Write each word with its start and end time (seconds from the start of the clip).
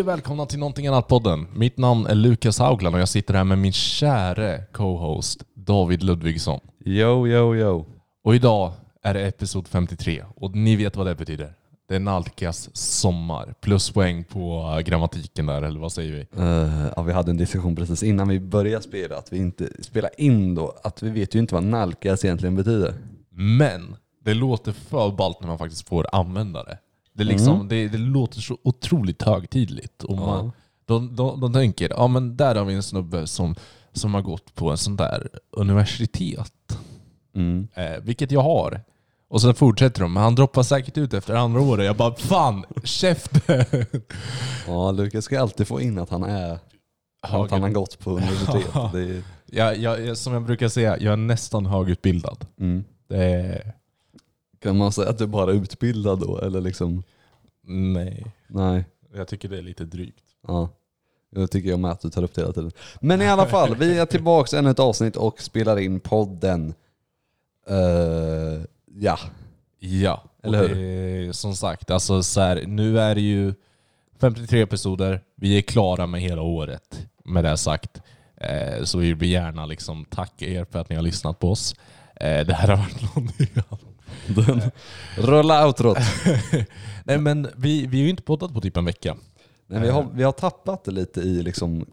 Hej 0.00 0.04
och 0.04 0.08
välkomna 0.08 0.46
till 0.46 0.58
någonting 0.58 0.86
annat-podden. 0.86 1.46
Mitt 1.54 1.78
namn 1.78 2.06
är 2.06 2.14
Lukas 2.14 2.58
Haugland 2.58 2.94
och 2.94 3.00
jag 3.00 3.08
sitter 3.08 3.34
här 3.34 3.44
med 3.44 3.58
min 3.58 3.72
käre 3.72 4.64
co-host 4.72 5.44
David 5.54 6.02
Ludvigsson. 6.02 6.60
Yo, 6.84 7.26
yo, 7.26 7.56
yo. 7.56 7.86
Och 8.24 8.34
idag 8.34 8.72
är 9.02 9.14
det 9.14 9.26
episod 9.26 9.68
53 9.68 10.24
och 10.36 10.56
ni 10.56 10.76
vet 10.76 10.96
vad 10.96 11.06
det 11.06 11.14
betyder. 11.14 11.54
Det 11.88 11.94
är 11.94 12.00
nalkas 12.00 12.76
sommar. 12.76 13.54
Pluspoäng 13.60 14.24
på 14.24 14.80
grammatiken 14.84 15.46
där, 15.46 15.62
eller 15.62 15.80
vad 15.80 15.92
säger 15.92 16.12
vi? 16.12 16.42
Uh, 16.42 16.86
ja, 16.96 17.02
vi 17.02 17.12
hade 17.12 17.30
en 17.30 17.36
diskussion 17.36 17.76
precis 17.76 18.02
innan 18.02 18.28
vi 18.28 18.40
började 18.40 18.82
spela, 18.82 19.16
att 19.16 19.32
vi 19.32 19.38
inte 19.38 19.68
spelar 19.82 20.10
in 20.20 20.54
då, 20.54 20.74
att 20.82 21.02
vi 21.02 21.10
vet 21.10 21.34
ju 21.34 21.38
inte 21.38 21.54
vad 21.54 21.64
nalkas 21.64 22.24
egentligen 22.24 22.56
betyder. 22.56 22.94
Men 23.30 23.96
det 24.24 24.34
låter 24.34 24.72
för 24.72 25.10
ballt 25.10 25.40
när 25.40 25.48
man 25.48 25.58
faktiskt 25.58 25.88
får 25.88 26.06
använda 26.12 26.64
det. 26.64 26.78
Det, 27.20 27.24
liksom, 27.24 27.54
Mm. 27.54 27.68
det, 27.68 27.88
det 27.88 27.98
låter 27.98 28.40
så 28.40 28.58
otroligt 28.62 29.22
högtidligt. 29.22 30.02
Och 30.04 30.16
man, 30.16 30.44
Ja. 30.46 30.52
de, 30.84 31.16
de, 31.16 31.40
de 31.40 31.52
tänker, 31.52 31.88
ja 31.90 32.06
men 32.08 32.36
där 32.36 32.54
har 32.54 32.64
vi 32.64 32.74
en 32.74 32.82
snubbe 32.82 33.26
som, 33.26 33.54
som 33.92 34.14
har 34.14 34.22
gått 34.22 34.54
på 34.54 34.70
en 34.70 34.78
sån 34.78 34.96
där 34.96 35.28
universitet. 35.50 36.78
Mm. 37.34 37.68
Eh, 37.74 38.00
vilket 38.02 38.30
jag 38.30 38.40
har. 38.42 38.80
Och 39.28 39.40
sen 39.42 39.54
fortsätter 39.54 40.00
de, 40.02 40.12
men 40.12 40.22
han 40.22 40.34
droppar 40.34 40.62
säkert 40.62 40.98
ut 40.98 41.14
efter 41.14 41.34
andra 41.34 41.60
året. 41.60 41.86
Jag 41.86 41.96
bara, 41.96 42.14
fan, 42.14 42.64
käften! 42.84 43.64
Ja, 44.66 44.90
Lukas 44.90 45.24
ska 45.24 45.40
alltid 45.40 45.66
få 45.68 45.80
in 45.80 45.98
att 45.98 46.10
han 46.10 46.22
är 46.22 46.58
att 47.22 47.50
han 47.50 47.62
har 47.62 47.70
gått 47.70 47.98
på 47.98 48.10
universitet. 48.10 48.72
Det 48.92 49.00
är, 49.02 49.22
jag, 49.46 49.78
jag, 49.78 50.16
som 50.16 50.32
jag 50.32 50.42
brukar 50.42 50.68
säga, 50.68 50.98
jag 50.98 51.12
är 51.12 51.16
nästan 51.16 51.66
högutbildad. 51.66 52.46
mm. 52.60 52.84
Det 53.08 53.24
är, 53.24 53.72
Kan 54.62 54.76
man 54.76 54.92
säga 54.92 55.08
att 55.08 55.18
du 55.18 55.26
bara 55.26 55.50
är 55.50 55.54
utbildad 55.54 56.20
då? 56.20 56.38
Eller 56.38 56.60
liksom, 56.60 57.02
nej, 57.62 58.26
nej. 58.46 58.84
jag 59.14 59.28
tycker 59.28 59.48
det 59.48 59.58
är 59.58 59.62
lite 59.62 59.84
drygt. 59.84 60.24
Ja. 60.46 60.68
Jag 61.30 61.50
tycker 61.50 61.70
jag 61.70 61.80
med 61.80 61.90
att 61.90 62.00
du 62.00 62.10
tar 62.10 62.22
upp 62.22 62.34
det 62.34 62.40
hela 62.40 62.52
tiden. 62.52 62.72
Men 63.00 63.22
i 63.22 63.28
alla 63.28 63.46
fall, 63.46 63.76
vi 63.76 63.98
är 63.98 64.06
tillbaka 64.06 64.58
ännu 64.58 64.70
ett 64.70 64.78
avsnitt 64.78 65.16
och 65.16 65.42
spelar 65.42 65.78
in 65.78 66.00
podden. 66.00 66.74
Eh, 67.68 68.62
ja. 68.94 69.18
Ja, 69.78 70.24
Eller 70.42 70.62
och 70.62 70.68
det 70.68 70.80
är, 70.80 71.32
som 71.32 71.56
sagt, 71.56 71.90
alltså 71.90 72.22
så 72.22 72.40
här, 72.40 72.64
nu 72.66 73.00
är 73.00 73.14
det 73.14 73.20
ju 73.20 73.54
53 74.20 74.62
episoder. 74.62 75.20
Vi 75.34 75.58
är 75.58 75.62
klara 75.62 76.06
med 76.06 76.20
hela 76.20 76.42
året. 76.42 77.06
Med 77.24 77.44
det 77.44 77.56
sagt. 77.56 78.02
Eh, 78.36 78.84
så 78.84 78.98
vi 78.98 79.12
vill 79.12 79.30
gärna 79.30 79.66
liksom 79.66 80.04
tacka 80.04 80.46
er 80.46 80.64
för 80.70 80.78
att 80.78 80.88
ni 80.88 80.96
har 80.96 81.02
lyssnat 81.02 81.38
på 81.38 81.50
oss. 81.50 81.74
Eh, 82.16 82.46
det 82.46 82.54
här 82.54 82.68
har 82.68 82.76
varit 82.76 83.02
någonting 83.02 83.48
annat. 84.50 84.74
Rulla 85.16 85.66
outrot. 85.66 85.98
Nej 87.04 87.18
men 87.18 87.48
vi, 87.56 87.86
vi 87.86 87.98
har 87.98 88.04
ju 88.04 88.10
inte 88.10 88.22
poddat 88.22 88.54
på 88.54 88.60
typ 88.60 88.76
en 88.76 88.84
vecka. 88.84 89.16
Nej, 89.66 89.80
vi, 89.80 89.88
har, 89.88 90.06
vi 90.14 90.22
har 90.22 90.32
tappat 90.32 90.84
det 90.84 90.90
lite 90.90 91.20
i 91.20 91.42
liksom 91.42 91.86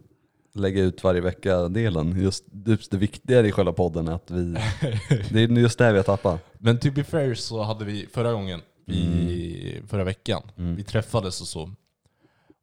lägga 0.53 0.81
ut 0.81 1.03
varje 1.03 1.21
vecka-delen. 1.21 2.21
Just, 2.21 2.43
just 2.65 2.91
det 2.91 2.97
viktiga 2.97 3.45
i 3.45 3.51
själva 3.51 3.73
podden 3.73 4.07
är 4.07 4.11
att 4.11 4.31
vi... 4.31 4.43
Det 5.31 5.43
är 5.43 5.47
just 5.47 5.77
det 5.77 5.91
vi 5.91 5.97
har 5.97 6.03
tappat. 6.03 6.45
Men 6.57 6.79
to 6.79 6.91
be 6.91 7.03
fair 7.03 7.33
så 7.33 7.63
hade 7.63 7.85
vi 7.85 8.07
förra 8.13 8.31
gången, 8.31 8.61
vi, 8.85 9.81
förra 9.87 10.03
veckan, 10.03 10.41
vi 10.55 10.83
träffades 10.83 11.41
och 11.41 11.47
så. 11.47 11.71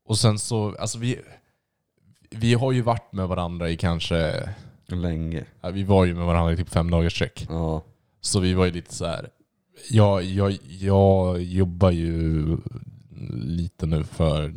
Och 0.06 0.18
sen 0.18 0.38
så, 0.38 0.76
alltså 0.78 0.98
vi, 0.98 1.20
vi 2.30 2.54
har 2.54 2.72
ju 2.72 2.82
varit 2.82 3.12
med 3.12 3.28
varandra 3.28 3.70
i 3.70 3.76
kanske, 3.76 4.48
Länge. 4.86 5.44
ja, 5.60 5.70
vi 5.70 5.84
var 5.84 6.04
ju 6.04 6.14
med 6.14 6.26
varandra 6.26 6.52
i 6.52 6.56
typ 6.56 6.68
fem 6.68 6.90
dagars 6.90 7.14
sträck. 7.14 7.46
Ja. 7.48 7.82
Så 8.20 8.40
vi 8.40 8.54
var 8.54 8.64
ju 8.64 8.70
lite 8.70 8.94
så 8.94 9.06
här. 9.06 9.28
Jag, 9.90 10.22
jag, 10.22 10.58
jag 10.80 11.42
jobbar 11.42 11.90
ju 11.90 12.46
lite 13.34 13.86
nu 13.86 14.04
för 14.04 14.54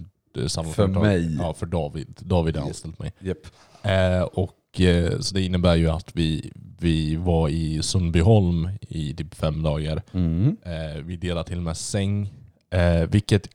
samma 0.47 0.67
För 0.67 0.73
företag. 0.73 1.03
mig. 1.03 1.35
Ja, 1.39 1.53
för 1.53 1.65
David. 1.65 2.19
David 2.19 2.57
har 2.57 2.67
anställt 2.67 2.99
mig. 2.99 3.13
Japp. 3.19 3.37
Eh, 3.83 4.21
och, 4.21 4.81
eh, 4.81 5.19
så 5.19 5.35
det 5.35 5.41
innebär 5.41 5.75
ju 5.75 5.89
att 5.89 6.15
vi, 6.15 6.51
vi 6.79 7.15
var 7.15 7.49
i 7.49 7.83
Sundbyholm 7.83 8.69
i 8.81 9.13
typ 9.15 9.35
fem 9.35 9.63
dagar. 9.63 10.03
Mm. 10.11 10.57
Eh, 10.65 11.03
vi 11.03 11.15
delade 11.17 11.47
till 11.47 11.57
och 11.57 11.63
med 11.63 11.77
säng. 11.77 12.33
Eh, 12.69 13.09
vilket... 13.09 13.47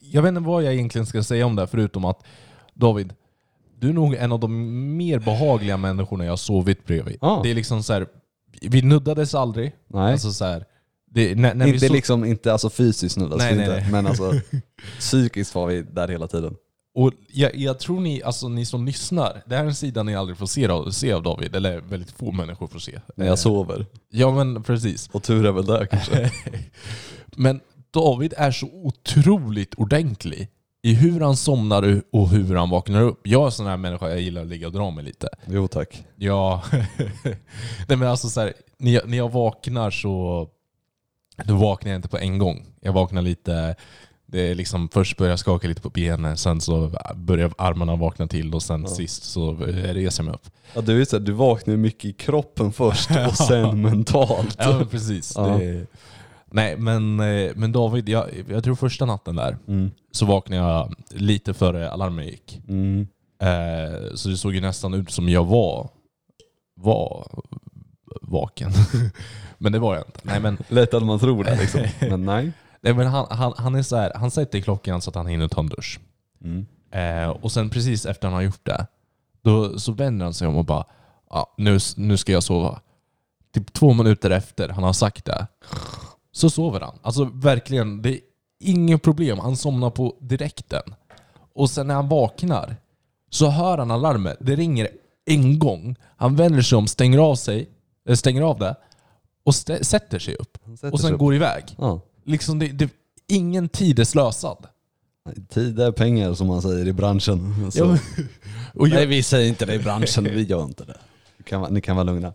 Jag 0.00 0.22
vet 0.22 0.28
inte 0.28 0.40
vad 0.40 0.62
jag 0.62 0.74
egentligen 0.74 1.06
ska 1.06 1.22
säga 1.22 1.46
om 1.46 1.56
det, 1.56 1.66
förutom 1.66 2.04
att 2.04 2.24
David, 2.74 3.12
du 3.78 3.88
är 3.88 3.92
nog 3.92 4.14
en 4.14 4.32
av 4.32 4.40
de 4.40 4.96
mer 4.96 5.18
behagliga 5.18 5.76
människorna 5.76 6.24
jag 6.24 6.32
har 6.32 6.36
sovit 6.36 6.86
bredvid. 6.86 7.16
Ja. 7.20 7.40
Det 7.42 7.50
är 7.50 7.54
liksom 7.54 7.82
så 7.82 7.92
här, 7.92 8.06
vi 8.60 8.82
nuddades 8.82 9.34
aldrig. 9.34 9.72
Nej. 9.88 10.12
Alltså 10.12 10.32
så 10.32 10.44
här, 10.44 10.64
det, 11.10 11.34
när, 11.34 11.54
när 11.54 11.66
inte 11.66 11.86
så- 11.86 11.92
liksom, 11.92 12.24
inte 12.24 12.52
alltså 12.52 12.70
fysiskt 12.70 13.16
nu, 13.16 13.24
alltså 13.24 13.38
Nej, 13.38 13.56
nej, 13.56 13.78
inte, 13.78 13.90
men 13.92 14.06
alltså 14.06 14.32
psykiskt 14.98 15.54
var 15.54 15.66
vi 15.66 15.82
där 15.82 16.08
hela 16.08 16.28
tiden. 16.28 16.54
Och 16.94 17.12
jag, 17.28 17.56
jag 17.56 17.78
tror 17.78 18.00
ni, 18.00 18.22
alltså 18.22 18.48
ni 18.48 18.66
som 18.66 18.86
lyssnar, 18.86 19.42
det 19.46 19.56
här 19.56 19.62
är 19.62 19.68
en 19.68 19.74
sida 19.74 20.02
ni 20.02 20.14
aldrig 20.16 20.38
får 20.38 20.46
se 20.46 20.66
av, 20.66 20.90
se 20.90 21.12
av 21.12 21.22
David, 21.22 21.56
eller 21.56 21.80
väldigt 21.80 22.10
få 22.10 22.32
människor 22.32 22.66
får 22.66 22.78
se. 22.78 23.00
När 23.16 23.26
jag 23.26 23.32
Eh, 23.32 23.36
sover. 23.36 23.86
Ja 24.10 24.30
men 24.30 24.62
precis. 24.62 25.08
Och 25.12 25.22
tur 25.22 25.46
är 25.46 25.52
väl 25.52 25.66
det 25.66 25.86
kanske. 25.90 26.30
Men 27.36 27.60
David 27.94 28.34
är 28.36 28.50
så 28.50 28.66
otroligt 28.72 29.74
ordentlig 29.74 30.48
i 30.82 30.94
hur 30.94 31.20
han 31.20 31.36
somnar 31.36 32.02
och 32.12 32.28
hur 32.28 32.54
han 32.56 32.70
vaknar 32.70 33.02
upp. 33.02 33.20
Jag 33.22 33.42
är 33.42 33.46
en 33.46 33.52
sån 33.52 33.66
här 33.66 33.76
människa, 33.76 34.08
jag 34.08 34.20
gillar 34.20 34.42
att 34.42 34.48
ligga 34.48 34.66
och 34.66 34.72
dra 34.72 34.90
mig 34.90 35.04
lite. 35.04 35.28
Jo 35.46 35.68
tack. 35.68 36.04
Ja, 36.16 36.62
Nej, 37.88 37.98
men 37.98 38.02
alltså 38.02 38.28
så 38.28 38.40
här, 38.40 38.52
när, 38.78 38.92
jag, 38.92 39.08
när 39.08 39.16
jag 39.16 39.32
vaknar 39.32 39.90
så 39.90 40.48
då 41.44 41.54
vaknar 41.54 41.92
jag 41.92 41.98
inte 41.98 42.08
på 42.08 42.18
en 42.18 42.38
gång. 42.38 42.66
Jag 42.80 42.92
vaknar 42.92 43.22
lite, 43.22 43.76
det 44.26 44.50
är 44.50 44.54
liksom, 44.54 44.88
först 44.88 45.16
börjar 45.16 45.32
jag 45.32 45.38
skaka 45.38 45.68
lite 45.68 45.80
på 45.80 45.90
benen, 45.90 46.36
sen 46.36 46.60
så 46.60 46.92
börjar 47.14 47.52
armarna 47.58 47.96
vakna 47.96 48.26
till 48.26 48.54
och 48.54 48.62
sen 48.62 48.88
sist 48.88 49.24
så 49.24 49.54
reser 49.54 50.22
jag 50.22 50.24
mig 50.24 50.34
upp. 50.34 50.50
Ja, 50.74 50.80
du, 50.80 51.00
är 51.00 51.04
så 51.04 51.18
här, 51.18 51.24
du 51.24 51.32
vaknar 51.32 51.76
mycket 51.76 52.04
i 52.04 52.12
kroppen 52.12 52.72
först 52.72 53.10
och 53.28 53.36
sen 53.36 53.80
mentalt. 53.82 54.56
Ja 54.58 54.84
precis. 54.90 55.32
Ja. 55.36 55.46
Det, 55.46 55.86
nej 56.52 56.76
men, 56.76 57.20
eh, 57.20 57.52
men 57.56 57.72
David, 57.72 58.08
jag, 58.08 58.26
jag 58.48 58.64
tror 58.64 58.74
första 58.74 59.04
natten 59.06 59.36
där 59.36 59.56
Mm. 59.68 59.90
så 60.12 60.26
vaknade 60.26 60.62
jag 60.62 60.94
lite 61.10 61.54
före 61.54 61.90
alarmen 61.90 62.26
gick. 62.26 62.60
Mm. 62.68 63.06
Eh, 63.42 64.14
så 64.14 64.28
det 64.28 64.36
såg 64.36 64.54
ju 64.54 64.60
nästan 64.60 64.94
ut 64.94 65.10
som 65.10 65.28
jag 65.28 65.44
var, 65.44 65.90
var 66.74 67.26
vaken. 68.22 68.70
men 69.58 69.72
det 69.72 69.78
var 69.78 69.94
jag 69.94 70.04
inte. 70.08 70.20
Nej 70.22 70.40
men, 70.40 70.58
Lätt 70.68 70.94
att 70.94 71.02
man 71.02 71.18
tror 71.18 71.44
det 71.44 71.56
liksom. 71.60 71.80
Men 72.00 72.24
nej. 72.24 72.52
nej, 72.80 72.94
men 72.94 73.06
han, 73.06 73.26
han, 73.30 73.52
han 73.56 73.74
är 73.74 73.82
så 73.82 73.96
här, 73.96 74.12
han 74.14 74.30
sätter 74.30 74.60
klockan 74.60 75.00
så 75.00 75.10
att 75.10 75.16
han 75.16 75.26
hinner 75.26 75.48
ta 75.48 75.60
en 75.60 75.68
dusch. 75.68 76.00
Mm. 76.44 76.66
Eh, 76.92 77.28
och 77.30 77.52
sen 77.52 77.70
precis 77.70 78.06
efter 78.06 78.28
han 78.28 78.34
har 78.34 78.42
gjort 78.42 78.66
det, 78.66 78.86
då, 79.42 79.78
så 79.78 79.92
vänder 79.92 80.24
han 80.24 80.34
sig 80.34 80.48
om 80.48 80.56
och 80.56 80.64
bara 80.64 80.84
ja, 81.30 81.54
nu, 81.56 81.78
nu 81.96 82.16
ska 82.16 82.32
jag 82.32 82.42
sova. 82.42 82.80
Typ 83.54 83.72
två 83.72 83.92
minuter 83.92 84.30
efter 84.30 84.68
han 84.68 84.84
har 84.84 84.92
sagt 84.92 85.24
det, 85.24 85.46
så 86.32 86.50
sover 86.50 86.80
han. 86.80 86.98
Alltså 87.02 87.24
verkligen, 87.34 88.02
det 88.02 88.10
är 88.14 88.20
inget 88.60 89.02
problem. 89.02 89.38
Han 89.38 89.56
somnar 89.56 89.90
på 89.90 90.16
direkten. 90.20 90.82
Och 91.54 91.70
sen 91.70 91.86
när 91.86 91.94
han 91.94 92.08
vaknar 92.08 92.76
så 93.30 93.48
hör 93.48 93.78
han 93.78 93.90
alarmet. 93.90 94.36
Det 94.40 94.56
ringer 94.56 94.88
en 95.24 95.58
gång. 95.58 95.96
Han 96.16 96.36
vänder 96.36 96.62
sig 96.62 96.78
om, 96.78 96.86
stänger 96.86 97.18
av 97.18 97.34
sig, 97.34 97.68
eh, 98.08 98.14
stänger 98.14 98.42
av 98.42 98.58
det 98.58 98.76
och 99.44 99.52
stä- 99.52 99.82
sätter 99.82 100.18
sig 100.18 100.34
upp. 100.34 100.58
sätter 100.76 100.92
Och 100.92 101.00
sen 101.00 101.12
upp. 101.12 101.18
går 101.18 101.34
iväg. 101.34 101.64
Ja. 101.78 102.00
Liksom 102.24 102.58
det, 102.58 102.68
det, 102.68 102.90
ingen 103.28 103.68
tid 103.68 103.98
är 103.98 104.04
slösad. 104.04 104.66
Tid 105.48 105.80
är 105.80 105.92
pengar 105.92 106.34
som 106.34 106.46
man 106.46 106.62
säger 106.62 106.88
i 106.88 106.92
branschen. 106.92 107.70
Så. 107.72 107.78
Ja, 107.78 107.98
och 108.74 108.88
jag, 108.88 108.94
Nej 108.94 109.06
vi 109.06 109.22
säger 109.22 109.48
inte 109.48 109.66
det 109.66 109.74
i 109.74 109.78
branschen, 109.78 110.24
vi 110.24 110.42
gör 110.42 110.64
inte 110.64 110.84
det. 110.84 110.98
Ni 111.38 111.44
kan, 111.44 111.74
ni 111.74 111.80
kan 111.80 111.96
vara 111.96 112.04
lugna. 112.04 112.32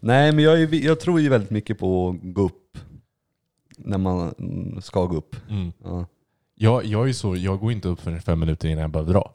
Nej 0.00 0.32
men 0.32 0.44
jag, 0.44 0.62
är, 0.62 0.74
jag 0.84 1.00
tror 1.00 1.20
ju 1.20 1.28
väldigt 1.28 1.50
mycket 1.50 1.78
på 1.78 2.08
att 2.08 2.34
gå 2.34 2.42
upp 2.42 2.78
när 3.78 3.98
man 3.98 4.34
ska 4.82 5.04
gå 5.06 5.16
upp. 5.16 5.36
mm. 5.50 5.72
Ja. 5.84 6.06
jag, 6.54 6.84
jag 6.84 7.08
är 7.08 7.12
så, 7.12 7.36
jag 7.36 7.60
går 7.60 7.72
inte 7.72 7.88
upp 7.88 8.00
för 8.00 8.18
fem 8.18 8.40
minuter 8.40 8.68
innan 8.68 8.82
jag 8.82 8.90
behöver 8.90 9.12
dra. 9.12 9.34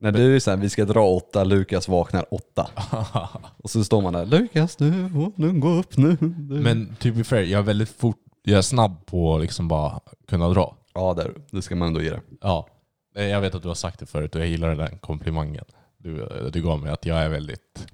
När 0.00 0.12
du 0.12 0.36
är 0.36 0.40
såhär, 0.40 0.56
vi 0.58 0.68
ska 0.70 0.84
dra 0.84 1.06
åtta, 1.08 1.44
Lukas 1.44 1.88
vaknar 1.88 2.34
åtta. 2.34 2.68
Och 3.56 3.70
så 3.70 3.84
står 3.84 4.02
man 4.02 4.12
där, 4.12 4.26
Lukas 4.26 4.76
får 4.76 5.40
nu 5.40 5.60
gå 5.60 5.68
upp 5.68 5.96
nu. 5.96 6.16
Du. 6.20 6.54
Men 6.54 6.96
to 6.98 7.12
be 7.12 7.24
fair, 7.24 7.42
jag 7.42 7.58
är 7.58 7.62
väldigt 7.62 7.88
fort, 7.88 8.18
jag 8.42 8.58
är 8.58 8.62
snabb 8.62 9.06
på 9.06 9.34
att 9.34 9.40
liksom 9.42 9.68
bara 9.68 10.00
kunna 10.28 10.48
dra. 10.48 10.76
Ja 10.94 11.14
där, 11.14 11.34
det 11.50 11.62
ska 11.62 11.76
man 11.76 11.88
ändå 11.88 12.02
ge 12.02 12.10
det. 12.10 12.20
Ja. 12.40 12.68
Eh, 13.16 13.24
Jag 13.24 13.40
vet 13.40 13.54
att 13.54 13.62
du 13.62 13.68
har 13.68 13.74
sagt 13.74 14.00
det 14.00 14.06
förut 14.06 14.34
och 14.34 14.40
jag 14.40 14.48
gillar 14.48 14.74
den 14.76 14.98
komplimangen 14.98 15.64
du, 15.98 16.28
du 16.52 16.62
gav 16.62 16.82
mig. 16.82 16.92
Att 16.92 17.06
jag 17.06 17.18
är 17.18 17.28
väldigt, 17.28 17.86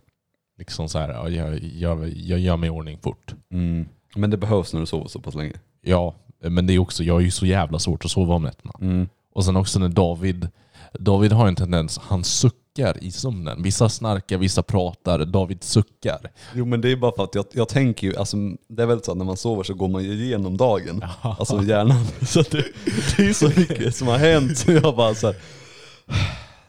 liksom 0.58 0.88
så 0.88 0.98
här, 0.98 1.08
ja, 1.08 1.28
jag, 1.28 1.58
jag, 1.58 2.08
jag 2.08 2.38
gör 2.38 2.56
mig 2.56 2.66
i 2.66 2.70
ordning 2.70 2.98
fort. 2.98 3.34
Mm. 3.50 3.88
Men 4.16 4.30
det 4.30 4.36
behövs 4.36 4.72
när 4.72 4.80
du 4.80 4.86
sover 4.86 5.08
så 5.08 5.20
pass 5.20 5.34
länge. 5.34 5.54
Ja, 5.82 6.14
men 6.42 6.66
det 6.66 6.72
är 6.72 6.78
också, 6.78 7.04
jag 7.04 7.16
är 7.16 7.24
ju 7.24 7.30
så 7.30 7.46
jävla 7.46 7.78
svårt 7.78 8.04
att 8.04 8.10
sova 8.10 8.34
om 8.34 8.42
nätterna. 8.42 8.72
Mm. 8.80 9.08
Och 9.32 9.44
sen 9.44 9.56
också 9.56 9.78
när 9.78 9.88
David, 9.88 10.48
David 10.98 11.32
har 11.32 11.48
en 11.48 11.56
tendens, 11.56 11.98
han 11.98 12.24
suckar 12.24 13.04
i 13.04 13.10
sömnen. 13.10 13.62
Vissa 13.62 13.88
snarkar, 13.88 14.38
vissa 14.38 14.62
pratar, 14.62 15.24
David 15.24 15.62
suckar. 15.64 16.30
Jo 16.54 16.64
men 16.64 16.80
det 16.80 16.92
är 16.92 16.96
bara 16.96 17.12
för 17.16 17.24
att 17.24 17.34
jag, 17.34 17.44
jag 17.52 17.68
tänker 17.68 18.06
ju, 18.06 18.16
alltså, 18.16 18.36
det 18.68 18.82
är 18.82 18.86
väl 18.86 19.02
så 19.02 19.12
att 19.12 19.18
när 19.18 19.24
man 19.24 19.36
sover 19.36 19.62
så 19.62 19.74
går 19.74 19.88
man 19.88 20.04
ju 20.04 20.12
igenom 20.12 20.56
dagen. 20.56 21.04
Alltså 21.20 21.62
hjärnan. 21.62 22.06
Så 22.26 22.42
det, 22.42 22.64
det 23.16 23.26
är 23.26 23.32
så 23.32 23.60
mycket 23.60 23.96
som 23.96 24.08
har 24.08 24.18
hänt 24.18 24.58
så 24.58 24.72
jag 24.72 24.96
bara 24.96 25.14
så 25.14 25.26
här, 25.26 25.36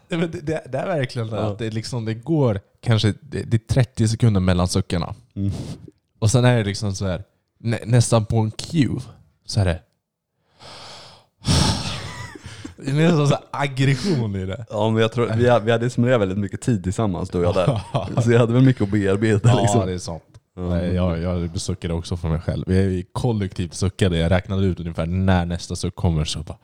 Det, 0.07 0.15
det, 0.27 0.63
det, 0.71 0.77
är 0.77 0.87
verkligen 0.87 1.27
Ja. 1.29 1.37
att 1.37 1.59
det, 1.59 1.69
liksom, 1.69 2.05
det 2.05 2.13
går 2.13 2.59
kanske 2.81 3.13
det 3.21 3.53
är 3.53 3.67
30 3.67 4.07
sekunder 4.07 4.39
mellan 4.41 4.67
suckarna. 4.67 5.15
Mm. 5.35 5.51
Och 6.19 6.31
sen 6.31 6.45
är 6.45 6.57
det 6.57 6.63
liksom 6.63 6.95
så 6.95 7.05
här, 7.05 7.23
nä, 7.61 7.79
nästan 7.85 8.25
på 8.25 8.37
en 8.37 8.51
cue, 8.51 9.01
så 9.45 9.59
är 9.59 9.65
det... 9.65 9.79
Det 12.77 12.91
är 12.91 12.93
nästan 12.93 13.27
så 13.27 13.35
aggression 13.51 14.35
i 14.35 14.45
det. 14.45 14.65
ja 14.69 14.89
men 14.89 15.01
jag 15.01 15.11
tror, 15.11 15.31
vi, 15.37 15.49
hade- 15.49 15.65
vi 15.65 15.71
hade 15.71 15.89
spenderat 15.89 16.21
väldigt 16.21 16.37
mycket 16.37 16.61
tid 16.61 16.83
tillsammans 16.83 17.29
du 17.29 17.37
och 17.37 17.43
jag 17.43 17.55
där. 17.55 18.21
Så 18.21 18.31
jag 18.31 18.39
hade 18.39 18.53
väl 18.53 18.61
mycket 18.63 18.81
att 18.81 18.89
bearbeta 18.91 19.49
Ja, 19.49 19.61
liksom. 19.61 19.85
det 19.87 19.93
är 19.93 19.97
sant. 19.97 20.23
Nej, 20.55 20.93
jag, 20.93 21.19
jag 21.19 21.61
suckade 21.61 21.93
också 21.93 22.17
för 22.17 22.29
mig 22.29 22.39
själv. 22.41 22.63
Vi 22.67 23.05
kollektivt 23.11 23.73
suckade. 23.73 24.17
Jag 24.17 24.31
räknade 24.31 24.65
ut 24.65 24.79
ungefär 24.79 25.05
när 25.05 25.45
nästa 25.45 25.75
suck 25.75 25.95
kommer. 25.95 26.25
Så 26.25 26.39
bara... 26.39 26.57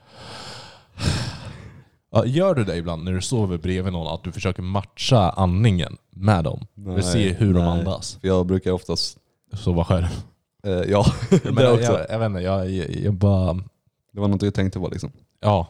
Ja, 2.12 2.26
gör 2.26 2.56
du 2.56 2.64
det 2.64 2.76
ibland 2.76 3.04
när 3.04 3.12
du 3.14 3.22
sover 3.22 3.58
bredvid 3.58 3.94
någon, 3.94 4.14
att 4.14 4.24
du 4.24 4.32
försöker 4.32 4.62
matcha 4.62 5.30
andningen 5.30 5.98
med 6.16 6.44
dem? 6.44 6.68
För 6.86 6.98
att 6.98 7.06
se 7.06 7.34
hur 7.34 7.54
de 7.54 7.60
nej. 7.60 7.70
andas. 7.80 8.18
För 8.22 8.28
jag 8.28 8.46
brukar 8.46 8.72
oftast, 8.72 9.18
Sova 9.54 9.86
själv. 9.86 10.06
Eh, 10.68 10.92
ja 10.92 11.06
Men 11.44 11.56
det 11.56 11.64
jag, 11.64 11.74
också. 11.74 11.92
jag, 11.92 12.06
jag 12.10 12.20
vet 12.20 12.26
inte, 12.26 12.40
jag, 12.40 12.70
jag, 12.70 12.90
jag 12.96 13.14
bara... 13.14 13.54
Det 14.12 14.20
var 14.20 14.28
något 14.28 14.42
jag 14.42 14.54
tänkte 14.54 14.80
på 14.80 14.88
liksom. 14.88 15.12
Ja. 15.40 15.68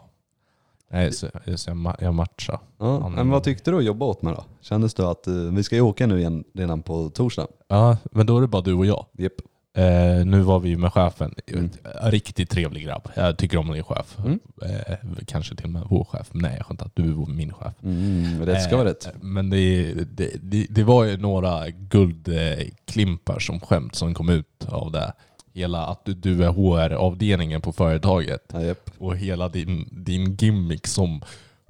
Nej, 0.92 1.14
så, 1.14 1.28
så 1.56 1.70
jag, 1.70 1.96
jag 2.00 2.14
matchar. 2.14 2.60
Ja, 2.78 3.10
men 3.10 3.30
vad 3.30 3.44
tyckte 3.44 3.72
du 3.72 3.78
att 3.78 3.84
jobba 3.84 4.06
åt 4.06 4.22
med 4.22 4.34
då? 4.34 4.44
Kändes 4.62 4.94
det 4.94 5.10
att, 5.10 5.28
eh, 5.28 5.34
vi 5.34 5.64
ska 5.64 5.76
ju 5.76 5.82
åka 5.82 6.08
nu 6.08 6.20
igen 6.20 6.44
redan 6.54 6.82
på 6.82 7.10
torsdag? 7.10 7.48
Ja, 7.68 7.98
men 8.12 8.26
då 8.26 8.38
är 8.38 8.42
det 8.42 8.48
bara 8.48 8.62
du 8.62 8.74
och 8.74 8.86
jag. 8.86 9.06
Japp. 9.18 9.34
Eh, 9.78 10.26
nu 10.26 10.42
var 10.42 10.60
vi 10.60 10.76
med 10.76 10.94
chefen. 10.94 11.36
Mm. 11.48 11.70
Riktigt 12.02 12.50
trevlig 12.50 12.84
grabb. 12.84 13.10
Jag 13.16 13.38
tycker 13.38 13.58
om 13.58 13.72
din 13.74 13.84
chef. 13.84 14.18
Mm. 14.20 14.40
Eh, 14.62 14.98
kanske 15.26 15.56
till 15.56 15.66
och 15.66 15.72
med 15.72 15.84
vår 15.90 16.04
chef. 16.04 16.30
Nej, 16.32 16.54
jag 16.58 16.66
skämtar. 16.66 16.90
Du 16.94 17.04
är 17.04 17.26
min 17.26 17.54
chef. 17.54 17.74
Mm, 17.84 18.46
rätt 18.46 18.64
ska 18.64 18.78
vara 18.78 18.90
rätt. 18.90 19.06
Eh, 19.06 19.12
Men 19.22 19.50
det, 19.50 19.94
det, 19.94 20.32
det, 20.42 20.68
det 20.70 20.84
var 20.84 21.04
ju 21.04 21.18
några 21.18 21.70
guldklimpar 21.70 23.40
som 23.40 23.60
skämt 23.60 23.96
som 23.96 24.14
kom 24.14 24.30
ut 24.30 24.66
av 24.68 24.92
det. 24.92 25.14
Hela 25.54 25.86
att 25.86 26.02
du, 26.06 26.44
är 26.44 26.50
HR-avdelningen 26.50 27.62
på 27.62 27.72
företaget 27.74 28.54
Ja, 28.54 28.76
och 28.98 29.18
hela 29.18 29.50
din, 29.50 29.88
din 29.92 30.36
gimmick 30.36 30.88
som 30.88 31.22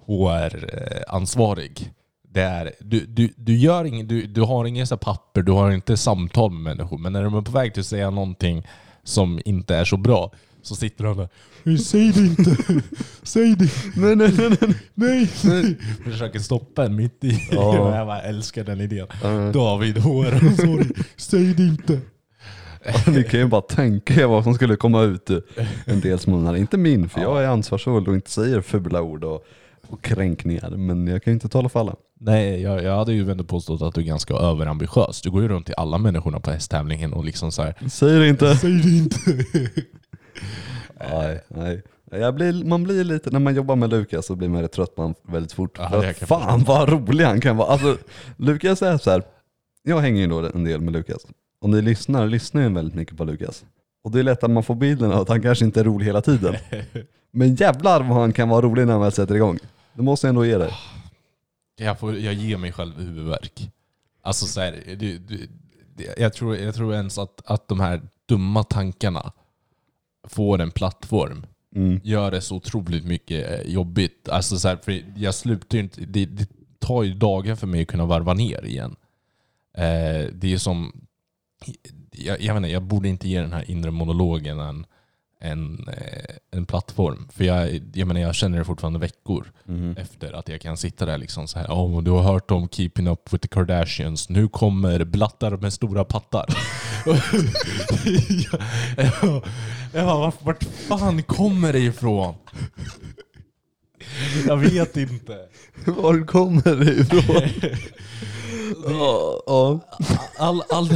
HR-ansvarig. 0.06 1.92
Det 2.38 2.44
är, 2.44 2.72
du, 2.80 3.06
du, 3.06 3.34
du, 3.36 3.58
gör 3.58 3.86
ingen, 3.86 4.08
du, 4.08 4.28
du 4.28 4.42
har 4.42 4.66
inga 4.66 4.86
så 4.86 4.98
papper, 4.98 5.42
du 5.42 5.52
har 5.52 5.72
inte 5.72 5.98
samtal 5.98 6.52
med 6.52 6.62
människor. 6.62 6.98
Men 6.98 7.14
när 7.14 7.24
de 7.24 7.36
är 7.36 7.42
på 7.42 7.52
väg 7.52 7.74
till 7.74 7.82
att 7.82 7.86
säga 7.88 8.10
någonting 8.10 8.68
som 9.04 9.40
inte 9.46 9.76
är 9.76 9.86
så 9.86 9.98
bra 9.98 10.32
så 10.62 10.76
sitter 10.76 11.06
han 11.06 11.18
där. 11.18 11.30
"Nej, 11.64 11.78
Säg 11.78 12.12
det 12.12 12.20
inte! 12.20 12.56
Säg 13.24 13.56
det! 13.56 13.70
Nej, 13.96 14.16
nej, 14.16 14.32
nej, 14.38 14.58
nej, 14.96 15.30
nej! 15.44 15.78
Försöker 16.04 16.40
stoppa 16.40 16.86
en 16.86 16.96
mitt 16.96 17.24
i. 17.24 17.48
Ja. 17.52 17.96
Jag 17.98 18.08
bara 18.08 18.22
älskar 18.22 18.64
den 18.64 18.82
idén. 18.82 19.08
Ja. 19.24 19.52
David, 19.52 19.98
HR-ansvarig, 19.98 20.88
säg 21.16 21.54
det 21.54 21.64
inte! 21.64 22.00
Ni 23.08 23.24
kan 23.24 23.40
ju 23.40 23.46
bara 23.46 23.62
tänka 23.62 24.14
er 24.14 24.26
vad 24.26 24.44
som 24.44 24.54
skulle 24.54 24.76
komma 24.76 25.02
ut 25.02 25.30
en 25.86 26.00
dels 26.02 26.28
munnar. 26.28 26.56
Inte 26.56 26.78
min, 26.78 27.10
för 27.10 27.22
jag 27.22 27.44
är 27.44 27.48
ansvarsfull 27.48 28.08
och 28.08 28.16
inte 28.16 28.32
säger 28.32 28.62
fula 28.62 29.02
ord 29.02 29.24
och, 29.24 29.46
och 29.90 30.02
kränkningar. 30.02 30.70
Men 30.70 31.08
jag 31.08 31.24
kan 31.24 31.32
ju 31.32 31.36
inte 31.36 31.50
tala 31.50 31.70
för 31.70 31.80
alla. 31.80 31.96
Nej, 32.20 32.62
jag, 32.62 32.84
jag 32.84 32.96
hade 32.98 33.14
ju 33.14 33.32
ändå 33.32 33.44
påstått 33.44 33.82
att 33.82 33.96
du 33.96 34.02
är 34.02 34.06
ganska 34.06 34.34
överambitiös. 34.34 35.22
Du 35.22 35.32
går 35.32 35.42
ju 35.42 35.48
runt 35.48 35.66
till 35.66 35.76
alla 35.78 35.98
människorna 35.98 36.40
på 36.40 36.52
hästtävlingen 36.52 37.14
och 37.14 37.26
liksom 37.26 37.52
så 37.52 37.62
här. 37.64 37.76
Säg 37.90 38.20
det 38.20 38.28
inte. 38.28 38.56
Säg 38.62 38.72
det 38.72 38.98
inte! 38.98 39.20
Nej, 41.12 41.44
nej. 41.48 41.84
Jag 42.12 42.36
blir, 42.36 42.64
man 42.66 42.84
blir 42.84 43.04
lite, 43.04 43.30
när 43.32 43.40
man 43.40 43.56
jobbar 43.56 43.76
med 43.76 43.90
Lukas 43.90 44.26
så 44.26 44.36
blir 44.36 44.50
man 44.50 44.62
rätt 44.62 44.72
trött 44.72 44.96
på 44.96 45.02
honom 45.02 45.16
väldigt 45.28 45.52
fort. 45.52 45.78
Ja, 45.80 45.90
För 45.90 46.10
att 46.10 46.18
fan 46.18 46.64
vad 46.64 46.90
rolig 46.90 47.26
han 47.26 47.42
kan 47.42 47.58
vara. 47.58 47.68
Alltså, 47.68 47.98
Lukas 48.38 48.82
är 48.82 48.98
så 48.98 49.12
här. 49.12 49.24
jag 49.84 50.00
hänger 50.00 50.22
ju 50.22 50.28
då 50.28 50.50
en 50.54 50.64
del 50.64 50.82
med 50.82 50.94
Lukas. 50.94 51.22
Och 51.62 51.70
ni 51.70 51.82
lyssnar, 51.82 52.28
lyssnar 52.28 52.62
ju 52.62 52.70
väldigt 52.74 52.96
mycket 52.96 53.18
på 53.18 53.24
Lukas. 53.24 53.66
Och 54.04 54.12
det 54.12 54.20
är 54.20 54.24
lätt 54.24 54.44
att 54.44 54.52
man 54.52 54.64
får 54.64 54.76
bilden 54.76 55.12
av 55.12 55.22
att 55.22 55.30
han 55.30 55.42
kanske 55.42 55.66
inte 55.66 55.80
är 55.80 55.84
rolig 55.84 56.06
hela 56.06 56.22
tiden. 56.22 56.56
Men 57.32 57.56
jävlar 57.56 58.04
vad 58.04 58.18
han 58.18 58.34
kan 58.34 58.50
vara 58.50 58.62
rolig 58.62 58.86
när 58.86 58.94
han 58.94 59.02
väl 59.02 59.12
sätter 59.12 59.36
igång. 59.36 59.60
Det 59.98 60.04
måste 60.04 60.28
jag 60.28 60.30
ändå 60.30 60.46
ge 60.46 60.58
dig. 60.58 60.74
Jag, 61.76 62.00
får, 62.00 62.18
jag 62.18 62.34
ger 62.34 62.58
mig 62.58 62.72
själv 62.72 63.00
huvudvärk. 63.00 63.72
Alltså 64.22 64.46
så 64.46 64.62
här, 64.62 64.84
du, 65.00 65.18
du, 65.18 65.48
jag, 66.18 66.34
tror, 66.34 66.58
jag 66.58 66.76
tror 66.76 66.94
ens 66.94 67.18
att, 67.18 67.42
att 67.46 67.68
de 67.68 67.80
här 67.80 68.02
dumma 68.26 68.64
tankarna 68.64 69.32
får 70.24 70.62
en 70.62 70.72
plattform. 70.72 71.46
Mm. 71.76 72.00
Gör 72.04 72.32
det 72.32 72.42
så 72.42 72.56
otroligt 72.56 73.06
mycket 73.06 73.52
eh, 73.52 73.72
jobbigt. 73.74 74.30
Alltså 74.30 74.60
så 74.60 74.68
här, 74.68 74.78
för 74.78 75.04
jag 75.16 75.36
slutar 75.36 75.78
inte, 75.78 76.02
det, 76.02 76.26
det 76.26 76.50
tar 76.80 77.04
ju 77.04 77.14
dagar 77.14 77.56
för 77.56 77.68
mig 77.68 77.82
att 77.82 77.88
kunna 77.88 78.06
varva 78.06 78.34
ner 78.34 78.66
igen. 78.66 78.96
Eh, 79.74 80.28
det 80.34 80.54
är 80.54 80.58
som, 80.58 81.08
jag, 82.12 82.42
jag, 82.42 82.54
vet 82.54 82.58
inte, 82.58 82.70
jag 82.70 82.84
borde 82.84 83.10
inte 83.10 83.30
ge 83.30 83.42
den 83.42 83.54
här 83.54 83.72
inre 83.72 83.92
monologen 83.92 84.60
en, 84.60 84.86
en, 85.40 85.88
eh, 85.88 86.36
en 86.52 86.66
plattform. 86.66 87.28
För 87.34 87.44
jag, 87.44 87.82
jag, 87.94 88.08
menar, 88.08 88.22
jag 88.22 88.36
känner 88.36 88.58
det 88.58 88.66
fortfarande 88.66 89.00
veckor 89.00 89.52
Mhm. 89.66 89.96
efter 89.98 90.34
att 90.34 90.50
jag 90.50 90.62
kan 90.62 90.78
sitta 90.78 91.06
där 91.06 91.18
liksom 91.18 91.48
så 91.48 91.60
här. 91.60 91.68
Oh, 91.68 92.04
du 92.04 92.12
har 92.12 92.22
hört 92.24 92.52
om 92.52 92.70
Keeping 92.70 93.08
Up 93.08 93.34
With 93.34 93.42
The 93.42 93.48
Kardashians. 93.48 94.30
Nu 94.30 94.48
kommer 94.48 95.04
blattar 95.06 95.58
med 95.58 95.74
stora 95.74 96.04
pattar. 96.06 96.46
jag, 97.06 98.62
jag, 99.22 99.44
jag 99.94 100.06
vart, 100.06 100.42
vart 100.46 100.64
fan 100.64 101.24
kommer 101.24 101.74
det 101.74 101.80
ifrån? 101.80 102.36
Jag 104.48 104.58
vet 104.58 104.98
inte. 104.98 105.38
Var 105.86 106.26
kommer 106.26 106.76
det 106.76 106.94
ifrån? 106.94 107.72
Ja. 108.88 109.80
All, 110.38 110.62
all, 110.70 110.90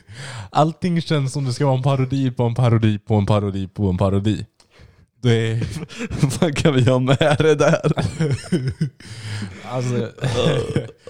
allting 0.50 1.02
känns 1.02 1.32
som 1.32 1.44
det 1.44 1.52
ska 1.52 1.66
vara 1.66 1.76
en 1.76 1.82
parodi 1.82 2.30
på 2.30 2.42
en 2.42 2.54
parodi 2.54 2.98
på 2.98 3.14
en 3.14 3.26
parodi 3.26 3.68
på 3.68 3.88
en 3.90 3.98
parodi. 3.98 4.46
Det 5.22 5.50
är... 5.50 5.64
Vad 6.40 6.56
kan 6.56 6.74
vi 6.74 6.90
ha 6.90 6.98
med 6.98 7.36
det 7.38 7.54
där? 7.54 7.92
Alltså, 9.70 10.08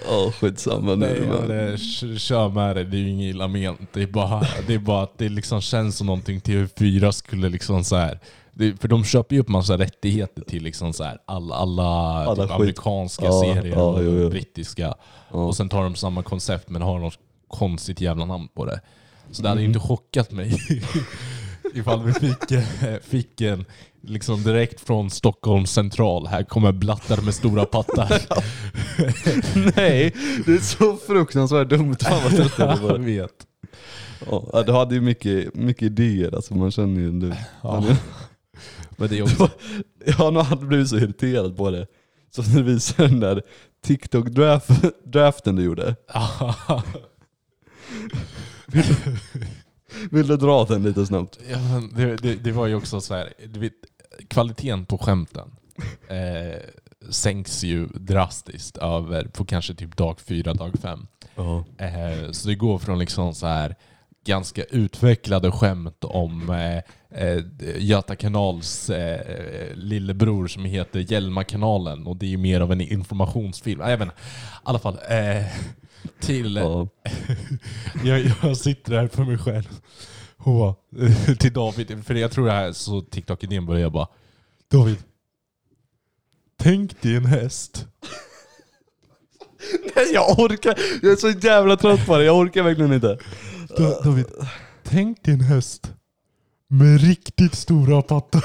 Ja, 0.07 0.31
skitsamma 0.39 0.95
Nej, 0.95 1.17
nu. 1.21 1.27
men- 1.27 1.47
det, 1.47 1.77
kör 2.19 2.49
med 2.49 2.75
det. 2.75 2.83
Det 2.83 2.97
är 2.97 3.01
ju 3.01 3.09
inget 3.09 3.35
illa 3.35 3.47
ment. 3.47 3.79
Det 3.93 4.01
är 4.03 4.07
bara, 4.07 4.47
det 4.67 4.73
är 4.73 4.79
bara 4.79 5.03
att 5.03 5.17
det 5.17 5.29
liksom 5.29 5.61
känns 5.61 5.97
som 5.97 6.07
någonting 6.07 6.39
TV4 6.39 7.11
skulle 7.11 7.49
liksom 7.49 7.83
så 7.83 7.95
här. 7.95 8.19
Det, 8.59 8.81
för 8.81 8.87
de 8.87 9.03
köper 9.03 9.35
ju 9.35 9.41
upp 9.41 9.47
massa 9.47 9.77
rättigheter 9.77 10.41
till 10.41 10.63
liksom 10.63 10.93
så 10.93 11.03
här 11.03 11.17
alla, 11.25 11.55
alla, 11.55 11.83
Alla 11.83 12.43
typ 12.43 12.51
amerikanska 12.55 13.25
Ja, 13.25 13.41
serier 13.41 13.75
ja, 13.77 13.83
och 13.83 14.03
jo, 14.03 14.19
jo. 14.19 14.29
brittiska. 14.29 14.81
Ja. 15.31 15.37
Och 15.37 15.55
sen 15.55 15.69
tar 15.69 15.83
de 15.83 15.95
samma 15.95 16.23
koncept 16.23 16.69
men 16.69 16.81
har 16.81 16.99
något 16.99 17.17
konstigt 17.47 18.01
jävla 18.01 18.25
namn 18.25 18.47
på 18.55 18.65
det. 18.65 18.81
Så 19.31 19.41
det 19.41 19.49
hade 19.49 19.61
Mm. 19.61 19.69
inte 19.69 19.79
chockat 19.79 20.31
mig 20.31 20.57
ifall 21.73 22.03
vi 22.03 22.13
fick, 22.13 22.51
eh, 22.51 22.63
fick 23.03 23.41
en 23.41 23.65
liksom 24.01 24.43
direkt 24.43 24.81
från 24.81 25.09
Stockholm 25.09 25.65
central. 25.65 26.27
Här 26.27 26.43
kommer 26.43 26.71
blattar 26.71 27.21
med 27.21 27.33
stora 27.33 27.65
pattar. 27.65 28.09
Nej, 29.75 30.15
det 30.45 30.51
är 30.53 30.59
så 30.59 30.97
fruktansvärt 31.07 31.69
dumt. 31.69 31.95
Fan 32.01 32.23
vad 32.23 32.35
trött 32.35 32.53
jag 32.81 32.99
det. 32.99 33.05
vet. 33.05 33.31
Ja, 34.31 34.63
du 34.65 34.71
hade 34.71 34.95
ju 34.95 35.01
mycket, 35.01 35.55
mycket 35.55 35.83
idéer 35.83 36.35
alltså, 36.35 36.53
man 36.55 36.71
känner 36.71 37.01
ju 37.01 37.11
du. 37.11 37.33
Ja. 37.61 37.83
Men 38.99 39.09
det 39.09 39.17
är 39.17 39.23
också... 39.29 39.49
Har 40.17 40.31
nog 40.31 40.43
aldrig 40.43 40.67
blivit 40.69 40.89
så 40.89 40.97
irriterad 40.97 41.57
på 41.57 41.71
det. 41.71 41.87
Som 42.31 42.45
när 42.45 42.55
du 42.55 42.63
visade 42.63 43.09
den 43.09 43.19
där 43.19 43.41
TikTok-draften 43.81 45.55
du 45.55 45.63
gjorde. 45.63 45.95
Vill 50.11 50.27
du 50.27 50.37
dra 50.37 50.65
den 50.65 50.83
lite 50.83 51.05
snabbt? 51.05 51.39
Ja, 51.49 51.57
men 51.59 51.93
det, 51.95 52.15
det, 52.15 52.35
det 52.35 52.51
var 52.51 52.67
ju 52.67 52.75
också 52.75 53.01
så 53.01 53.13
här, 53.13 53.33
du 53.47 53.59
vet, 53.59 53.73
kvaliteten 54.27 54.85
på 54.85 54.97
skämten 54.97 55.51
eh, 56.07 56.59
sänks 57.09 57.63
ju 57.63 57.87
drastiskt 57.87 58.77
över 58.77 59.25
på 59.25 59.45
kanske 59.45 59.75
typ 59.75 59.97
dag 59.97 60.19
fyra, 60.19 60.53
dag 60.53 60.75
fem. 60.81 61.07
Ja. 61.35 61.65
Eh, 61.77 62.31
så 62.31 62.47
det 62.47 62.55
går 62.55 62.79
från 62.79 62.99
liksom 62.99 63.35
så 63.35 63.47
här 63.47 63.75
ganska 64.25 64.63
utvecklade 64.63 65.51
skämt 65.51 66.03
om 66.03 66.49
eh, 66.49 66.77
eh, 67.23 67.43
Göta 67.77 68.15
kanals 68.15 68.89
eh, 68.89 69.75
lillebror 69.75 70.47
som 70.47 70.65
heter 70.65 71.11
Hjälmakanalen 71.11 72.07
och 72.07 72.17
det 72.17 72.33
är 72.33 72.37
mer 72.37 72.61
av 72.61 72.71
en 72.71 72.81
informationsfilm. 72.81 73.81
Jag 73.81 73.93
inte. 73.93 74.05
I 74.05 74.09
alla 74.63 74.79
fall. 74.79 74.97
Eh, 75.09 75.45
till, 76.19 76.55
Ja. 76.55 76.87
jag, 78.03 78.31
jag 78.43 78.57
sitter 78.57 78.93
här 78.93 79.07
för 79.07 79.23
mig 79.23 79.37
själv. 79.37 79.79
Och 80.37 80.67
eh, 81.01 81.35
till 81.37 81.53
David, 81.53 82.05
för 82.05 82.15
jag 82.15 82.31
tror 82.31 82.45
det 82.45 82.51
här 82.51 82.71
så 82.71 83.01
TikTok-idén 83.01 83.65
börjar 83.65 83.89
bara 83.89 84.07
David. 84.71 84.97
Tänk 86.57 87.01
dig 87.01 87.15
en 87.15 87.25
häst. 87.25 87.87
Nej 89.95 90.13
jag 90.13 90.39
orkar, 90.39 90.75
jag 91.01 91.11
är 91.11 91.15
så 91.15 91.29
jävla 91.29 91.77
trött 91.77 92.05
på 92.05 92.17
det, 92.17 92.23
jag 92.23 92.37
orkar 92.37 92.63
verkligen 92.63 92.93
inte. 92.93 93.17
Da- 93.77 94.01
David, 94.03 94.25
tänk 94.83 95.23
dig 95.23 95.33
en 95.33 95.41
häst 95.41 95.93
med 96.67 97.01
riktigt 97.01 97.55
stora 97.55 98.01
pattar. 98.01 98.43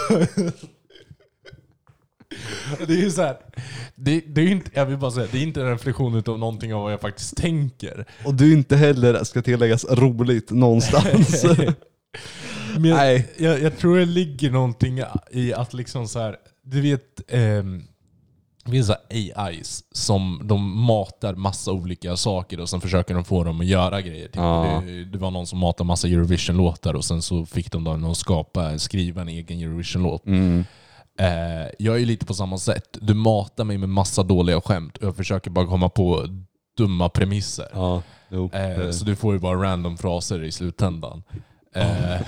Det 2.87 2.93
är 2.93 2.97
ju 3.03 3.11
så 3.11 3.23
här, 3.23 3.37
det, 3.95 4.21
det 4.21 4.41
är 4.41 4.47
inte, 4.47 4.71
jag 4.75 4.87
vill 4.87 4.99
bara 4.99 5.11
säga, 5.11 5.29
det 5.33 5.39
är 5.39 5.43
inte 5.43 5.61
en 5.61 5.71
reflektion 5.71 6.15
utav 6.15 6.39
någonting 6.39 6.75
av 6.75 6.83
vad 6.83 6.93
jag 6.93 7.01
faktiskt 7.01 7.37
tänker. 7.37 8.05
Och 8.25 8.35
du 8.35 8.53
inte 8.53 8.77
heller, 8.77 9.25
ska 9.25 9.43
tilläggas, 9.43 9.85
roligt 9.91 10.51
någonstans. 10.51 11.45
Men 12.75 12.85
jag, 12.85 12.97
Nej. 12.97 13.33
jag, 13.39 13.61
jag 13.63 13.79
tror 13.79 13.99
det 13.99 14.05
ligger 14.05 14.51
någonting 14.51 15.01
i 15.31 15.53
att 15.55 15.75
liksom 15.75 16.09
så 16.09 16.19
här, 16.19 16.37
du 16.65 16.81
vet, 16.81 17.21
ehm, 17.29 17.83
det 18.65 18.71
finns 18.71 18.91
AIs 19.37 19.85
som 19.93 20.41
de 20.45 20.81
matar 20.87 21.35
massa 21.35 21.73
olika 21.73 22.17
saker 22.17 22.61
och 22.61 22.69
sen 22.69 22.81
försöker 22.81 23.15
de 23.15 23.25
få 23.25 23.45
dem 23.45 23.61
att 23.61 23.67
göra 23.67 24.01
grejer. 24.03 24.27
Typ, 24.27 24.37
Ja. 24.37 24.83
det, 24.87 25.05
det 25.05 25.19
var 25.19 25.31
någon 25.31 25.47
som 25.47 25.59
matade 25.59 25.87
massa 25.87 26.09
Eurovision-låtar 26.09 26.95
och 26.95 27.05
sen 27.05 27.23
så 27.23 27.47
fick 27.47 27.73
de 27.73 27.85
dem 27.85 28.05
att 28.05 28.17
skapa, 28.17 28.79
skriva 28.79 29.21
en 29.23 29.29
egen 29.29 29.61
Eurovision-låt. 29.61 30.27
Mm. 30.27 30.65
Eh, 31.19 31.69
jag 31.79 32.01
är 32.01 32.07
lite 32.07 32.27
på 32.27 32.35
samma 32.35 32.59
sätt. 32.59 32.99
Du 33.01 33.15
matar 33.15 33.65
mig 33.65 33.79
med 33.79 33.89
massa 33.89 34.23
dåliga 34.23 34.61
skämt 34.61 34.97
och 34.97 35.05
jag 35.05 35.17
försöker 35.17 35.51
bara 35.51 35.67
komma 35.67 35.89
på 35.89 36.27
dumma 36.77 37.09
premisser. 37.09 37.69
Ja. 37.73 38.03
Eh, 38.53 38.91
så 38.91 39.05
du 39.05 39.17
får 39.17 39.33
ju 39.35 39.39
bara 39.41 39.63
random 39.63 39.97
fraser 39.97 40.45
i 40.45 40.53
slutändan. 40.53 41.23
Eh, 41.75 42.21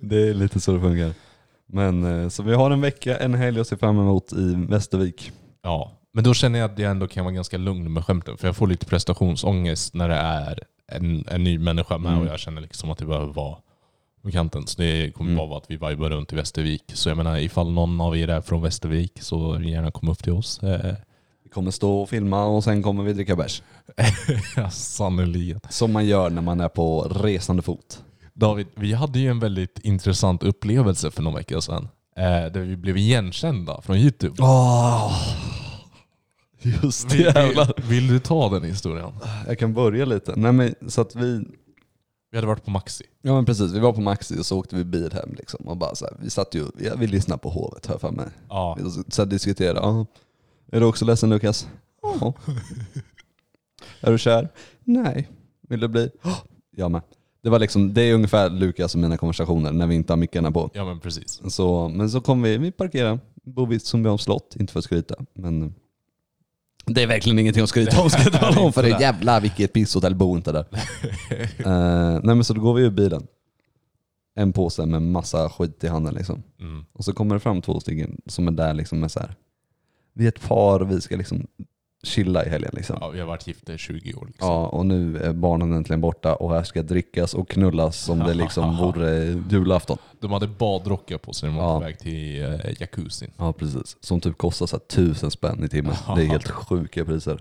det 0.00 0.28
är 0.28 0.34
lite 0.34 0.60
så 0.60 0.72
det 0.72 0.80
funkar. 0.80 1.12
Men 1.66 2.22
eh, 2.22 2.28
så 2.28 2.42
vi 2.42 2.54
har 2.54 2.70
en 2.70 2.80
vecka, 2.80 3.16
en 3.16 3.34
helg 3.34 3.60
att 3.60 3.68
se 3.68 3.76
fram 3.76 3.98
emot 3.98 4.32
i 4.32 4.54
Västervik. 4.68 5.32
Ja, 5.64 5.92
men 6.12 6.24
då 6.24 6.34
känner 6.34 6.58
jag 6.58 6.70
att 6.72 6.78
jag 6.78 6.90
ändå 6.90 7.06
kan 7.08 7.24
vara 7.24 7.34
ganska 7.34 7.58
lugn 7.58 7.92
med 7.92 8.04
skämten. 8.04 8.36
För 8.36 8.48
jag 8.48 8.56
får 8.56 8.66
lite 8.66 8.86
prestationsångest 8.86 9.94
när 9.94 10.08
det 10.08 10.14
är 10.14 10.58
en, 10.88 11.24
en 11.28 11.44
ny 11.44 11.58
människa 11.58 11.98
med 11.98 12.12
Mm. 12.12 12.24
och 12.26 12.32
jag 12.32 12.40
känner 12.40 12.60
liksom 12.62 12.90
att 12.90 12.98
det 12.98 13.06
behöver 13.06 13.32
vara 13.32 13.56
på 14.22 14.30
kanten. 14.30 14.66
Så 14.66 14.82
det 14.82 15.14
kommer 15.14 15.30
Mm. 15.30 15.36
bara 15.38 15.46
vara 15.48 15.58
att 15.58 15.70
vi 15.70 15.74
vibar 15.74 16.10
runt 16.10 16.32
i 16.32 16.36
Västervik. 16.36 16.82
Så 16.94 17.08
jag 17.08 17.16
menar 17.16 17.38
ifall 17.38 17.70
någon 17.72 18.00
av 18.00 18.16
er 18.16 18.28
är 18.28 18.40
från 18.40 18.62
Västervik 18.62 19.12
så 19.22 19.60
gärna 19.60 19.90
kom 19.90 20.08
upp 20.08 20.22
till 20.22 20.32
oss. 20.32 20.62
Eh, 20.62 20.94
Vi 21.44 21.50
kommer 21.50 21.70
stå 21.70 22.02
och 22.02 22.08
filma 22.08 22.44
och 22.44 22.64
sen 22.64 22.82
kommer 22.82 23.02
vi 23.04 23.12
dricka 23.12 23.36
bärs. 23.36 23.62
ja, 24.56 24.70
sannerligen. 24.70 25.60
Som 25.70 25.92
man 25.92 26.06
gör 26.06 26.30
när 26.30 26.42
man 26.42 26.60
är 26.60 26.68
på 26.68 27.00
resande 27.02 27.62
fot. 27.62 28.04
David, 28.34 28.66
vi 28.74 28.92
hade 28.92 29.18
ju 29.18 29.28
en 29.30 29.38
väldigt 29.40 29.78
intressant 29.82 30.42
upplevelse 30.42 31.10
för 31.10 31.22
några 31.22 31.36
veckor 31.36 31.60
sedan. 31.60 31.88
Eh, 32.16 32.52
där 32.52 32.60
vi 32.60 32.76
blev 32.76 32.96
igenkända 32.96 33.80
från 33.82 33.96
Youtube. 33.96 34.34
Åh, 34.38 35.12
just 36.62 37.08
det 37.10 37.16
Vill, 37.16 37.56
vill, 37.56 37.88
vill 37.88 38.08
du 38.08 38.18
ta 38.18 38.48
den 38.48 38.62
historien? 38.62 39.12
Jag 39.46 39.58
kan 39.58 39.74
börja 39.74 40.04
lite. 40.04 40.32
Nej, 40.36 40.52
men, 40.52 40.74
så 40.88 41.00
att 41.00 41.16
vi, 41.16 41.44
Vi 42.30 42.36
hade 42.38 42.46
varit 42.46 42.64
på 42.64 42.70
Maxi. 42.70 43.04
ja 43.22 43.34
men 43.34 43.44
precis, 43.44 43.72
vi 43.72 43.78
var 43.78 43.92
på 43.92 44.00
Maxi 44.00 44.40
och 44.40 44.46
så 44.46 44.58
åkte 44.58 44.76
vi 44.76 44.84
bil 44.84 45.12
hem 45.12 45.34
liksom. 45.38 45.68
Och 45.68 45.76
bara 45.76 45.94
så 45.94 46.04
här, 46.04 46.16
vi 46.20 46.30
satt 46.30 46.54
ju, 46.54 46.66
ja, 46.78 46.94
vi 46.98 47.06
lyssnade 47.06 47.38
på 47.38 47.50
hovet 47.50 47.86
här 47.86 47.98
för 47.98 48.10
mig. 48.10 48.26
Ja. 48.48 48.78
Vi 48.80 49.02
så 49.08 49.24
diskuterade. 49.24 50.06
Är 50.72 50.80
du 50.80 50.86
också 50.86 51.04
ledsen 51.04 51.30
Lukas? 51.30 51.68
Ja. 52.02 52.32
är 54.00 54.12
du 54.12 54.18
kär? 54.18 54.48
Nej. 54.84 55.28
Vill 55.68 55.80
du 55.80 55.88
bli? 55.88 56.10
Ja, 56.22 56.36
Jag 56.76 56.90
med. 56.90 57.02
Det, 57.44 57.50
var 57.50 57.58
liksom, 57.58 57.94
det 57.94 58.02
är 58.02 58.14
ungefär 58.14 58.50
Lukas 58.50 58.94
och 58.94 59.00
mina 59.00 59.16
konversationer 59.16 59.72
när 59.72 59.86
vi 59.86 59.94
inte 59.94 60.12
har 60.12 60.16
mickarna 60.18 60.52
på. 60.52 60.70
ja, 60.74 60.84
men 60.84 61.00
precis. 61.00 61.40
Så, 61.48 61.88
men 61.88 62.10
så 62.10 62.20
kom 62.20 62.42
vi, 62.42 62.58
vi 62.58 62.72
parkerade, 62.72 63.18
bor 63.42 63.66
vid 63.66 63.82
Sundbyholms 63.82 64.22
slott, 64.22 64.56
inte 64.60 64.72
för 64.72 64.78
att 64.78 64.84
skryta. 64.84 65.14
Men 65.34 65.74
det 66.86 67.02
är 67.02 67.06
verkligen 67.06 67.38
ingenting 67.38 67.62
att 67.62 67.68
skryta 67.68 68.02
om 68.02 68.10
ska 68.10 68.22
jag 68.22 68.32
tala 68.32 68.60
om 68.60 68.72
för 68.72 68.82
det. 68.82 68.88
Jävlar 68.88 69.40
vilket 69.40 69.72
pisshotell, 69.72 70.14
bo 70.14 70.36
inte 70.36 70.52
där. 70.52 70.66
Eh, 71.58 72.20
nej 72.22 72.34
men 72.34 72.44
så 72.44 72.54
då 72.54 72.60
går 72.60 72.74
vi 72.74 72.82
ur 72.82 72.90
bilen. 72.90 73.26
En 74.34 74.52
påse 74.52 74.86
med 74.86 75.02
massa 75.02 75.48
skit 75.48 75.84
i 75.84 75.88
handen 75.88 76.14
liksom. 76.14 76.42
Mm. 76.60 76.84
Och 76.92 77.04
så 77.04 77.12
kommer 77.12 77.34
det 77.34 77.40
fram 77.40 77.62
två 77.62 77.80
stycken 77.80 78.20
som 78.26 78.48
är 78.48 78.52
där 78.52 78.74
liksom 78.74 79.00
med 79.00 79.10
så 79.10 79.20
här. 79.20 79.34
Vi 80.12 80.24
är 80.24 80.28
ett 80.28 80.48
par, 80.48 80.80
vi 80.80 81.00
ska 81.00 81.16
liksom 81.16 81.46
chilla 82.04 82.44
i 82.44 82.48
helgen 82.48 82.70
liksom. 82.74 82.98
Ja, 83.00 83.08
vi 83.08 83.20
har 83.20 83.26
varit 83.26 83.46
gifta 83.46 83.72
i 83.74 83.78
20 83.78 84.14
år. 84.14 84.26
Liksom. 84.26 84.48
Ja, 84.48 84.66
och 84.66 84.86
nu 84.86 85.18
är 85.18 85.32
barnen 85.32 85.72
äntligen 85.72 86.00
borta 86.00 86.34
och 86.34 86.50
här 86.50 86.62
ska 86.62 86.82
drickas 86.82 87.34
och 87.34 87.48
knullas 87.48 87.96
som 88.04 88.18
det 88.18 88.34
liksom 88.34 88.76
vore 88.80 89.24
julafton. 89.50 89.98
De 90.20 90.32
hade 90.32 90.46
badrockar 90.48 91.18
på 91.18 91.32
sig 91.32 91.50
när 91.50 91.56
de 91.56 91.64
var 91.64 91.72
Ja. 91.72 91.78
på 91.78 91.84
väg 91.84 91.98
till 91.98 92.42
uh, 92.42 92.80
jacuzzin. 92.80 93.30
Ja 93.36 93.52
precis, 93.52 93.96
som 94.00 94.20
typ 94.20 94.38
kostar 94.38 94.66
så 94.66 94.78
tusen 94.78 95.30
spänn 95.30 95.64
i 95.64 95.68
timmen. 95.68 95.94
Det 96.16 96.22
är 96.22 96.26
helt 96.26 96.48
sjuka 96.50 97.04
priser. 97.04 97.40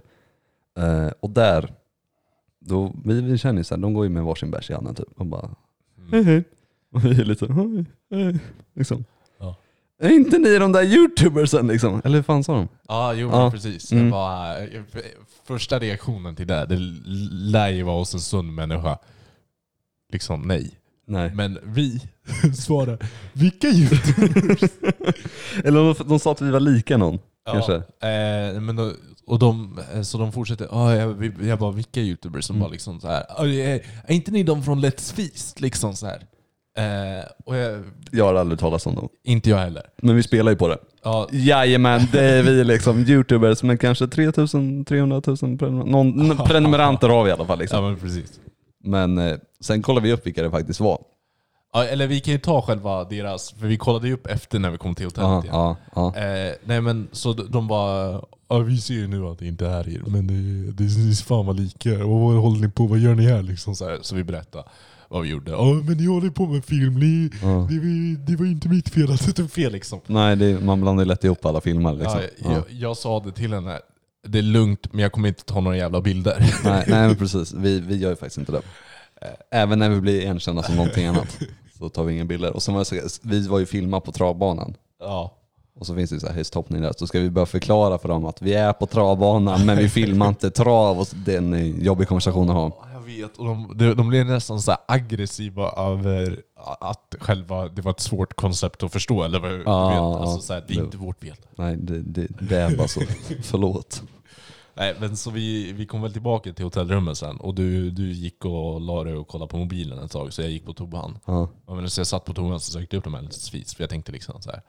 Eh, 0.78 1.08
och 1.20 1.30
där, 1.30 1.74
då, 2.60 2.94
vi, 3.06 3.22
vi 3.22 3.38
känner 3.38 3.60
ju 3.60 3.64
så 3.64 3.76
här, 3.76 3.82
de 3.82 3.94
går 3.94 4.06
ju 4.06 4.10
med 4.10 4.24
varsin 4.24 4.52
bärs 4.52 4.70
i 4.70 4.74
handen 4.74 4.96
typ. 4.96 5.08
Och 5.16 5.26
bara 5.26 5.50
hej 6.12 6.24
hej. 6.24 6.44
Och 6.94 7.06
vi 7.06 7.10
är 7.22 7.26
lite 7.26 7.54
hej, 7.54 7.86
hej. 8.12 8.40
Liksom. 8.76 9.06
Är 10.04 10.10
inte 10.16 10.38
ni 10.38 10.58
de 10.58 10.72
där 10.72 10.84
youtubersen 10.84 11.68
liksom? 11.68 12.02
Eller 12.06 12.16
hur 12.16 12.24
fan 12.24 12.44
sa 12.44 12.54
de? 12.56 12.68
Ja, 12.88 13.14
jo 13.14 13.30
Ja. 13.32 13.52
precis. 13.52 13.92
Mm. 13.92 14.04
Jag 14.04 14.12
bara, 14.12 14.58
eh, 14.60 14.82
första 15.48 15.80
reaktionen 15.80 16.36
till 16.36 16.48
det, 16.48 16.66
det 16.66 16.76
lär 17.32 17.70
ju 17.70 17.84
vara 17.84 17.96
hos 18.00 18.14
en 18.14 18.20
sund 18.20 18.54
människa. 18.54 18.98
Liksom 20.14 20.42
nej. 20.42 20.72
Nej. 21.08 21.32
Men 21.36 21.60
vi 21.64 22.00
svarar, 22.58 22.98
vilka 23.34 23.68
youtubers? 23.68 24.62
Eller 25.64 25.94
de, 25.94 25.96
de 26.10 26.20
sa 26.20 26.32
att 26.32 26.42
vi 26.42 26.52
var 26.52 26.60
lika 26.60 26.98
någon. 26.98 27.20
Kanske. 27.52 27.76
Eh, 27.76 28.62
men 28.62 28.76
då, 28.76 28.92
och 29.26 29.40
de, 29.40 29.80
eh, 29.94 30.02
så 30.02 30.18
de 30.18 30.32
fortsätter, 30.32 30.68
ah, 30.72 30.94
jag, 30.96 31.08
vi- 31.08 31.48
jag 31.48 31.60
bara 31.60 31.72
vilka 31.72 32.02
youtubers? 32.02 32.46
Som 32.46 32.56
Mm. 32.56 32.62
bara 32.66 32.72
liksom 32.72 33.00
så 33.00 33.08
här, 33.08 33.26
"Ah, 33.30 33.46
är, 33.46 33.86
är 34.06 34.14
inte 34.16 34.32
ni 34.32 34.44
de 34.44 34.64
från 34.64 34.86
Let's 34.86 35.14
Feast? 35.16 35.62
Liksom 35.62 35.96
så 35.96 36.06
här. 36.06 36.26
Eh, 36.78 37.26
och 37.46 37.56
jag, 37.58 37.84
Jag 38.12 38.26
har 38.26 38.36
aldrig 38.36 38.60
talat 38.60 38.88
om 38.88 38.96
dem. 38.96 39.10
inte 39.24 39.50
jag 39.50 39.58
heller. 39.58 39.84
Men 40.02 40.16
vi 40.16 40.24
spelar 40.24 40.52
ju 40.52 40.58
på 40.58 40.68
det. 40.68 40.78
Ja, 41.04 41.28
Jajamän, 41.32 42.02
det 42.12 42.22
är 42.26 42.44
vi 42.44 42.64
liksom. 42.64 43.00
Youtubers 43.00 43.64
med 43.64 43.80
kanske 43.82 44.08
3000, 44.08 44.86
300 44.86 45.22
000 45.28 45.36
prenumer- 45.38 45.86
någon, 45.86 46.38
prenumeranter 46.48 47.10
har 47.10 47.24
vi 47.24 47.30
i 47.30 47.34
alla 47.34 47.46
fall. 47.46 47.58
ja 47.58 47.62
Liksom. 47.62 47.84
men 47.84 47.96
precis. 48.00 48.40
Men 48.84 49.18
eh, 49.18 49.36
sen 49.62 49.82
kollar 49.82 50.02
vi 50.02 50.14
upp 50.14 50.26
vilka 50.28 50.44
det 50.44 50.52
faktiskt 50.52 50.80
var. 50.80 51.00
Ja, 51.74 51.84
eller 51.86 52.08
vi 52.08 52.20
kan 52.20 52.34
ju 52.34 52.40
ta 52.40 52.62
själva 52.62 53.04
deras, 53.04 53.52
för 53.52 53.68
vi 53.68 53.78
kollade 53.78 54.08
ju 54.08 54.14
upp 54.14 54.28
efter 54.28 54.60
när 54.60 54.70
vi 54.70 54.78
kom 54.78 54.96
till 54.96 55.06
hotellet 55.06 55.30
Ja, 55.30 55.42
igen. 55.44 55.56
ja, 55.96 56.12
ja. 56.16 56.22
Eh, 56.22 56.54
nej 56.66 56.82
men 56.82 57.08
så 57.12 57.34
de- 57.34 57.52
de 57.52 57.68
bara, 57.68 58.22
ja, 58.50 58.58
vi 58.58 58.78
ser 58.78 58.94
ju 58.94 59.08
nu 59.08 59.26
att 59.28 59.40
det 59.40 59.48
inte 59.48 59.68
är 59.68 59.90
er, 59.90 60.02
men 60.08 60.28
det, 60.28 60.72
det 60.72 60.84
är 60.84 61.24
fan 61.26 61.46
vad 61.46 61.60
lika. 61.60 61.98
Vad 61.98 62.36
håller 62.36 62.60
ni 62.62 62.70
på, 62.70 62.88
vad 62.88 63.00
gör 63.00 63.16
ni 63.16 63.24
här? 63.26 63.42
Liksom 63.42 63.76
så, 63.76 63.86
här. 63.90 63.98
så 64.02 64.16
vi 64.16 64.24
berättade 64.24 64.64
vad 65.14 65.22
vi 65.24 65.30
gjorde. 65.30 65.52
Ja 65.52 65.64
men 65.74 65.98
ni 65.98 66.06
håller 66.06 66.30
på 66.30 66.46
med 66.48 66.66
film, 66.66 66.94
ni, 67.00 67.30
Ja. 67.42 67.48
det, 67.48 67.78
var- 67.80 68.26
det 68.26 68.36
var 68.36 68.46
inte 68.46 68.70
mitt 68.70 68.90
fel 68.90 69.12
att 69.12 69.26
det 69.26 69.32
tog 69.34 69.52
fel 69.52 69.72
liksom. 69.72 70.00
Nej, 70.08 70.36
det, 70.36 70.60
man 70.66 70.82
blandar 70.82 71.06
lätt 71.06 71.24
ihop 71.24 71.46
alla 71.46 71.62
filmer. 71.62 71.94
Liksom. 71.94 72.20
Ja, 72.22 72.28
Ja. 72.44 72.52
jag, 72.52 72.64
jag 72.70 72.98
sa 72.98 73.20
det 73.20 73.32
till 73.32 73.54
henne, 73.54 73.80
det 74.28 74.38
är 74.38 74.42
lugnt 74.42 74.94
men 74.94 75.02
jag 75.02 75.12
kommer 75.12 75.28
inte 75.28 75.44
ta 75.46 75.60
några 75.60 75.78
jävla 75.78 76.02
bilder. 76.02 76.38
Nej, 76.64 76.86
nej 76.88 77.08
men 77.08 77.16
precis, 77.20 77.54
vi, 77.54 77.80
vi 77.80 77.96
gör 77.98 78.10
ju 78.10 78.16
faktiskt 78.16 78.38
inte 78.38 78.52
det. 78.52 78.62
Även 79.52 79.80
när 79.80 79.90
vi 79.90 80.02
blir 80.02 80.22
igenkända 80.22 80.64
som 80.64 80.76
någonting 80.76 81.06
annat 81.06 81.40
så 81.78 81.90
tar 81.90 82.04
vi 82.04 82.14
inga 82.14 82.26
bilder. 82.26 82.54
Och 82.54 82.64
sen 82.64 82.74
var 82.76 82.84
så, 82.84 82.96
vi 83.22 83.48
var 83.48 83.60
ju 83.60 83.66
filma 83.66 84.00
på 84.00 84.12
travbanan. 84.12 84.76
ja. 85.00 85.38
Och 85.80 85.86
så 85.88 85.96
finns 85.96 86.10
det 86.10 86.20
så 86.20 86.28
här 86.28 86.34
hästhoppning 86.34 86.82
där, 86.82 86.94
så 86.98 87.08
ska 87.08 87.20
vi 87.20 87.30
börja 87.30 87.46
förklara 87.46 87.98
för 87.98 88.10
dem 88.10 88.26
att 88.26 88.42
vi 88.42 88.54
är 88.54 88.74
på 88.74 88.86
travbanan 88.86 89.66
men 89.66 89.78
vi 89.78 89.90
filmar 89.90 90.28
inte 90.28 90.52
trav. 90.52 91.00
Och 91.00 91.08
så- 91.08 91.16
det 91.26 91.34
är 91.34 91.38
en 91.38 91.82
jobbig 91.84 92.08
konversation 92.08 92.50
att 92.50 92.56
ha. 92.56 92.86
Ja, 93.20 93.28
vet, 93.28 93.38
och 93.38 93.46
de, 93.46 93.72
de, 93.78 93.94
de 93.94 94.10
blev 94.10 94.26
nästan 94.26 94.62
så 94.62 94.76
aggressiva 94.88 95.72
över 95.72 96.42
att 96.80 97.16
själva, 97.20 97.68
det 97.68 97.82
var 97.82 97.92
ett 97.92 98.00
svårt 98.00 98.34
koncept 98.34 98.84
att 98.84 98.92
förstå. 98.94 99.24
Eller 99.24 99.40
vad, 99.40 99.52
Ja, 99.52 99.58
vet, 99.58 99.66
ja, 99.66 100.20
alltså, 100.20 100.40
så 100.48 100.54
här, 100.54 100.64
det 100.68 100.74
är 100.74 100.78
det- 100.78 100.84
inte 100.84 100.98
vårt 100.98 101.20
fel. 101.20 101.36
Nej, 101.56 101.78
det, 101.78 102.02
det, 102.02 102.28
det 102.40 102.58
är 102.58 102.78
bara 102.78 102.88
så. 102.88 103.02
Förlåt. 103.44 104.04
Nej, 104.76 104.96
men 105.00 105.18
så 105.18 105.30
vi, 105.32 105.74
vi 105.74 105.86
kom 105.86 106.02
väl 106.02 106.14
tillbaka 106.14 106.54
till 106.54 106.66
hotellrummet 106.66 107.18
sen 107.18 107.38
och 107.38 107.56
du, 107.56 107.92
du 107.92 108.12
gick 108.12 108.46
och 108.46 108.82
la 108.82 109.04
dig 109.04 109.14
och 109.16 109.28
kollade 109.28 109.50
på 109.50 109.58
mobilen 109.58 110.00
ett 110.00 110.12
tag 110.12 110.34
så 110.34 110.42
jag 110.42 110.52
gick 110.52 110.66
på 110.66 110.74
toan. 110.74 111.18
Ja. 111.26 111.50
Och 111.66 111.76
men 111.76 111.90
så 111.90 112.00
jag 112.00 112.08
satt 112.08 112.26
på 112.26 112.34
toan 112.34 112.60
så 112.60 112.72
sökte 112.72 112.98
upp 112.98 113.04
de 113.04 113.14
här 113.14 113.28
svis 113.32 113.76
för 113.76 113.84
jag 113.84 113.90
tänkte 113.90 114.12
liksom 114.12 114.42
så 114.42 114.52
här. 114.52 114.62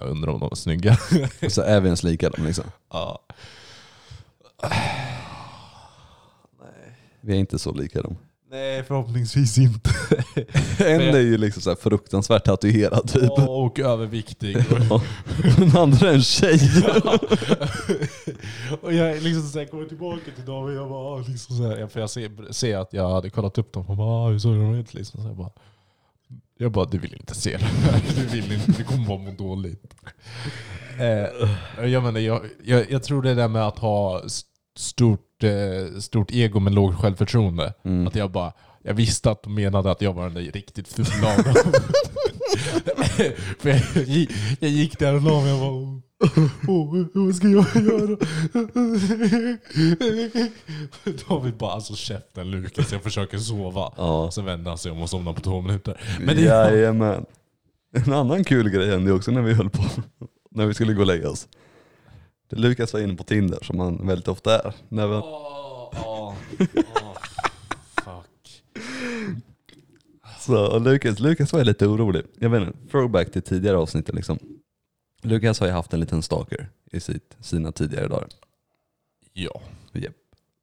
Jag 0.00 0.08
undrar 0.08 0.32
om 0.32 0.40
de 0.40 0.48
är 0.52 0.54
snygga. 0.56 0.96
Och 1.44 1.52
så 1.52 1.62
är 1.62 1.80
vi 1.80 1.86
ens 1.86 2.02
lika 2.02 2.30
dem 2.30 2.44
liksom. 2.46 2.64
ja. 2.92 3.20
Vi 7.22 7.32
är 7.34 7.38
inte 7.38 7.58
så 7.58 7.72
lika 7.72 8.02
dem. 8.02 8.16
Nej, 8.50 8.82
förhoppningsvis 8.82 9.58
inte. 9.58 9.90
En 10.78 11.00
är 11.00 11.18
ju 11.20 11.38
liksom 11.38 11.62
så 11.62 11.70
här 11.70 11.76
fruktansvärt 11.76 12.44
tatuerad 12.44 13.08
typ. 13.12 13.30
och 13.48 13.78
överviktig. 13.80 14.56
Ja. 14.90 15.02
Den 15.58 15.76
andra 15.76 16.10
är 16.10 16.14
en 16.14 16.22
tjej. 16.22 16.60
och 18.82 18.92
jag 18.94 19.22
liksom 19.22 19.42
så 19.48 19.58
här, 19.58 19.66
kommer 19.66 19.84
tillbaka 19.86 20.30
till 20.36 20.44
dem 20.44 20.64
och 20.64 20.72
jag 20.72 20.88
bara 20.88 21.18
liksom 21.18 21.56
så 21.56 21.62
här, 21.68 21.86
för 21.86 22.00
jag 22.00 22.10
ser, 22.10 22.52
ser 22.52 22.76
att 22.78 22.92
jag 22.92 23.10
hade 23.10 23.30
kollat 23.30 23.58
upp 23.58 23.72
dem 23.72 23.86
och 23.86 23.96
bara 23.96 24.26
"Ah, 24.26 24.28
hur 24.28 24.38
såg 24.38 24.54
de 24.54 24.74
ut? 24.74 24.94
Liksom, 24.94 25.22
så 25.22 25.28
jag, 25.28 25.36
bara, 25.36 25.50
jag 26.58 26.72
bara 26.72 26.84
du 26.84 26.98
vill 26.98 27.14
inte 27.14 27.34
se 27.34 27.56
det 27.56 27.64
här. 27.64 28.02
Du 28.16 28.26
vill 28.26 28.52
inte, 28.52 28.72
du 28.72 28.84
kommer 28.84 29.06
bara 29.08 29.18
må 29.18 29.30
dåligt. 29.30 29.94
Eh, 31.00 31.86
jag, 31.88 32.02
menar, 32.02 32.20
jag, 32.20 32.40
jag, 32.64 32.90
jag 32.90 33.02
tror 33.02 33.22
det 33.22 33.34
där 33.34 33.48
med 33.48 33.66
att 33.66 33.78
ha 33.78 34.22
s- 34.26 34.42
stort, 35.42 35.94
eh, 35.94 36.00
stort 36.00 36.30
ego 36.30 36.60
med 36.60 36.74
lågt 36.74 37.00
självförtroende. 37.00 37.74
Mm. 37.84 38.06
Att 38.06 38.14
jag 38.14 38.30
bara, 38.30 38.52
jag 38.82 38.94
visste 38.94 39.30
att 39.30 39.42
de 39.42 39.54
menade 39.54 39.90
att 39.90 40.02
jag 40.02 40.12
var 40.12 40.24
den 40.24 40.34
där 40.34 40.52
riktigt 40.52 40.88
fula 40.88 41.36
av 41.38 41.44
dem. 41.44 41.54
För 43.58 43.68
jag, 43.68 43.80
jag, 44.60 44.70
gick, 44.70 44.98
där 44.98 45.14
och 45.14 45.22
la 45.22 45.40
mig 45.40 45.52
och 45.52 45.58
bara 45.60 46.02
Åh, 46.68 47.06
vad 47.14 47.34
ska 47.34 47.48
jag 47.48 47.66
göra? 47.74 48.16
David 51.28 51.54
bara 51.54 51.72
alltså 51.72 51.94
käften 51.94 52.50
Lukas, 52.50 52.92
jag 52.92 53.02
försöker 53.02 53.38
sova. 53.38 53.92
Ja. 53.96 54.30
Sen 54.32 54.44
vände 54.44 54.70
han 54.70 54.78
sig 54.78 54.92
om 54.92 55.02
och 55.02 55.10
somnade 55.10 55.34
på 55.34 55.42
två 55.42 55.60
minuter. 55.60 56.00
Men 56.20 56.36
det, 56.36 56.42
Jajamän. 56.42 57.24
En 57.94 58.12
annan 58.12 58.44
kul 58.44 58.68
grej 58.70 58.90
hände 58.90 59.12
också 59.12 59.30
när 59.30 59.42
vi 59.42 59.54
höll 59.54 59.70
på, 59.70 59.82
när 60.50 60.66
vi 60.66 60.74
skulle 60.74 60.92
gå 60.92 61.00
och 61.00 61.06
lägga 61.06 61.30
oss. 61.30 61.48
Lukas 62.56 62.92
var 62.92 63.00
inne 63.00 63.14
på 63.14 63.24
Tinder 63.24 63.58
som 63.62 63.80
han 63.80 64.06
väldigt 64.06 64.28
ofta 64.28 64.58
är. 64.58 64.74
När 64.88 65.06
vi, 65.06 65.14
åh, 65.14 65.92
åh, 66.04 66.34
fuck. 68.04 68.62
så, 70.40 70.66
och 70.66 70.80
Lukas, 70.80 71.18
Lukas 71.20 71.52
var 71.52 71.64
lite 71.64 71.86
orolig. 71.86 72.22
Jag 72.38 72.50
vet 72.50 72.62
inte, 72.62 72.78
throwback 72.90 73.32
till 73.32 73.42
tidigare 73.42 73.76
avsnitt 73.76 74.14
liksom. 74.14 74.38
Lukas 75.22 75.60
har 75.60 75.66
ju 75.66 75.72
haft 75.72 75.92
en 75.94 76.00
liten 76.00 76.22
stalker 76.22 76.68
i 76.92 77.00
sitt, 77.00 77.36
sina 77.40 77.72
tidigare 77.72 78.08
dagar. 78.08 78.28
Ja. 79.32 79.60
Japp. 79.92 80.12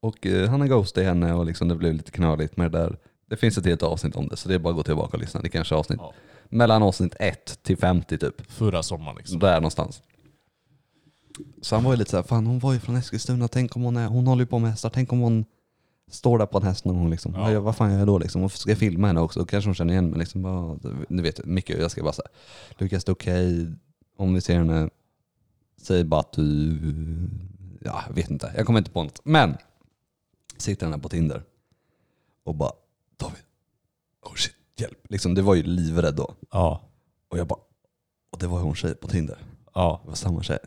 Och 0.01 0.25
eh, 0.27 0.49
han 0.49 0.61
har 0.61 0.67
ghostat 0.67 1.03
henne 1.03 1.33
och 1.33 1.45
liksom 1.45 1.67
det 1.67 1.75
blev 1.75 1.93
lite 1.93 2.11
knöligt 2.11 2.57
med 2.57 2.71
det 2.71 2.77
där. 2.79 2.97
Det 3.29 3.37
finns 3.37 3.57
ett 3.57 3.65
helt 3.65 3.83
avsnitt 3.83 4.15
om 4.15 4.27
det 4.27 4.37
så 4.37 4.49
det 4.49 4.55
är 4.55 4.59
bara 4.59 4.69
att 4.69 4.75
gå 4.75 4.83
tillbaka 4.83 5.17
och 5.17 5.21
lyssna. 5.21 5.41
Det 5.41 5.49
kanske 5.49 5.75
är 5.75 5.79
avsnitt 5.79 5.99
Ja. 6.01 6.13
mellan 6.49 6.83
avsnitt 6.83 7.15
1 7.19 7.59
till 7.63 7.77
50 7.77 8.17
typ. 8.17 8.51
Förra 8.51 8.83
sommaren 8.83 9.17
liksom. 9.17 9.39
Där 9.39 9.55
någonstans. 9.55 10.01
Så 11.61 11.75
han 11.75 11.83
var 11.83 11.91
ju 11.91 11.97
lite 11.97 12.11
såhär, 12.11 12.23
fan 12.23 12.45
hon 12.45 12.59
var 12.59 12.73
ju 12.73 12.79
från 12.79 12.95
Eskilstuna, 12.95 13.47
tänk 13.47 13.75
om 13.75 13.81
hon 13.81 13.97
är, 13.97 14.07
hon 14.07 14.27
håller 14.27 14.43
ju 14.43 14.47
på 14.47 14.59
med 14.59 14.71
hästar, 14.71 14.89
tänk 14.89 15.13
om 15.13 15.19
hon 15.19 15.45
står 16.11 16.37
där 16.37 16.45
på 16.45 16.57
en 16.57 16.63
häst 16.63 16.85
någon 16.85 16.97
gång 16.97 17.09
liksom. 17.09 17.33
Ja. 17.33 17.59
Vad, 17.59 17.75
fan 17.75 17.91
gör 17.91 17.97
jag 17.99 18.07
då 18.07 18.17
liksom? 18.17 18.41
Varför 18.41 18.57
ska 18.57 18.71
jag 18.71 18.77
filma 18.77 19.07
henne 19.07 19.21
också? 19.21 19.45
Kanske 19.45 19.67
hon 19.67 19.75
känner 19.75 19.93
igen 19.93 20.09
mig 20.09 20.19
liksom. 20.19 20.41
Bara, 20.41 20.79
vet, 21.09 21.45
mycket, 21.45 21.79
jag 21.79 21.91
ska 21.91 22.03
bara 22.03 22.13
säga, 22.13 22.27
Lukas 22.77 23.03
det 23.03 23.09
är 23.09 23.13
okej 23.13 23.73
om 24.17 24.33
vi 24.33 24.41
ser 24.41 24.57
henne, 24.57 24.89
säg 25.81 26.03
bara 26.03 26.19
att 26.19 26.33
du, 26.33 26.77
ja 27.81 28.03
jag 28.07 28.15
vet 28.15 28.29
inte, 28.29 28.53
jag 28.55 28.65
kommer 28.65 28.79
inte 28.79 28.91
på 28.91 29.03
något. 29.03 29.21
Men, 29.23 29.57
sitter 30.57 30.89
där 30.89 30.97
på 30.97 31.09
Tinder 31.09 31.43
och 32.43 32.55
bara, 32.55 32.71
David, 33.17 33.43
oh 34.21 34.35
shit, 34.35 34.55
hjälp. 34.77 34.99
Liksom, 35.09 35.33
det 35.33 35.41
var 35.41 35.55
ju 35.55 35.63
livrädd 35.63 36.15
då. 36.15 36.33
Ja. 36.51 36.81
Och 37.29 37.37
jag 37.37 37.47
bara, 37.47 37.59
och 38.31 38.39
det 38.39 38.47
var 38.47 38.59
hon 38.59 38.75
tjej 38.75 38.95
på 38.95 39.07
Tinder. 39.07 39.37
Ja. 39.73 39.99
Det 40.03 40.09
var 40.09 40.15
samma 40.15 40.43
tjej. 40.43 40.59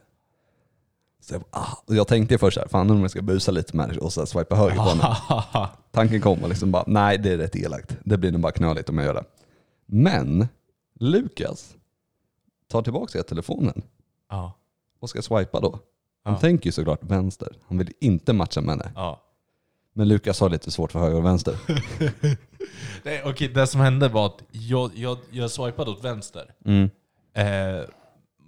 Så 1.25 1.35
jag, 1.35 1.45
ah. 1.51 1.77
jag 1.87 2.09
tänkte 2.09 2.39
först 2.39 2.55
såhär, 2.55 2.69
fan 2.69 2.91
om 2.91 3.01
jag 3.01 3.11
ska 3.11 3.23
busa 3.23 3.51
lite 3.53 3.77
med 3.77 3.87
henne 3.87 3.99
och 3.99 4.13
så 4.13 4.21
här 4.21 4.27
swipa 4.27 4.57
höger 4.57 4.77
på 4.77 4.83
henne. 4.83 5.17
Tanken 5.91 6.21
kom 6.21 6.43
och 6.43 6.49
liksom 6.49 6.71
bara, 6.71 6.85
nej 6.87 7.19
det 7.19 7.33
är 7.33 7.39
rätt 7.39 7.57
elakt. 7.57 7.97
Det 8.05 8.19
blir 8.19 8.33
nog 8.33 8.41
bara 8.41 8.53
knöligt 8.53 8.89
om 8.89 8.99
jag 8.99 9.07
gör 9.07 9.15
det. 9.15 9.25
Men 9.87 10.49
Lukas 11.01 11.75
tar 12.69 12.83
tillbaka 12.83 13.23
telefonen 13.23 13.83
Ja. 14.31 14.53
och 15.01 15.11
ska 15.11 15.23
swipa 15.23 15.61
då. 15.61 15.79
Han 16.25 16.35
Ja. 16.35 16.41
tänker 16.41 16.67
ju 16.67 16.73
såklart 16.73 17.01
vänster. 17.03 17.49
Han 17.69 17.79
vill 17.79 17.93
inte 18.01 18.33
matcha 18.33 18.61
med 18.61 18.71
henne. 18.79 18.93
Ja. 18.95 19.21
Men 19.95 20.09
Lukas 20.09 20.41
har 20.41 20.51
lite 20.51 20.71
svårt 20.71 20.93
för 20.93 20.99
höger 21.01 21.17
och 21.17 21.25
vänster. 21.25 21.57
Nej, 23.03 23.23
okej, 23.25 23.49
det 23.49 23.67
som 23.67 23.81
hände 23.81 24.09
var 24.09 24.27
att 24.27 24.43
jag, 24.51 24.91
jag, 24.95 25.19
jag 25.31 25.51
swipade 25.51 25.91
åt 25.91 26.05
vänster. 26.05 26.55
Mm. 26.65 26.91
Eh, 27.35 27.85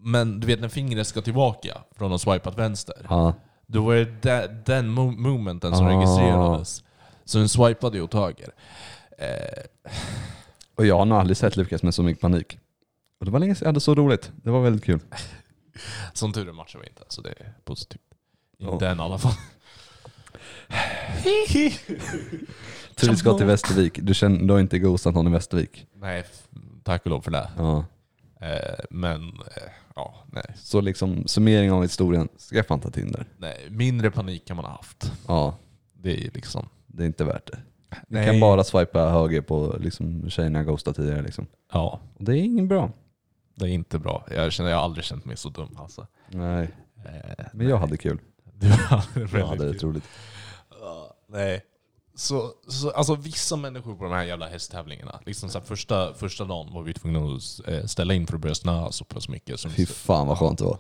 men 0.05 0.41
du 0.41 0.47
vet 0.47 0.61
när 0.61 0.69
fingret 0.69 1.07
ska 1.07 1.21
tillbaka 1.23 1.79
från 1.97 2.13
att 2.13 2.21
swipa 2.21 2.51
åt 2.51 2.59
vänster. 2.59 3.07
Ja. 3.09 3.35
Då 3.67 3.83
var 3.85 3.95
det 3.95 4.05
de- 4.23 4.49
den 4.65 4.99
mo- 4.99 5.17
momenten 5.17 5.77
som 5.77 5.87
Ah. 5.87 5.91
registrerades. 5.99 6.85
Så 7.25 7.39
den 7.39 7.49
swipade 7.49 7.97
ju 7.97 8.03
åt 8.03 8.15
höger. 8.15 8.49
Eh, 9.19 9.63
Och 10.77 10.87
jag 10.87 10.99
har 10.99 11.05
nog 11.05 11.19
aldrig 11.19 11.37
sett 11.37 11.57
Lukas 11.57 11.83
med 11.83 11.95
så 11.95 12.03
mycket 12.03 12.21
panik. 12.21 12.59
Och 13.21 13.27
det 13.27 13.31
var 13.33 13.39
länge 13.39 13.55
sedan 13.55 13.65
jag 13.65 13.69
hade 13.69 13.81
så 13.81 13.95
roligt. 13.95 14.33
Det 14.43 14.51
var 14.51 14.61
väldigt 14.63 14.85
kul. 14.85 15.01
som 16.13 16.33
tur 16.33 16.49
är 16.49 16.53
matchar 16.53 16.79
vi 16.81 16.87
inte, 16.87 17.03
så 17.09 17.21
det 17.23 17.29
är 17.31 17.53
positivt. 17.65 18.01
Ja. 18.59 18.73
Inte 18.73 18.89
än 18.89 18.99
i 18.99 19.03
alla 19.03 19.19
fall. 19.19 19.33
Tur 22.97 23.11
vi 23.11 23.17
ska 23.17 23.37
till 23.37 23.47
Västervik. 23.47 23.99
Du, 24.03 24.15
känner, 24.15 24.39
du 24.47 24.53
har 24.53 24.61
inte 24.61 24.79
ghostat 24.79 25.15
någon 25.15 25.27
i 25.27 25.31
Västervik? 25.31 25.87
Nej, 25.95 26.21
f- 26.27 26.43
tack 26.83 27.05
och 27.05 27.11
lov 27.11 27.21
för 27.21 27.31
det. 27.31 27.51
Ja. 27.57 27.85
Eh, 28.41 28.85
men, 28.91 29.29
eh, 29.29 29.71
ja, 29.95 30.15
nej. 30.33 30.45
Så 30.57 30.81
liksom 30.81 31.27
summering 31.29 31.73
av 31.73 31.83
historien, 31.83 32.29
skaffa 32.51 32.75
inte 32.75 32.91
Tinder. 32.91 33.27
nej. 33.39 33.67
Mindre 33.71 34.11
panik 34.11 34.45
kan 34.47 34.57
man 34.57 34.65
ha 34.65 34.73
haft. 34.73 35.13
Ja, 35.29 35.57
Det 35.93 36.27
är 36.27 36.31
liksom... 36.35 36.69
det 36.87 37.03
är 37.03 37.07
inte 37.07 37.25
värt 37.25 37.47
det. 37.53 37.59
Du 38.09 38.25
kan 38.25 38.41
bara 38.41 38.65
swipa 38.65 39.09
höger 39.11 39.41
på 39.41 39.77
liksom, 39.81 40.31
tjejerna 40.31 40.59
jag 40.59 40.67
ghostat 40.67 40.97
tidigare. 40.97 41.23
Liksom. 41.23 41.47
Ja, 41.73 42.01
Och 42.15 42.25
det 42.25 42.33
är 42.33 42.43
inget 42.43 42.69
bra. 42.69 42.91
det 43.55 43.65
är 43.65 43.69
inte 43.69 43.99
bra. 43.99 44.27
Jag, 44.31 44.53
känner, 44.53 44.71
jag 44.71 44.77
har 44.77 44.85
aldrig 44.85 45.05
känt 45.05 45.25
mig 45.25 45.37
så 45.37 45.49
dum 45.49 45.77
alltså. 45.79 46.07
Nej, 46.29 46.69
Eh, 47.07 47.45
men 47.53 47.69
jag 47.69 47.79
hade 47.79 47.97
kul. 47.97 48.19
Du 48.55 48.69
hade 48.69 49.03
det 49.15 49.21
Jag 49.21 49.27
väldigt 49.29 49.49
hade 49.49 49.73
det 49.73 49.79
kul. 49.79 49.89
roligt. 49.91 50.05
Ja, 50.81 51.17
nej. 51.29 51.63
Så, 52.17 52.51
så, 52.69 52.91
alltså 52.91 53.15
vissa 53.15 53.57
människor 53.57 53.95
på 53.97 54.05
de 54.05 54.13
här 54.13 54.25
jävla 54.25 54.49
hästtävlingarna, 54.49 55.21
liksom 55.27 55.49
så 55.51 55.61
första, 55.61 56.15
första 56.15 56.45
dagen 56.45 56.73
var 56.75 56.83
vi 56.83 56.95
tvungna 56.95 57.19
att 57.37 57.69
eh, 57.69 57.85
ställa 57.87 58.15
in 58.15 58.27
för 58.27 58.35
att 58.35 58.41
börja 58.41 58.55
snöa 58.55 58.93
så 58.93 59.05
pass 59.05 59.29
mycket. 59.29 59.61
Som 59.61 59.71
Fy 59.71 59.87
fan 59.87 60.27
vad 60.27 60.39
skönt 60.39 60.59
det 60.59 60.65
var. 60.65 60.79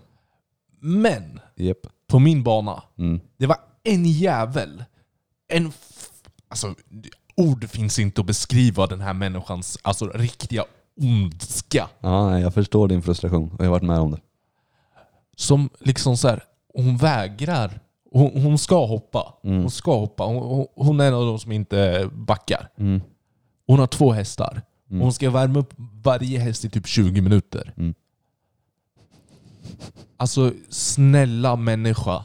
Men 0.80 1.40
Japp. 1.56 1.78
på 2.06 2.18
min 2.18 2.42
bana, 2.42 2.82
Mm. 2.98 3.20
det 3.36 3.46
var 3.46 3.56
en 3.82 4.04
jävel. 4.06 4.84
En 5.48 5.72
alltså, 6.48 6.74
ord 7.36 7.70
finns 7.70 7.98
inte 7.98 8.20
att 8.20 8.26
beskriva 8.26 8.86
den 8.86 9.00
här 9.00 9.12
människans 9.12 9.78
alltså, 9.82 10.06
riktiga 10.08 10.64
ondska. 11.00 11.88
Ja, 12.00 12.38
jag 12.40 12.54
förstår 12.54 12.88
din 12.88 13.02
frustration 13.02 13.50
och 13.52 13.60
jag 13.60 13.64
har 13.64 13.70
varit 13.70 13.82
med 13.82 13.98
om 13.98 14.10
det. 14.10 14.20
Som 15.36 15.70
liksom 15.80 16.16
så 16.16 16.28
här, 16.28 16.44
hon 16.74 16.96
vägrar. 16.96 17.80
Hon, 18.14 18.42
hon 18.42 18.59
ska 18.59 18.87
hoppa. 18.87 19.35
Mm. 19.44 19.61
Hon 19.61 19.70
ska 19.70 19.98
hoppa. 19.98 20.24
Hon, 20.24 20.66
hon, 20.74 21.00
är 21.00 21.09
en 21.09 21.14
av 21.14 21.27
de 21.27 21.38
som 21.38 21.53
inte 21.53 22.11
backar. 22.12 22.68
Mm. 22.79 23.00
Hon 23.66 23.79
har 23.79 23.87
två 23.87 24.12
hästar. 24.12 24.62
Mm. 24.90 25.03
Hon 25.03 25.12
ska 25.12 25.31
värma 25.31 25.59
upp 25.59 25.74
varje 26.03 26.38
häst 26.38 26.64
i 26.64 26.70
typ 26.70 26.87
20 26.87 27.20
minuter. 27.20 27.72
Mm. 27.77 27.94
Alltså, 30.16 30.53
snälla 30.68 31.57
människa. 31.57 32.24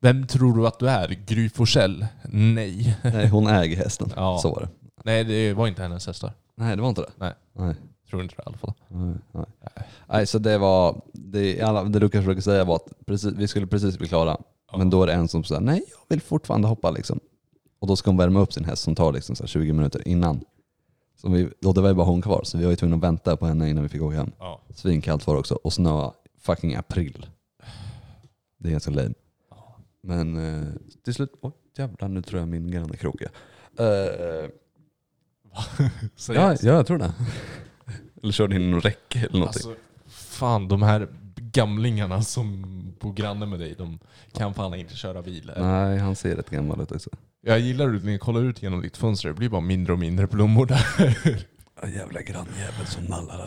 Vem 0.00 0.26
tror 0.26 0.56
du 0.56 0.66
att 0.66 0.78
du 0.78 0.88
är? 0.88 1.08
Gry 1.08 1.48
Forssell? 1.48 2.06
Nej. 2.24 2.96
Nej, 3.02 3.28
hon 3.28 3.46
äger 3.46 3.76
hästen. 3.76 4.12
Ja. 4.16 4.38
Så 4.42 4.50
var 4.50 4.60
det. 4.60 4.68
Nej, 5.04 5.24
det 5.24 5.52
var 5.52 5.68
inte 5.68 5.82
hennes 5.82 6.06
hästar. 6.06 6.32
Nej, 6.54 6.76
det 6.76 6.82
var 6.82 6.88
inte 6.88 7.00
det? 7.00 7.10
Nej. 7.16 7.34
Nej. 7.52 7.74
Tror 8.10 8.22
inte 8.22 8.34
det 8.36 8.42
i 8.42 8.46
alla 8.46 8.58
fall. 8.58 8.74
Nej, 8.88 9.14
nej. 9.32 9.44
nej 10.08 10.26
så 10.26 10.38
det 10.38 10.58
var, 10.58 11.00
det, 11.12 11.62
alla, 11.62 11.84
det 11.84 11.98
Lukas 11.98 12.24
försöker 12.24 12.42
säga 12.42 12.64
var 12.64 12.76
att 12.76 13.06
precis, 13.06 13.32
vi 13.32 13.48
skulle 13.48 13.66
precis 13.66 13.98
bli 13.98 14.08
klara. 14.08 14.36
Ja. 14.72 14.78
Men 14.78 14.90
då 14.90 15.02
är 15.02 15.06
det 15.06 15.12
en 15.12 15.28
som 15.28 15.44
säger 15.44 15.60
nej 15.60 15.82
jag 15.88 15.98
vill 16.08 16.20
fortfarande 16.20 16.68
hoppa 16.68 16.90
liksom. 16.90 17.20
Och 17.78 17.86
då 17.86 17.96
ska 17.96 18.10
hon 18.10 18.16
värma 18.16 18.40
upp 18.40 18.52
sin 18.52 18.64
häst 18.64 18.82
som 18.82 18.94
tar 18.94 19.12
liksom 19.12 19.36
så 19.36 19.42
här 19.42 19.48
20 19.48 19.72
minuter 19.72 20.08
innan. 20.08 20.44
Så 21.16 21.30
vi, 21.30 21.48
och 21.64 21.74
det 21.74 21.80
var 21.80 21.88
ju 21.88 21.94
bara 21.94 22.06
hon 22.06 22.22
kvar 22.22 22.40
så 22.44 22.58
vi 22.58 22.64
var 22.64 22.70
ju 22.70 22.76
tvungna 22.76 22.96
att 22.96 23.02
vänta 23.02 23.36
på 23.36 23.46
henne 23.46 23.70
innan 23.70 23.82
vi 23.82 23.88
fick 23.88 24.02
åka 24.02 24.16
hem. 24.16 24.32
Ja. 24.38 24.60
Svinkallt 24.74 25.26
var 25.26 25.34
det 25.34 25.40
också 25.40 25.54
och 25.54 25.72
snöa 25.72 26.12
fucking 26.38 26.74
april. 26.74 27.26
Det 28.58 28.68
är 28.68 28.72
ganska 28.72 28.90
lame. 28.90 29.14
Men 30.02 30.36
eh, 30.36 30.68
till 31.04 31.14
slut, 31.14 31.32
oj 31.40 31.52
jävlar 31.76 32.08
nu 32.08 32.22
tror 32.22 32.40
jag 32.40 32.48
min 32.48 32.70
granne 32.70 32.96
krokar. 32.96 33.30
Uh, 33.80 33.86
ja, 36.28 36.54
ja, 36.54 36.56
jag 36.62 36.86
tror 36.86 36.98
det. 36.98 37.12
eller 38.22 38.32
körde 38.32 38.56
in 38.56 38.70
någon 38.70 38.80
räcke 38.80 39.18
eller 39.18 39.38
någonting. 39.38 39.70
Alltså, 39.70 39.74
fan 40.06 40.68
de 40.68 40.82
här 40.82 41.08
gamlingarna 41.52 42.22
som 42.22 42.64
bor 43.00 43.12
granne 43.12 43.46
med 43.46 43.58
dig, 43.60 43.74
de 43.78 43.98
kan 44.32 44.54
fan 44.54 44.74
inte 44.74 44.96
köra 44.96 45.22
bil. 45.22 45.52
Nej, 45.56 45.98
han 45.98 46.16
ser 46.16 46.36
rätt 46.36 46.50
gammal 46.50 46.80
ut 46.80 46.92
också. 46.92 47.10
Jag 47.42 47.60
gillar 47.60 47.88
hur 47.88 48.00
när 48.00 48.12
jag 48.12 48.20
kollar 48.20 48.40
ut 48.40 48.62
genom 48.62 48.82
ditt 48.82 48.96
fönster, 48.96 49.28
det 49.28 49.34
blir 49.34 49.48
bara 49.48 49.60
mindre 49.60 49.92
och 49.92 49.98
mindre 49.98 50.26
blommor 50.26 50.66
där. 50.66 50.86
Ja, 51.82 51.88
jävla 51.88 52.22
grannjävel 52.22 52.86
som 52.86 53.04
nallar 53.04 53.44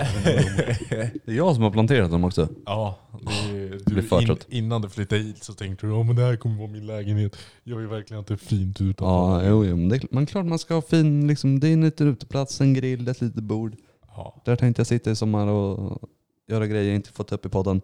Det 1.26 1.32
är 1.32 1.36
jag 1.36 1.56
som 1.56 1.64
har 1.64 1.72
planterat 1.72 2.12
dem 2.12 2.24
också. 2.24 2.48
Ja, 2.66 3.00
det, 3.22 3.86
du, 3.86 4.22
in, 4.22 4.38
innan 4.48 4.82
du 4.82 4.90
flyttade 4.90 5.22
hit 5.22 5.44
så 5.44 5.54
tänkte 5.54 5.88
du 5.88 5.94
att 5.94 6.16
det 6.16 6.22
här 6.22 6.36
kommer 6.36 6.58
vara 6.58 6.68
min 6.68 6.86
lägenhet. 6.86 7.38
Jag 7.64 7.78
vill 7.78 7.88
verkligen 7.88 8.22
att 8.22 8.28
det 8.28 8.34
är 8.34 8.38
fint 8.38 8.82
utanför. 8.82 9.44
Ja, 9.44 9.50
jo, 9.50 9.66
jo, 9.66 9.78
men 9.78 9.90
det 9.90 9.96
är, 9.96 10.08
men 10.12 10.26
klart 10.26 10.46
man 10.46 10.60
ska 10.60 10.74
ha 10.74 10.82
fin, 10.82 11.28
liksom, 11.28 11.60
det 11.60 11.68
är 11.68 11.74
en 11.74 11.82
liten 11.82 12.08
uteplats, 12.08 12.62
en 12.62 12.74
grill, 12.74 13.08
ett 13.08 13.22
litet 13.22 13.44
bord. 13.44 13.76
Ja. 14.08 14.42
Där 14.46 14.56
tänkte 14.56 14.80
jag 14.80 14.88
sitta 14.88 15.12
i 15.12 15.16
sommar 15.16 15.48
och 15.48 16.10
göra 16.54 16.68
grejer 16.68 16.86
jag 16.88 16.96
inte 16.96 17.12
fått 17.12 17.32
upp 17.32 17.46
i 17.46 17.50
podden. 17.50 17.82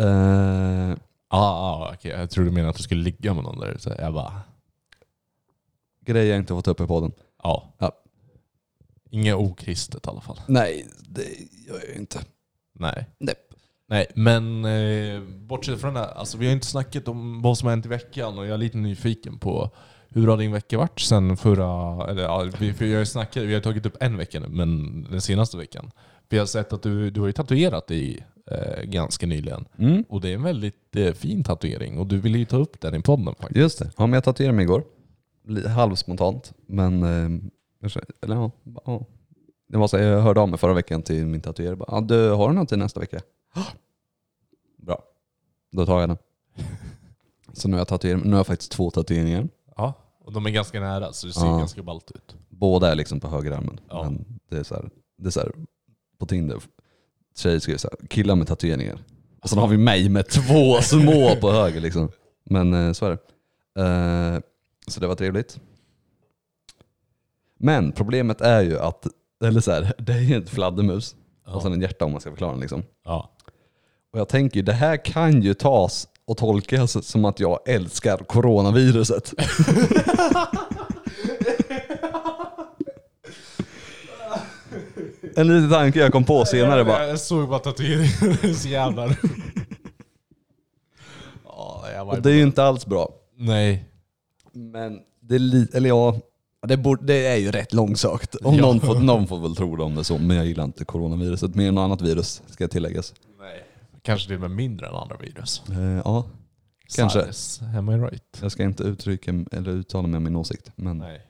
Uh, 0.00 0.96
Ah, 1.30 1.50
ah, 1.50 1.92
okej. 1.94 2.10
Jag 2.10 2.30
tror 2.30 2.44
du 2.44 2.50
menar 2.50 2.68
att 2.68 2.76
du 2.76 2.82
skulle 2.82 3.02
ligga 3.02 3.34
med 3.34 3.44
någon 3.44 3.60
där. 3.60 3.76
Så 3.78 3.94
jag 3.98 4.14
bara, 4.14 4.40
grejer 6.00 6.30
jag 6.30 6.38
inte 6.38 6.54
fått 6.54 6.68
upp 6.68 6.80
i 6.80 6.86
podden. 6.86 7.12
ja. 7.42 7.74
Ja. 7.78 7.92
Inget 9.10 9.34
okristet 9.34 10.06
i 10.06 10.10
alla 10.10 10.20
fall. 10.20 10.40
Nej, 10.46 10.86
det 11.08 11.24
gör 11.68 11.80
jag 11.88 11.96
inte. 11.96 12.20
Nej. 12.72 13.06
Nej. 13.18 13.34
Nej, 13.90 14.06
men 14.14 14.64
eh, 14.64 15.20
bortsett 15.22 15.80
från 15.80 15.94
det, 15.94 16.04
alltså 16.12 16.38
vi 16.38 16.46
har 16.46 16.52
inte 16.52 16.66
snackat 16.66 17.08
om 17.08 17.42
vad 17.42 17.58
som 17.58 17.66
har 17.66 17.70
hänt 17.70 17.86
i 17.86 17.88
veckan 17.88 18.38
och 18.38 18.46
jag 18.46 18.54
är 18.54 18.58
lite 18.58 18.76
nyfiken 18.76 19.38
på 19.38 19.70
hur 20.08 20.26
har 20.26 20.36
din 20.36 20.52
vecka 20.52 20.78
varit 20.78 21.00
sen 21.00 21.36
förra... 21.36 22.04
Eller, 22.10 22.22
ja, 22.22 22.50
vi, 22.58 22.72
för 22.72 22.84
jag 22.84 22.98
har 22.98 23.04
snackat, 23.04 23.42
vi 23.42 23.54
har 23.54 23.60
tagit 23.60 23.86
upp 23.86 23.96
en 24.00 24.16
vecka 24.16 24.40
nu, 24.40 24.48
men 24.48 25.02
den 25.10 25.20
senaste 25.20 25.56
veckan. 25.56 25.90
Vi 26.28 26.38
har 26.38 26.46
sett 26.46 26.72
att 26.72 26.82
du, 26.82 27.10
du 27.10 27.20
har 27.20 27.26
ju 27.26 27.32
tatuerat 27.32 27.86
dig 27.86 28.26
eh, 28.50 28.82
ganska 28.82 29.26
nyligen. 29.26 29.64
Mm. 29.78 30.04
Och 30.08 30.20
det 30.20 30.28
är 30.30 30.34
en 30.34 30.42
väldigt 30.42 30.96
eh, 30.96 31.12
fin 31.12 31.44
tatuering 31.44 31.98
och 31.98 32.06
du 32.06 32.18
ville 32.20 32.38
ju 32.38 32.44
ta 32.44 32.56
upp 32.56 32.80
den 32.80 32.94
i 32.94 33.02
podden 33.02 33.34
faktiskt. 33.34 33.56
Just 33.56 33.78
det. 33.78 33.90
Ja, 33.96 34.06
men 34.06 34.12
jag 34.12 34.24
tatuerade 34.24 34.56
mig 34.56 34.62
igår. 34.62 34.84
Li- 35.46 35.68
Halvspontant. 35.68 36.52
Men, 36.66 37.02
eh, 37.02 37.40
jag 37.80 37.90
eller 38.22 38.36
ja. 38.36 38.50
ja. 38.86 39.04
Det 39.68 39.78
var 39.78 39.88
så, 39.88 39.98
jag 39.98 40.20
hörde 40.20 40.40
av 40.40 40.48
mig 40.48 40.58
förra 40.58 40.74
veckan 40.74 41.02
till 41.02 41.26
min 41.26 41.40
tatuerare. 41.40 41.76
Bara, 41.76 41.88
Ja, 41.90 42.00
du, 42.00 42.30
har 42.30 42.48
du 42.48 42.54
något 42.54 42.68
till 42.68 42.78
nästa 42.78 43.00
vecka? 43.00 43.20
Bra. 44.78 45.02
Då 45.72 45.86
tar 45.86 46.00
jag 46.00 46.08
den. 46.10 46.18
Så 47.52 47.68
nu 47.68 47.74
har 47.74 47.80
jag 47.80 47.88
tatuerat, 47.88 48.24
nu 48.24 48.30
har 48.30 48.38
jag 48.38 48.46
faktiskt 48.46 48.72
två 48.72 48.90
tatueringar. 48.90 49.48
Ja, 49.76 49.92
och 50.24 50.32
de 50.32 50.46
är 50.46 50.50
ganska 50.50 50.80
nära 50.80 51.12
så 51.12 51.26
det 51.26 51.32
ser 51.32 51.46
Ja. 51.46 51.58
ganska 51.58 51.82
ballt 51.82 52.10
ut. 52.10 52.36
Båda 52.48 52.90
är 52.92 52.94
liksom 52.94 53.20
på 53.20 53.28
högerarmen. 53.28 53.80
Ja. 53.88 54.02
Men 54.04 54.24
det 54.50 54.56
är 54.56 54.62
så 54.62 54.74
här, 54.74 54.90
det 55.18 55.26
är 55.26 55.30
så 55.30 55.40
här 55.40 55.52
på 56.18 56.26
Tinder. 56.26 56.58
Tjejer 57.36 57.58
skriver 57.58 57.78
så 57.78 57.88
här, 57.88 58.08
killar 58.08 58.36
med 58.36 58.46
tatueringar. 58.46 58.98
Och 59.42 59.48
sen 59.48 59.58
har 59.58 59.68
vi 59.68 59.76
mig 59.76 60.08
med 60.08 60.28
två 60.28 60.80
små 60.82 61.36
på 61.40 61.50
höger 61.50 61.80
liksom. 61.80 62.08
Men 62.44 62.74
eh, 62.74 62.92
så 62.92 63.06
är 63.06 63.10
det. 63.10 63.18
Eh, 63.82 64.40
så 64.86 65.00
det 65.00 65.06
var 65.06 65.14
trevligt. 65.14 65.60
Men 67.58 67.92
problemet 67.92 68.40
är 68.40 68.62
ju 68.62 68.78
att, 68.78 69.06
eller 69.44 69.60
så 69.60 69.72
här, 69.72 69.92
det 69.98 70.12
är 70.12 70.20
ju 70.20 70.36
ett 70.36 70.50
fladdermus 70.50 71.16
och 71.46 71.62
sen 71.62 71.72
en 71.72 71.80
hjärta 71.80 72.04
om 72.04 72.12
man 72.12 72.20
ska 72.20 72.30
förklara 72.30 72.50
den 72.52 72.60
liksom. 72.60 72.82
Ja. 73.04 73.30
Och 74.12 74.18
jag 74.18 74.28
tänker 74.28 74.56
ju, 74.56 74.62
det 74.62 74.72
här 74.72 75.04
kan 75.04 75.42
ju 75.42 75.54
tas 75.54 76.08
och 76.24 76.36
tolkas 76.36 77.06
som 77.06 77.24
att 77.24 77.40
jag 77.40 77.68
älskar 77.68 78.18
coronaviruset. 78.18 79.34
en 85.40 85.48
liten 85.48 85.70
tanke 85.70 85.98
jag 85.98 86.12
kom 86.12 86.24
på 86.24 86.44
senare 86.44 86.84
bara. 86.84 87.06
Jag 87.06 87.20
såg 87.20 87.48
bara 87.48 87.58
tatueringen, 87.58 88.54
så 88.54 88.68
jävlar. 88.68 89.16
Jag 91.94 92.08
Och 92.08 92.22
det 92.22 92.30
är 92.30 92.34
ju 92.34 92.42
inte 92.42 92.64
alls 92.64 92.86
bra. 92.86 93.08
Nej. 93.36 93.84
Men 94.52 95.00
det 95.20 95.34
är 95.34 95.38
lite, 95.38 95.76
eller 95.76 95.88
ja, 95.88 96.16
det, 96.66 96.76
borde, 96.76 97.04
det 97.06 97.26
är 97.26 97.36
ju 97.36 97.50
rätt 97.50 97.72
långsökt. 97.72 98.34
Om 98.34 98.54
Ja. 98.54 98.60
någon, 98.60 98.80
får, 98.80 98.94
någon 99.00 99.26
får 99.26 99.38
väl 99.40 99.56
tro 99.56 99.76
det 99.76 99.82
om 99.82 99.94
det 99.94 100.00
är 100.00 100.02
så, 100.02 100.18
men 100.18 100.36
jag 100.36 100.46
gillar 100.46 100.64
inte 100.64 100.84
coronaviruset 100.84 101.54
mer 101.54 101.68
än 101.68 101.74
något 101.74 101.82
annat 101.82 102.00
virus, 102.02 102.42
ska 102.46 102.68
tilläggas. 102.68 103.14
Nej. 103.40 103.64
Kanske 104.02 104.26
till 104.26 104.34
och 104.34 104.40
med 104.40 104.50
mindre 104.50 104.86
än 104.86 104.94
andra 104.94 105.16
virus. 105.16 105.62
Eh, 105.70 106.00
ja, 106.04 106.24
Kanske. 106.96 107.32
Size, 107.32 107.64
am 107.78 107.88
I 107.90 107.96
right? 107.96 108.38
jag 108.42 108.52
ska 108.52 108.62
inte 108.62 108.82
uttrycka 108.82 109.44
eller 109.52 109.70
uttala 109.70 110.08
mig 110.08 110.16
om 110.18 110.24
min 110.24 110.36
åsikt. 110.36 110.70
Men 110.76 110.98
Nej, 110.98 111.20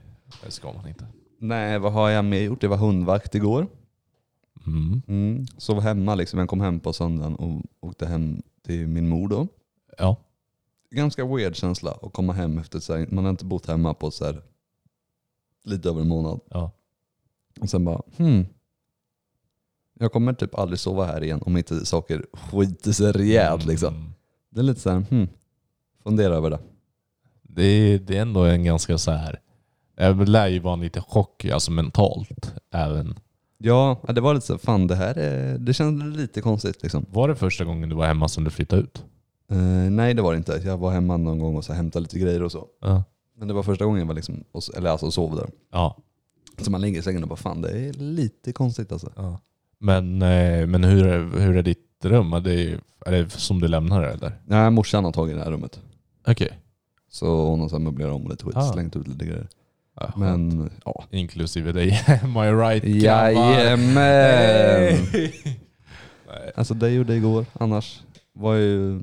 det 0.44 0.50
ska 0.50 0.72
man 0.72 0.88
inte. 0.88 1.06
Nej, 1.40 1.78
vad 1.78 1.92
har 1.92 2.08
jag 2.10 2.24
mer 2.24 2.40
gjort? 2.40 2.60
Det 2.60 2.68
var 2.68 2.76
hundvakt 2.76 3.34
igår. 3.34 3.66
Mm. 4.66 5.02
Mm. 5.08 5.46
Sov 5.58 5.80
hemma 5.80 6.14
liksom. 6.14 6.38
Jag 6.38 6.48
kom 6.48 6.60
hem 6.60 6.80
på 6.80 6.92
söndagen 6.92 7.36
och 7.36 7.62
åkte 7.80 8.06
hem 8.06 8.42
till 8.66 8.86
min 8.86 9.08
mor 9.08 9.28
då. 9.28 9.46
Ja. 9.98 10.16
Ganska 10.90 11.26
weird 11.26 11.56
känsla 11.56 11.90
att 12.02 12.12
komma 12.12 12.32
hem 12.32 12.58
efter 12.58 12.80
så 12.80 12.96
här, 12.96 13.06
man 13.10 13.24
har 13.24 13.30
inte 13.30 13.44
bott 13.44 13.66
hemma 13.66 13.94
på 13.94 14.10
så 14.10 14.24
här, 14.24 14.42
lite 15.64 15.88
över 15.88 16.00
en 16.00 16.08
månad. 16.08 16.40
ja. 16.50 16.70
Och 17.60 17.70
sen 17.70 17.84
bara, 17.84 18.02
hmm. 18.16 18.46
Jag 19.94 20.12
kommer 20.12 20.32
typ 20.32 20.54
aldrig 20.54 20.78
sova 20.78 21.04
här 21.04 21.24
igen 21.24 21.42
om 21.42 21.56
inte 21.56 21.86
saker 21.86 22.26
skiter 22.32 22.92
sig 22.92 23.12
rejält 23.12 23.66
liksom. 23.66 23.94
Mm. 23.94 24.12
Det 24.50 24.60
är 24.60 24.64
lite 24.64 24.80
så 24.80 24.90
här, 24.90 25.00
hmm. 25.10 25.28
Fundera 26.02 26.34
över 26.34 26.50
det. 26.50 26.58
Det, 27.42 27.62
är, 27.62 27.98
det 27.98 28.16
är 28.16 28.22
ändå 28.22 28.44
en 28.44 28.64
ganska 28.64 28.98
så 28.98 29.10
här. 29.10 29.40
Det 29.94 30.12
lär 30.12 30.46
ju 30.46 30.58
vara 30.58 30.74
en 30.74 30.80
liten 30.80 31.02
chock, 31.02 31.44
alltså 31.44 31.70
mentalt. 31.70 32.54
Även. 32.70 33.14
Ja, 33.58 34.00
det 34.14 34.20
var 34.20 34.34
lite 34.34 34.46
så 34.46 34.58
fan 34.58 34.86
det 34.86 34.94
här 34.96 35.18
är, 35.18 35.58
det 35.58 35.74
kändes 35.74 36.16
lite 36.16 36.40
konstigt 36.40 36.82
liksom. 36.82 37.06
Var 37.10 37.28
det 37.28 37.36
första 37.36 37.64
gången 37.64 37.88
du 37.88 37.96
var 37.96 38.06
hemma 38.06 38.28
sen 38.28 38.44
du 38.44 38.50
flyttade 38.50 38.82
ut? 38.82 39.04
Eh, 39.50 39.56
nej 39.90 40.14
det 40.14 40.22
var 40.22 40.32
det 40.32 40.36
inte. 40.38 40.62
Jag 40.64 40.76
var 40.78 40.90
hemma 40.90 41.16
någon 41.16 41.38
gång 41.38 41.56
och 41.56 41.64
så 41.64 41.72
hämtade 41.72 42.02
lite 42.02 42.18
grejer 42.18 42.42
och 42.42 42.52
så. 42.52 42.66
Ja. 42.80 43.04
Men 43.38 43.48
det 43.48 43.54
var 43.54 43.62
första 43.62 43.84
gången 43.84 44.00
jag 44.00 44.06
var 44.06 44.14
liksom, 44.14 44.44
och 44.52 44.62
eller 44.76 44.90
alltså 44.90 45.10
sov 45.10 45.36
där. 45.36 45.50
Ja. 45.72 45.96
Så 46.58 46.70
man 46.70 46.80
ligger 46.80 46.98
i 46.98 47.02
sängen 47.02 47.22
och 47.22 47.28
bara 47.28 47.36
fan 47.36 47.62
det 47.62 47.70
är 47.70 47.92
lite 47.92 48.52
konstigt 48.52 48.92
alltså. 48.92 49.12
ja. 49.16 49.40
Men, 49.80 50.22
eh, 50.22 50.66
men 50.66 50.84
hur, 50.84 51.06
är, 51.06 51.40
hur 51.40 51.56
är 51.56 51.62
ditt 51.62 51.84
rum? 52.04 52.32
Är 52.32 52.40
det, 52.40 52.80
är 53.06 53.12
det 53.12 53.30
som 53.30 53.60
du 53.60 53.68
lämnar 53.68 54.02
det 54.02 54.08
eller? 54.12 54.32
Nej 54.46 54.70
morsan 54.70 55.04
har 55.04 55.12
tagit 55.12 55.36
det 55.36 55.44
här 55.44 55.50
rummet. 55.50 55.80
Okej. 56.26 56.58
Så 57.10 57.46
hon 57.46 57.60
har 57.60 57.68
så 57.68 57.74
här 57.76 57.80
möblerat 57.84 58.12
om 58.14 58.28
lite 58.30 58.44
skit, 58.44 58.56
Ah. 58.56 58.72
slängt 58.72 58.96
ut 58.96 59.08
lite 59.08 59.24
grejer. 59.24 59.48
Ja, 60.00 60.12
Men 60.16 60.70
ja. 60.84 61.04
Inklusive 61.10 61.72
dig. 61.72 62.04
Am 62.22 62.36
I 62.36 62.50
right? 62.52 62.84
Jajamän! 63.02 63.94
Nej. 63.94 65.34
Alltså 66.54 66.74
det 66.74 66.90
gjorde 66.90 67.12
jag 67.12 67.18
igår. 67.18 67.46
Annars 67.52 68.02
var 68.32 68.54
jag 68.54 68.62
ju 68.64 69.00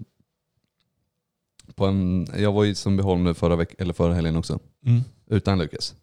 på 1.75 1.86
en, 1.86 2.27
jag 2.38 2.51
var 2.51 2.63
ju 2.63 2.71
i 2.71 2.75
Sundbyholm 2.75 3.23
nu 3.23 3.34
förra, 3.34 3.55
veck, 3.55 3.75
eller 3.77 3.93
förra 3.93 4.13
helgen 4.13 4.36
också. 4.36 4.60
Mm. 4.86 5.01
Utan 5.27 5.58
Lukas. 5.60 5.95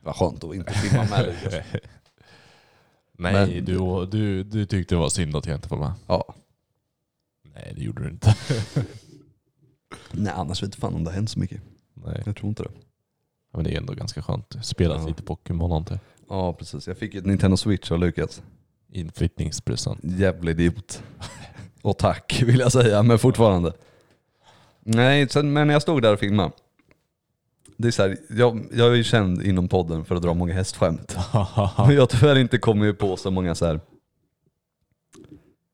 Var 0.00 0.12
skönt 0.12 0.44
att 0.44 0.54
inte 0.54 0.72
filma 0.72 1.04
med 1.10 1.26
Lukas. 1.26 1.54
Nej, 3.18 3.32
Men- 3.32 3.64
du, 3.64 4.06
du, 4.06 4.42
du 4.44 4.66
tyckte 4.66 4.94
det 4.94 4.98
var 4.98 5.08
synd 5.08 5.36
att 5.36 5.46
jag 5.46 5.56
inte 5.56 5.68
var 5.68 5.78
med. 5.78 5.92
Ja. 6.06 6.34
Nej, 7.54 7.72
det 7.76 7.82
gjorde 7.82 8.02
du 8.02 8.10
inte. 8.10 8.36
Nej 10.10 10.32
annars 10.36 10.62
vet 10.62 10.74
jag 10.74 10.80
fan 10.80 10.94
om 10.94 11.04
det 11.04 11.10
har 11.10 11.14
hänt 11.14 11.30
så 11.30 11.38
mycket. 11.38 11.60
Nej. 11.94 12.22
Jag 12.26 12.36
tror 12.36 12.48
inte 12.48 12.62
det. 12.62 12.70
Men 13.52 13.64
det 13.64 13.74
är 13.74 13.78
ändå 13.78 13.92
ganska 13.92 14.22
skönt. 14.22 14.56
Spelat 14.62 15.00
Ja. 15.00 15.08
lite 15.08 15.22
Pokémon 15.22 15.72
antar 15.72 15.94
jag. 15.94 16.36
Ja 16.36 16.52
precis. 16.52 16.86
Jag 16.88 16.96
fick 16.98 17.14
ett 17.14 17.26
Nintendo 17.26 17.56
Switch 17.56 17.90
av 17.90 17.98
Lukas. 17.98 18.42
Inflyttningspresent. 18.92 20.00
Jävla 20.02 20.50
idiot. 20.50 21.02
Och 21.82 21.98
tack 21.98 22.42
vill 22.46 22.58
jag 22.60 22.72
säga, 22.72 23.02
men 23.02 23.18
fortfarande. 23.18 23.72
Nej, 24.80 25.28
sen, 25.28 25.52
men 25.52 25.66
när 25.66 25.74
jag 25.74 25.82
stod 25.82 26.02
där 26.02 26.12
och 26.12 26.18
filmade. 26.18 26.50
Det 27.76 27.88
är 27.88 27.92
så 27.92 28.02
här, 28.02 28.16
jag, 28.30 28.66
jag 28.72 28.92
är 28.92 28.94
ju 28.94 29.04
känd 29.04 29.42
inom 29.42 29.68
podden 29.68 30.04
för 30.04 30.14
att 30.14 30.22
dra 30.22 30.34
många 30.34 30.54
hästskämt. 30.54 31.16
Men 31.78 31.94
jag 31.94 32.00
har 32.02 32.06
tyvärr 32.06 32.38
inte 32.38 32.58
kommit 32.58 32.98
på 32.98 33.16
så 33.16 33.30
många 33.30 33.54
så 33.54 33.66
här 33.66 33.80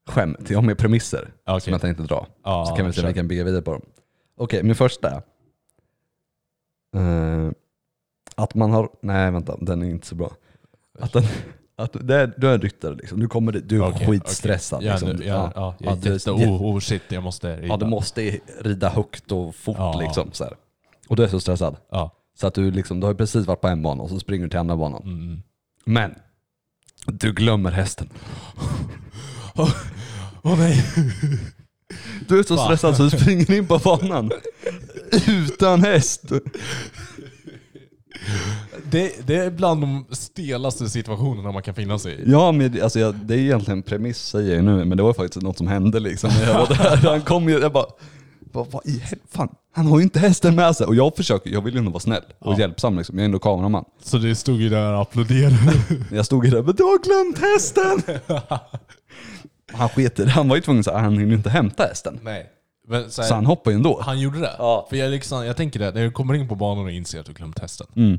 skämt. 0.07 0.51
Jag 0.51 0.59
har 0.59 0.63
med 0.63 0.79
premisser 0.79 1.33
Okej. 1.47 1.61
som 1.61 1.73
jag 1.73 1.81
tänkte 1.81 2.03
dra. 2.03 2.27
Ja, 2.45 2.67
Så 2.67 2.77
kan 2.77 2.87
vi 2.87 2.93
se 2.93 3.01
om 3.01 3.07
vi 3.09 3.15
kan 3.15 3.29
bygga 3.29 3.45
vidare 3.45 3.63
på 3.63 3.73
dem. 3.73 3.83
Okej, 4.37 4.63
min 4.63 4.75
första 4.75 5.23
eh, 6.95 7.51
att 8.37 8.55
man 8.55 8.71
har, 8.71 8.89
nej 9.03 9.31
vänta, 9.31 9.57
den 9.61 9.83
är 9.83 9.87
inte 9.87 10.07
så 10.07 10.15
bra. 10.15 10.33
Att, 10.99 11.13
den, 11.13 11.25
att 11.77 11.97
det 12.01 12.15
är, 12.15 12.35
du 12.37 12.49
är 12.49 12.55
en 12.55 12.61
ryttare 12.61 12.95
liksom, 12.95 13.21
du 13.21 13.29
kommer 13.29 13.53
dit, 13.53 13.69
du 13.69 13.77
är 13.85 13.89
Okej, 13.89 14.07
skitstressad. 14.07 14.77
okej. 14.79 14.89
Ja, 14.89 14.93
liksom. 14.95 15.11
nu, 15.11 15.25
ja, 15.27 15.53
ja, 15.55 15.75
är 15.93 15.97
du- 15.97 16.13
jätte, 16.13 16.31
oh, 16.31 16.63
oh 16.63 16.81
shit, 16.81 17.03
jag 17.09 17.23
måste 17.23 17.57
rida. 17.57 17.67
Ja, 17.67 17.77
du 17.77 17.87
måste 17.87 18.39
rida 18.61 18.89
högt 18.89 19.33
och 19.33 19.55
fort 19.55 19.77
Ja. 19.79 20.01
liksom. 20.01 20.33
Så 20.33 20.45
här. 20.45 20.55
Och 21.09 21.17
du 21.17 21.25
är 21.25 21.29
så 21.29 21.41
stressad. 21.41 21.77
Ja. 21.91 22.11
Så 22.39 22.47
att 22.47 22.55
du 22.55 22.71
liksom, 22.71 23.01
du 23.01 23.07
har 23.07 23.15
precis 23.15 23.47
varit 23.47 23.61
på 23.61 23.69
en 23.69 23.83
bana 23.83 24.03
och 24.03 24.09
så 24.11 24.19
springer 24.21 24.45
du 24.45 24.51
till 24.51 24.59
andra 24.59 24.77
banan. 24.77 25.03
Mm. 25.03 25.43
Men, 25.85 26.15
du 27.07 27.33
glömmer 27.33 27.71
hästen. 27.71 28.09
Åh 30.43 30.59
nej. 30.59 30.85
Du 32.29 32.39
är 32.39 32.43
så 32.43 32.57
stressad 32.57 32.97
så 32.97 33.03
du 33.03 33.11
springer 33.11 33.51
in 33.53 33.67
på 33.67 33.79
banan 33.79 34.31
utan 35.29 35.83
häst. 35.85 36.23
Det, 38.91 39.27
det 39.27 39.37
är 39.37 39.51
bland 39.51 39.81
de 39.81 40.05
stelaste 40.11 40.89
situationerna 40.89 41.53
man 41.53 41.63
kan 41.63 41.75
finna 41.75 41.99
sig 41.99 42.13
i. 42.15 42.31
Ja, 42.31 42.53
men 42.53 42.83
alltså, 42.83 43.01
jag, 43.01 43.15
det 43.15 43.35
är 43.35 43.39
egentligen 43.39 43.83
premiss 43.83 44.19
säger 44.19 44.55
jag 44.55 44.65
nu, 44.65 44.85
men 44.85 44.97
det 44.97 45.03
var 45.03 45.13
faktiskt 45.13 45.43
något 45.43 45.59
som 45.59 45.67
hände 45.69 46.01
liksom 46.01 46.31
när 46.41 46.47
jag 46.47 46.55
var 46.59 46.67
där. 46.69 46.97
Han 47.11 47.21
kom 47.23 47.49
ju, 47.49 47.59
jag 47.59 47.73
bara, 47.73 47.87
vad, 48.53 48.67
vad 48.71 48.87
i 48.87 49.03
fan, 49.31 49.49
han 49.75 49.87
har 49.87 49.99
ju 49.99 50.03
inte 50.03 50.19
hästen 50.19 50.55
med 50.55 50.77
sig. 50.77 50.87
Och 50.87 50.95
jag 50.95 51.17
försöker, 51.17 51.51
jag 51.51 51.61
vill 51.63 51.75
ju 51.75 51.79
ändå 51.79 51.91
vara 51.91 52.01
snäll 52.01 52.23
och 52.39 52.53
Ja. 52.53 52.59
hjälpsam 52.59 52.97
liksom. 52.99 53.19
Jag 53.19 53.23
är 53.23 53.25
ändå 53.25 53.39
kameraman. 53.39 53.85
Så 54.03 54.19
det 54.19 54.35
stod 54.35 54.61
ju 54.61 54.69
där 54.69 54.93
och 54.95 55.03
applåderade. 55.03 55.73
Jag 56.13 56.27
stod 56.27 56.45
ju 56.45 56.51
där, 56.51 56.63
men 56.63 56.75
du 56.75 56.83
har 56.83 56.99
glömt 57.05 57.39
hästen! 57.39 58.19
Han 59.73 59.89
sket 59.89 60.19
i 60.21 60.25
det, 60.25 60.31
han 60.31 60.49
var 60.49 60.57
ju 60.57 60.63
tvungen 60.63 60.81
att 60.87 61.01
han 61.01 61.19
hinner 61.19 61.35
inte 61.35 61.51
hämta 61.51 61.83
hästen. 61.83 62.21
nej. 62.23 62.47
Men, 62.87 63.11
så 63.11 63.23
här, 63.23 63.29
Så 63.29 63.35
han 63.35 63.47
hoppade 63.47 63.75
ju 63.75 63.77
ändå. 63.77 64.01
han 64.03 64.21
gjorde 64.21 64.41
det? 64.41 64.55
Ja. 64.59 64.87
För 64.91 64.97
jag, 64.97 65.11
liksom, 65.11 65.47
jag 65.47 65.57
tänker 65.57 65.81
det, 65.81 65.91
när 65.95 66.03
du 66.03 66.11
kommer 66.11 66.35
in 66.35 66.49
på 66.49 66.55
banan 66.55 66.85
och 66.85 66.91
inser 66.91 67.21
att 67.21 67.27
du 67.27 67.33
glömt 67.33 67.59
hästen. 67.59 67.87
Mm. 67.97 68.19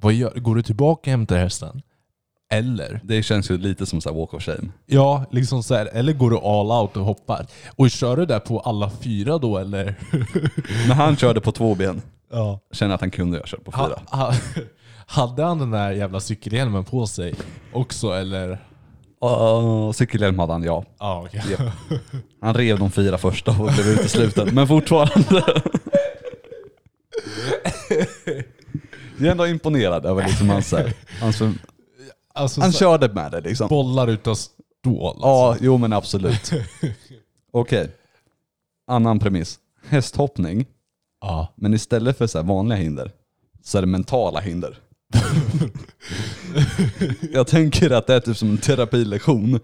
Vad 0.00 0.12
gör, 0.12 0.30
går 0.34 0.54
du 0.54 0.62
tillbaka 0.62 1.00
och 1.00 1.06
hämtar 1.10 1.36
hästen? 1.38 1.82
Eller? 2.50 3.00
Det 3.04 3.22
känns 3.22 3.50
ju 3.50 3.58
lite 3.58 3.86
som 3.86 4.00
så 4.00 4.08
här 4.10 4.16
walk 4.16 4.34
of 4.34 4.42
shame. 4.42 4.68
Ja, 4.86 5.24
liksom 5.30 5.62
så 5.62 5.74
här, 5.74 5.86
eller 5.92 6.12
går 6.12 6.30
du 6.30 6.36
all 6.36 6.70
out 6.82 6.96
och 6.96 7.04
hoppar? 7.04 7.46
Och 7.76 7.90
kör 7.90 8.16
du 8.16 8.26
där 8.26 8.38
på 8.38 8.60
alla 8.60 8.90
fyra 8.90 9.38
då 9.38 9.58
eller? 9.58 9.94
Men 10.88 10.96
han 10.96 11.16
körde 11.16 11.40
på 11.40 11.52
två 11.52 11.74
ben. 11.74 12.02
Ja. 12.32 12.60
Känner 12.72 12.94
att 12.94 13.00
han 13.00 13.10
kunde, 13.10 13.38
jag 13.38 13.48
körde 13.48 13.64
på 13.64 13.72
fyra. 13.72 14.00
Ha, 14.06 14.24
ha, 14.26 14.34
hade 15.06 15.42
han 15.44 15.58
den 15.58 15.70
där 15.70 15.90
jävla 15.90 16.20
cykelhjälmen 16.20 16.84
på 16.84 17.06
sig 17.06 17.34
också 17.72 18.10
eller? 18.12 18.58
Uh, 19.24 19.92
cykelhjälm 19.92 20.38
hade 20.38 20.52
han, 20.52 20.62
ja. 20.62 20.84
Ja, 20.98 21.22
okej. 21.26 21.42
Japp. 21.50 22.00
Han 22.40 22.54
rev 22.54 22.78
de 22.78 22.90
fyra 22.90 23.18
första 23.18 23.50
och 23.50 23.56
blev 23.72 23.86
utesluten, 23.88 24.54
men 24.54 24.68
fortfarande. 24.68 25.62
Jag 29.18 29.26
är 29.26 29.30
ändå 29.30 29.46
imponerad 29.46 30.06
över 30.06 30.22
liksom 30.26 30.48
hans, 30.50 30.72
här- 30.72 30.92
hans 31.20 31.42
Alltså, 32.34 32.60
Han 32.60 32.72
körde 32.72 33.08
med 33.12 33.32
det 33.32 33.40
liksom. 33.40 33.68
bollar 33.68 34.08
utav 34.08 34.34
stål. 34.34 35.16
Ja, 35.20 35.56
jo 35.60 35.76
men 35.78 35.92
absolut. 35.92 36.52
Okej. 37.52 37.90
Annan 38.86 39.18
premiss. 39.18 39.58
Hästhoppning, 39.88 40.66
Ja. 41.20 41.52
men 41.56 41.74
istället 41.74 42.18
för 42.18 42.26
så 42.26 42.42
vanliga 42.42 42.78
hinder 42.78 43.12
så 43.62 43.78
är 43.78 43.82
det 43.82 43.86
mentala 43.86 44.40
hinder. 44.40 44.78
Jag 47.32 47.46
tänker 47.46 47.90
att 47.90 48.06
det 48.06 48.14
är 48.14 48.20
typ 48.20 48.36
som 48.36 48.50
en 48.50 48.58
terapilektion 48.58 49.60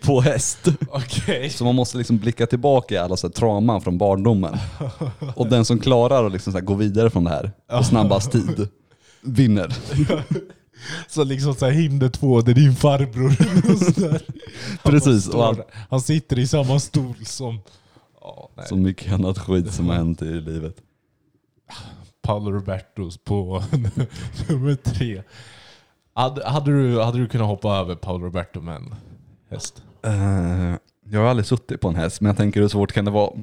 på 0.00 0.20
häst. 0.20 0.68
Okej. 0.88 1.50
Så 1.50 1.64
man 1.64 1.74
måste 1.74 1.98
liksom 1.98 2.18
blicka 2.18 2.46
tillbaka 2.46 2.94
i 2.94 2.98
alla 2.98 3.16
så 3.16 3.26
här 3.26 3.32
trauman 3.32 3.80
från 3.80 3.98
barndomen. 3.98 4.56
Och 5.34 5.46
den 5.46 5.64
som 5.64 5.78
klarar 5.78 6.26
att 6.26 6.32
liksom 6.32 6.52
så 6.52 6.58
här 6.58 6.64
gå 6.64 6.74
vidare 6.74 7.10
från 7.10 7.24
det 7.24 7.30
här 7.30 7.52
på 7.78 7.84
snabbast 7.84 8.32
tid 8.32 8.68
vinner. 9.24 9.76
Så 11.08 11.24
liksom 11.24 11.54
så 11.54 11.64
här, 11.64 11.72
hinder 11.72 12.08
två, 12.08 12.40
det 12.40 12.52
är 12.52 12.54
din 12.54 12.76
farbror. 12.76 13.36
Och 13.72 13.78
så 13.78 14.00
där. 14.00 14.22
Han 14.82 14.92
Precis, 14.92 15.28
och 15.28 15.56
där. 15.56 15.64
Han 15.90 16.00
sitter 16.00 16.38
i 16.38 16.46
samma 16.46 16.80
stol 16.80 17.14
som... 17.24 17.58
Ja, 18.20 18.50
nej. 18.56 18.66
Så 18.68 18.76
mycket 18.76 19.12
annat 19.12 19.38
skit 19.38 19.72
som 19.72 19.88
har 19.88 19.96
hänt 19.96 20.22
i 20.22 20.24
livet. 20.24 20.76
Paolo 22.22 22.50
Robertos 22.50 23.18
på 23.18 23.64
nummer 24.48 24.74
tre. 24.74 25.22
Hade, 26.14 26.48
hade, 26.48 26.70
du, 26.70 27.00
hade 27.00 27.18
du 27.18 27.28
kunnat 27.28 27.46
hoppa 27.46 27.76
över 27.76 27.94
Paolo 27.94 28.24
Roberto 28.24 28.60
med 28.60 28.76
en 28.76 28.94
häst? 29.50 29.82
Eh, 30.06 30.74
jag 31.10 31.20
har 31.20 31.26
aldrig 31.26 31.46
suttit 31.46 31.80
på 31.80 31.88
en 31.88 31.94
häst, 31.94 32.20
men 32.20 32.26
jag 32.28 32.36
tänker 32.36 32.60
hur 32.60 32.68
svårt 32.68 32.92
kan 32.92 33.04
det 33.04 33.10
vara? 33.10 33.30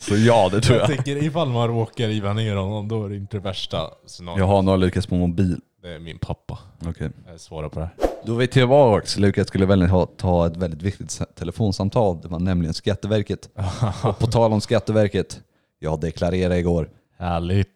Så 0.00 0.16
ja, 0.16 0.48
det 0.52 0.60
tror 0.60 0.78
Jag 0.78 0.90
jag. 0.90 0.96
tänker 0.96 1.24
ifall 1.24 1.48
man 1.48 1.68
råkar 1.68 2.08
riva 2.08 2.32
ner 2.32 2.56
honom, 2.56 2.88
då 2.88 3.04
är 3.04 3.08
det 3.08 3.16
inte 3.16 3.36
det 3.36 3.40
värsta 3.42 3.90
scenariot. 4.06 4.38
Jag 4.38 4.46
har 4.46 4.62
nog 4.62 4.78
lyckats 4.78 5.06
på 5.06 5.14
mobil. 5.14 5.60
Det 5.82 5.88
är 5.94 5.98
min 5.98 6.18
pappa. 6.18 6.58
Okej. 6.86 7.10
Jag 7.30 7.40
svarar 7.40 7.68
på 7.68 7.80
det 7.80 7.86
här. 7.86 7.94
Då 8.24 8.34
är 8.34 8.36
vi 8.38 8.46
tillbaks. 8.48 9.18
Lukas 9.18 9.48
skulle 9.48 9.66
väldigt 9.66 9.90
ha, 9.90 10.06
ta 10.06 10.46
ett 10.46 10.56
väldigt 10.56 10.82
viktigt 10.82 11.20
telefonsamtal. 11.34 12.20
Det 12.22 12.28
var 12.28 12.38
nämligen 12.38 12.74
Skatteverket. 12.74 13.48
Och 14.04 14.18
på 14.18 14.26
tal 14.26 14.52
om 14.52 14.60
Skatteverket. 14.60 15.40
Jag 15.78 16.00
deklarerade 16.00 16.58
igår. 16.58 16.90
Härligt. 17.18 17.68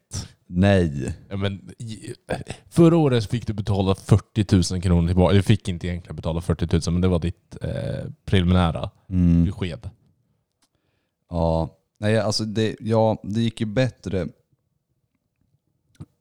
Nej. 0.55 1.15
Ja, 1.29 1.37
men, 1.37 1.71
förra 2.71 2.97
året 2.97 3.31
fick 3.31 3.47
du 3.47 3.53
betala 3.53 3.95
40 3.95 4.73
000 4.75 4.83
kronor 4.83 5.07
tillbaka. 5.09 5.35
Du 5.35 5.43
fick 5.43 5.69
inte 5.69 5.87
egentligen 5.87 6.17
betala 6.17 6.41
40 6.41 6.67
000 6.73 6.81
men 6.93 7.01
det 7.01 7.09
var 7.09 7.19
ditt 7.19 7.57
eh, 7.63 8.05
preliminära 8.25 8.91
Mm. 9.09 9.45
besked. 9.45 9.91
Ja, 11.31 11.77
nej 12.01 12.19
alltså 12.19 12.45
det, 12.45 12.77
ja, 12.81 13.17
det 13.23 13.41
gick 13.41 13.61
ju 13.61 13.67
bättre 13.67 14.27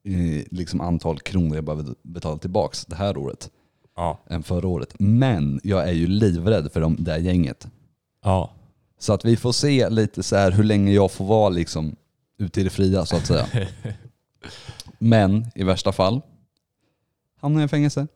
i 0.04 0.46
liksom 0.52 0.82
antal 0.82 1.20
kronor 1.20 1.56
jag 1.56 1.63
behövde 1.63 1.94
betala 2.04 2.38
tillbaks 2.38 2.86
det 2.86 2.96
här 2.96 3.17
året 3.17 3.50
Ja. 3.96 4.20
än 4.30 4.44
förra 4.44 4.67
året. 4.67 4.94
Men 5.00 5.60
jag 5.63 5.89
är 5.89 5.94
ju 5.94 6.08
livrädd 6.08 6.72
för 6.72 6.82
de, 6.82 6.96
det 7.00 7.12
här 7.12 7.20
gänget. 7.20 7.67
Ja. 8.24 8.52
Så 9.00 9.13
att 9.13 9.26
vi 9.26 9.38
får 9.38 9.52
se 9.52 9.89
lite 9.89 10.24
så 10.24 10.36
här 10.36 10.52
hur 10.52 10.63
länge 10.63 10.91
jag 10.91 11.12
får 11.12 11.26
vara 11.26 11.50
liksom 11.50 11.96
ute 12.39 12.62
i 12.62 12.63
det 12.63 12.70
fria 12.70 13.06
så 13.06 13.15
att 13.15 13.26
säga. 13.28 13.48
Men 15.00 15.46
i 15.56 15.64
värsta 15.64 15.92
fall 15.92 16.22
hamnar 17.42 17.62
jag 17.62 17.66
i 17.66 17.70
fängelse. 17.70 18.08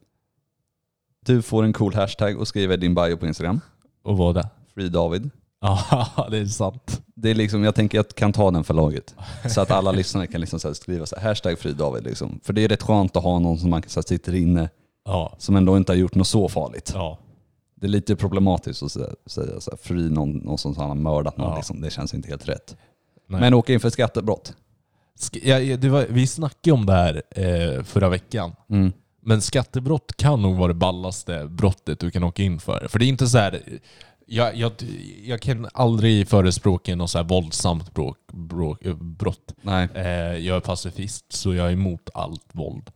Du 1.25 1.41
får 1.41 1.63
en 1.63 1.73
cool 1.73 1.93
hashtag 1.93 2.37
och 2.39 2.47
skriver 2.47 2.77
din 2.77 2.95
bio 2.95 3.17
på 3.17 3.27
Instagram. 3.27 3.61
Och 4.03 4.17
vad 4.17 4.35
det? 4.35 4.47
Free 4.73 4.89
David. 4.89 5.29
Ja, 5.61 6.27
det 6.31 6.37
är 6.37 6.45
sant. 6.45 7.01
Det 7.15 7.29
är 7.29 7.35
liksom, 7.35 7.63
jag 7.63 7.75
tänker 7.75 7.99
att 7.99 8.05
jag 8.09 8.15
kan 8.15 8.33
ta 8.33 8.51
den 8.51 8.63
för 8.63 8.73
laget. 8.73 9.15
Så 9.49 9.61
att 9.61 9.71
alla 9.71 9.91
lyssnare 9.91 10.27
kan 10.27 10.41
liksom 10.41 10.59
så 10.59 10.73
skriva 10.73 11.05
så 11.05 11.15
här, 11.15 11.27
hashtag 11.27 11.59
Free 11.59 11.73
David. 11.73 12.03
Liksom. 12.03 12.39
För 12.43 12.53
det 12.53 12.63
är 12.63 12.67
rätt 12.67 12.83
skönt 12.83 13.17
att 13.17 13.23
ha 13.23 13.39
någon 13.39 13.57
som 13.59 13.69
man 13.69 13.83
så 13.87 14.01
sitter 14.03 14.35
inne 14.35 14.69
Ja. 15.05 15.35
som 15.37 15.55
ändå 15.55 15.77
inte 15.77 15.91
har 15.91 15.97
gjort 15.97 16.15
något 16.15 16.27
så 16.27 16.49
farligt. 16.49 16.91
Ja. 16.93 17.17
Det 17.75 17.85
är 17.87 17.89
lite 17.89 18.15
problematiskt 18.15 18.83
att 18.83 18.91
säga, 18.91 19.09
säga 19.25 19.59
så 19.61 19.71
här, 19.71 19.77
free 19.77 20.09
någon, 20.09 20.31
någon 20.37 20.57
som 20.57 20.77
har 20.77 20.95
mördat 20.95 21.37
någon. 21.37 21.49
Ja. 21.49 21.55
Liksom. 21.55 21.81
Det 21.81 21.89
känns 21.91 22.13
inte 22.13 22.29
helt 22.29 22.47
rätt. 22.49 22.77
Nej. 23.27 23.41
Men 23.41 23.53
åka 23.53 23.73
in 23.73 23.79
för 23.79 23.89
skattebrott. 23.89 24.53
Sk- 25.19 25.39
ja, 25.43 25.59
ja, 25.59 25.77
det 25.77 25.89
var, 25.89 26.05
vi 26.09 26.27
snackade 26.27 26.71
om 26.73 26.85
det 26.85 26.93
här 26.93 27.21
eh, 27.31 27.83
förra 27.83 28.09
veckan. 28.09 28.55
Mm. 28.69 28.93
Men 29.21 29.41
skattebrott 29.41 30.17
kan 30.17 30.41
nog 30.41 30.55
vara 30.55 30.67
det 30.67 30.73
ballaste 30.73 31.47
brottet 31.49 31.99
du 31.99 32.11
kan 32.11 32.23
åka 32.23 32.43
in 32.43 32.59
för. 32.59 32.87
För 32.89 32.99
det 32.99 33.05
är 33.05 33.07
inte 33.09 33.27
så 33.27 33.37
här. 33.37 33.61
Jag, 34.27 34.55
jag, 34.55 34.71
jag 35.23 35.41
kan 35.41 35.67
aldrig 35.73 36.27
förespråka 36.27 36.95
något 36.95 37.09
så 37.09 37.17
här 37.17 37.25
våldsamt 37.25 37.93
bråk, 37.93 38.17
bråk, 38.33 38.85
eh, 38.85 38.95
brott. 38.95 39.53
Nej. 39.61 39.87
Eh, 39.95 40.05
jag 40.37 40.55
är 40.55 40.59
pacifist 40.59 41.25
så 41.33 41.53
jag 41.53 41.67
är 41.67 41.71
emot 41.71 42.09
allt 42.13 42.45
våld. 42.51 42.91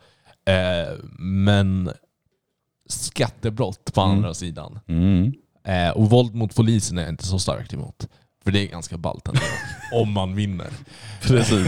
Eh, 0.46 0.94
men 1.20 1.92
skattebrott 2.90 3.94
på 3.94 4.02
Mm. 4.02 4.16
andra 4.18 4.34
sidan. 4.34 4.80
Mm. 4.88 5.34
Eh, 5.64 5.90
och 5.90 6.10
våld 6.10 6.36
mot 6.36 6.56
polisen 6.56 6.98
är 6.98 7.02
jag 7.02 7.10
inte 7.12 7.26
så 7.26 7.40
starkt 7.40 7.74
emot. 7.74 8.08
För 8.44 8.52
det 8.52 8.60
är 8.60 8.68
ganska 8.68 8.98
ballt 8.98 9.28
ändå. 9.28 9.42
om 9.94 10.12
man 10.12 10.36
vinner. 10.36 10.68
Precis. 11.22 11.68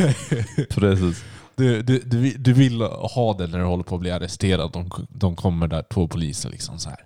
Precis. 0.69 1.23
Du, 1.55 1.81
du, 1.81 1.99
du, 2.05 2.17
vill- 2.17 2.43
du 2.43 2.53
vill 2.53 2.81
ha 2.81 3.33
det 3.37 3.47
när 3.47 3.59
du 3.59 3.65
håller 3.65 3.83
på 3.83 3.95
att 3.95 4.01
bli 4.01 4.11
arresterad. 4.11 4.71
De, 4.71 4.89
de 5.09 5.35
kommer 5.35 5.67
där, 5.67 5.83
två 5.93 6.07
poliser 6.07 6.49
liksom 6.49 6.79
så 6.79 6.89
här. 6.89 6.99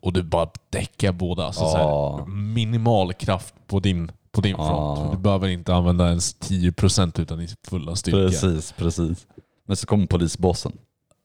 Och 0.00 0.12
du 0.12 0.22
bara 0.22 0.48
däckar 0.70 1.12
båda. 1.12 1.44
Alltså 1.46 1.60
så 1.70 1.76
här, 1.76 2.26
minimal 2.26 3.12
kraft 3.14 3.54
på 3.66 3.80
din, 3.80 4.10
på 4.32 4.40
din 4.40 4.56
front. 4.56 5.12
Du 5.12 5.18
behöver 5.18 5.48
inte 5.48 5.74
använda 5.74 6.08
ens 6.08 6.36
10% 6.40 7.20
utan 7.20 7.40
i 7.40 7.48
fulla 7.68 7.96
styrka. 7.96 8.28
Precis, 8.28 8.72
precis. 8.72 9.26
Men 9.66 9.76
så 9.76 9.86
kommer 9.86 10.06
polisbossen. 10.06 10.72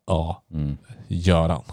Ja, 0.08 0.43
Mm. 0.53 0.77
Göran. 1.08 1.63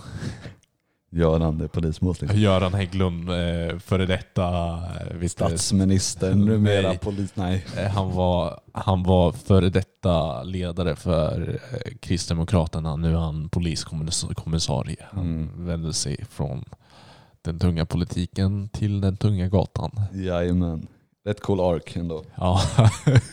Göran, 1.13 1.61
är 1.61 1.69
polisboss 1.69 2.21
liksom. 2.21 2.41
Göran 2.41 2.75
Hägglund, 2.75 3.29
eh, 3.31 3.79
före 3.79 4.07
detta... 4.07 4.49
eh, 4.77 5.15
Visst 5.15 5.41
är 5.41 5.45
det- 5.45 5.51
Statsminister, 5.59 6.35
numera 6.35 6.89
Nej. 6.89 6.99
polis... 6.99 7.31
Nej. 7.35 7.67
Eh, 7.77 7.87
Han 7.91 8.11
var, 8.15 8.61
han 8.73 9.03
var 9.03 9.33
före 9.33 9.69
detta 9.71 10.43
ledare 10.43 10.97
för 10.97 11.61
eh, 11.73 11.93
Kristdemokraterna. 12.01 12.97
Nu 12.97 13.13
är 13.13 13.19
han 13.19 13.49
poliskommissarie. 13.49 14.97
Han 15.11 15.25
Mm. 15.25 15.67
vände 15.67 15.93
sig 15.93 16.25
från 16.31 16.65
den 17.43 17.59
tunga 17.59 17.87
politiken 17.87 18.69
till 18.69 19.01
den 19.01 19.17
tunga 19.17 19.49
gatan. 19.49 20.01
Jajamän. 20.15 20.87
Rätt 21.25 21.41
cool 21.41 21.61
ark 21.61 21.97
ändå. 21.97 22.25
Ja. 22.35 22.61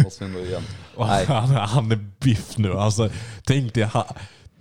Måste 0.04 0.26
ändå 0.26 0.40
igen. 0.40 0.62
Han, 1.28 1.50
han 1.50 1.92
är 1.92 2.06
biff 2.20 2.58
nu. 2.58 2.74
Alltså, 2.74 3.10
tänk 3.46 3.74
dig 3.74 3.90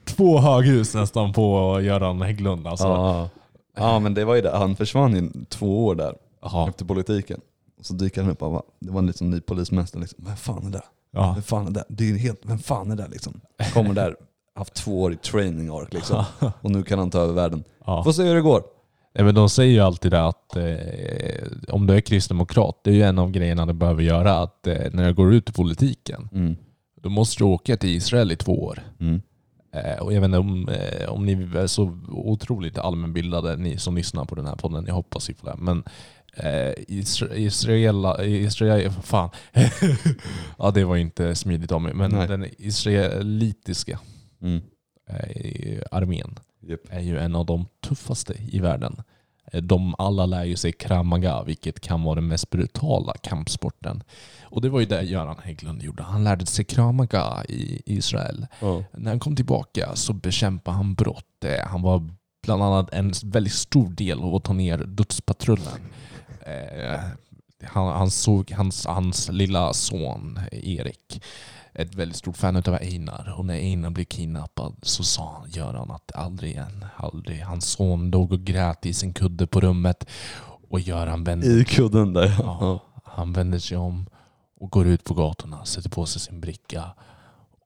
två 0.06 0.38
höghus 0.38 0.94
nästan 0.94 1.32
på 1.32 1.80
Göran 1.80 2.22
Hägglund. 2.22 2.66
Alltså. 2.66 2.86
Ja. 2.86 3.28
ja 3.76 3.98
men 3.98 4.14
det 4.14 4.24
var 4.24 4.34
ju 4.34 4.40
det. 4.42 4.56
Han 4.56 4.76
försvann 4.76 5.16
i 5.16 5.44
två 5.48 5.86
år 5.86 5.94
där 5.94 6.14
Ja. 6.42 6.68
efter 6.68 6.84
politiken. 6.84 7.40
Och 7.78 7.86
så 7.86 7.94
dyker 7.94 8.22
han 8.22 8.30
upp 8.30 8.42
och 8.42 8.52
bara, 8.52 8.62
det 8.80 8.90
var 8.90 8.98
en 8.98 9.06
liksom 9.06 9.30
ny 9.30 9.40
polismästare 9.40 10.00
liksom. 10.00 10.24
Vem 10.26 10.36
fan 10.36 10.66
är 10.66 10.70
det? 10.70 10.82
Ja. 11.12 11.32
Vem 11.34 11.42
fan 11.42 11.66
är 11.66 11.70
det? 11.70 11.84
Det 11.88 12.04
är 12.04 12.08
ju 12.08 12.18
helt, 12.18 12.40
vem 12.42 12.58
fan 12.58 12.90
är 12.90 12.96
det 12.96 13.08
liksom? 13.08 13.40
Kommer 13.72 13.94
där, 13.94 14.14
haft 14.54 14.74
två 14.74 15.02
år 15.02 15.12
i 15.12 15.16
training 15.16 15.68
ark 15.68 15.92
liksom. 15.92 16.24
Och 16.60 16.70
nu 16.70 16.82
kan 16.82 16.98
han 16.98 17.10
ta 17.10 17.18
över 17.18 17.32
världen. 17.34 17.64
Ja. 17.86 18.04
Får 18.04 18.12
se 18.12 18.22
hur 18.22 18.34
det 18.34 18.40
går. 18.40 18.62
Nej, 19.14 19.24
men 19.24 19.34
de 19.34 19.48
säger 19.50 19.72
ju 19.72 19.80
alltid 19.80 20.10
det 20.10 20.26
att 20.26 20.56
eh, 20.56 21.74
om 21.74 21.86
du 21.86 21.94
är 21.94 22.00
kristdemokrat, 22.00 22.80
det 22.84 22.90
är 22.90 22.94
ju 22.94 23.02
en 23.02 23.18
av 23.18 23.30
grejerna 23.30 23.66
du 23.66 23.72
behöver 23.72 24.02
göra, 24.02 24.38
att 24.38 24.66
eh, 24.66 24.76
när 24.92 25.06
du 25.08 25.14
går 25.14 25.34
ut 25.34 25.48
i 25.48 25.52
politiken, 25.52 26.28
Mm. 26.32 26.56
då 27.02 27.08
måste 27.08 27.38
du 27.40 27.44
åka 27.44 27.76
till 27.76 27.90
Israel 27.96 28.32
i 28.32 28.36
två 28.36 28.64
år. 28.64 28.82
Mm. 29.00 29.22
Eh, 29.76 29.98
och 30.02 30.12
jag 30.12 30.20
vet 30.20 30.28
inte 30.28 30.38
om, 30.38 30.68
eh, 30.68 31.08
om 31.08 31.26
ni 31.26 31.32
är 31.32 31.66
så 31.66 31.98
otroligt 32.08 32.78
allmänbildade, 32.78 33.56
ni 33.56 33.78
som 33.78 33.96
lyssnar 33.96 34.24
på 34.24 34.34
den 34.34 34.46
här 34.46 34.54
podden, 34.56 34.84
jag 34.86 34.94
hoppas 34.94 35.30
ju 35.30 35.34
på 35.34 35.46
det. 35.46 35.56
Men 35.58 35.84
eh, 36.36 36.72
Israela, 36.88 38.24
Israel, 38.24 38.90
fan. 38.90 39.30
ja 40.58 40.70
det 40.70 40.84
var 40.84 40.96
inte 40.96 41.34
smidigt 41.34 41.72
av 41.72 41.80
mig, 41.82 41.94
men 41.94 42.10
Nej. 42.10 42.28
den 42.28 42.46
israelitiska 42.58 43.98
Mm. 44.42 44.62
eh, 45.10 45.80
armén 45.90 46.38
Japp. 46.60 46.80
är 46.90 47.00
ju 47.00 47.18
en 47.18 47.34
av 47.34 47.46
de 47.46 47.66
tuffaste 47.88 48.34
i 48.48 48.58
världen. 48.58 49.02
De 49.62 49.94
alla 49.98 50.26
lär 50.26 50.44
ju 50.44 50.56
sig 50.56 50.72
kramaga, 50.72 51.42
vilket 51.42 51.80
kan 51.80 52.02
vara 52.02 52.14
den 52.14 52.26
mest 52.28 52.50
brutala 52.50 53.14
kampsporten. 53.22 54.02
Och 54.56 54.62
det 54.62 54.68
var 54.68 54.80
ju 54.80 54.86
det 54.86 55.02
Göran 55.02 55.36
Hägglund 55.42 55.82
gjorde. 55.82 56.02
Han 56.02 56.24
lärde 56.24 56.46
sig 56.46 56.64
kramaga 56.64 57.44
i 57.48 57.82
Israel. 57.86 58.46
Ja. 58.60 58.84
När 58.92 59.10
han 59.10 59.20
kom 59.20 59.36
tillbaka 59.36 59.90
så 59.96 60.12
bekämpade 60.12 60.76
han 60.76 60.94
brott. 60.94 61.44
Eh, 61.44 61.66
Han 61.66 61.82
var 61.82 62.10
bland 62.42 62.62
annat 62.62 62.92
en 62.92 63.12
väldigt 63.24 63.52
stor 63.52 63.90
del 63.90 64.22
av 64.22 64.34
att 64.34 64.44
ta 64.44 64.52
ner 64.52 64.78
dödspatrullen. 64.78 65.80
Eh, 66.40 67.00
Han, 67.64 67.92
han 67.96 68.10
såg 68.10 68.50
hans, 68.50 68.86
hans 68.86 69.28
lilla 69.32 69.72
son 69.72 70.40
Erik 70.52 71.22
ett 71.74 71.94
väldigt 71.94 72.16
stort 72.18 72.36
fan 72.36 72.56
av 72.56 72.74
Einar. 72.74 73.34
Och 73.38 73.44
när 73.44 73.54
Einar 73.54 73.90
blev 73.90 74.04
kidnappad 74.04 74.76
så 74.82 75.04
sa 75.04 75.38
han, 75.40 75.50
Göran 75.50 75.90
att 75.90 76.12
aldrig 76.14 76.50
igen, 76.50 76.84
aldrig. 76.96 77.40
Hans 77.40 77.66
son 77.66 78.10
låg 78.10 78.32
och 78.32 78.40
grät 78.40 78.86
i 78.86 78.92
sin 78.94 79.12
kudde 79.12 79.46
på 79.46 79.60
rummet. 79.60 80.06
Och 80.70 80.80
Göran 80.80 81.24
vände, 81.24 81.46
I 81.46 81.64
kudden 81.64 82.12
där 82.12 82.36
ja, 82.38 82.80
han 83.04 83.32
vänder 83.32 83.58
sig 83.58 83.76
om 83.76 84.06
och 84.60 84.70
går 84.70 84.86
ut 84.86 85.04
på 85.04 85.14
gatorna, 85.14 85.64
sätter 85.64 85.90
på 85.90 86.06
sig 86.06 86.20
sin 86.20 86.40
bricka 86.40 86.82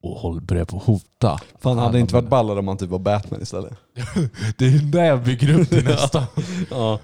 och 0.03 0.42
börjar 0.42 0.64
på 0.64 0.79
hota. 0.79 1.40
Fan 1.61 1.79
hade 1.79 1.92
det 1.92 2.00
inte 2.00 2.14
varit 2.14 2.29
ballare 2.29 2.59
om 2.59 2.68
han 2.68 2.76
typ 2.76 2.90
var 2.90 2.98
Batman 2.98 3.42
istället? 3.42 3.72
Det 4.57 4.66
är 4.66 4.92
det 4.92 5.07
jag 5.07 5.22
bygger 5.22 5.61
upp 5.61 5.68
till 5.68 5.85
nästa. 5.88 6.26
Ja. 6.70 6.98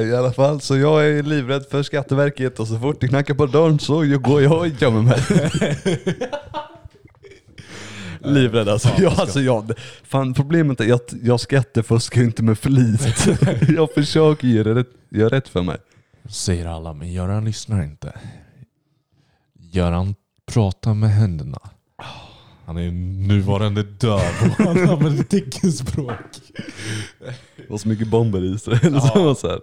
I 0.00 0.14
alla 0.14 0.32
fall, 0.32 0.60
så 0.60 0.76
jag 0.76 1.06
är 1.06 1.22
livrädd 1.22 1.66
för 1.70 1.82
Skatteverket 1.82 2.60
och 2.60 2.68
så 2.68 2.78
fort 2.78 3.00
det 3.00 3.08
knackar 3.08 3.34
på 3.34 3.46
dörren 3.46 3.78
så 3.78 4.04
jag 4.04 4.22
går 4.22 4.42
jag 4.42 4.58
och 4.58 4.66
gömmer 4.66 5.02
mig. 5.02 5.20
livrädd 8.32 8.68
alltså. 8.68 8.88
Ja, 8.88 9.02
jag, 9.02 9.20
alltså 9.20 9.40
jag, 9.40 9.72
fan, 10.04 10.34
problemet 10.34 10.80
är 10.80 10.94
att 10.94 11.14
jag 11.22 11.40
skattefuskar 11.40 12.22
inte 12.22 12.42
med 12.42 12.58
flit. 12.58 13.26
jag 13.76 13.92
försöker 13.94 14.48
göra 14.48 14.74
rätt, 14.74 14.90
göra 15.10 15.28
rätt 15.28 15.48
för 15.48 15.62
mig. 15.62 15.76
Säger 16.28 16.66
alla, 16.66 16.92
men 16.92 17.12
Göran 17.12 17.44
lyssnar 17.44 17.82
inte. 17.82 18.12
Göran 19.74 20.14
pratar 20.46 20.94
med 20.94 21.10
händerna. 21.10 21.58
Han 22.64 22.76
är 22.76 22.90
nuvarande 23.28 23.82
döv 23.82 24.20
och 24.40 24.48
han 24.64 24.90
använder 24.90 25.24
teckenspråk. 25.24 26.10
Det 27.56 27.68
var 27.68 27.78
så 27.78 27.88
mycket 27.88 28.08
bomber 28.08 28.44
i 28.44 28.54
Israel. 28.54 28.94
Ja. 29.14 29.34
Så 29.34 29.48
här. 29.48 29.60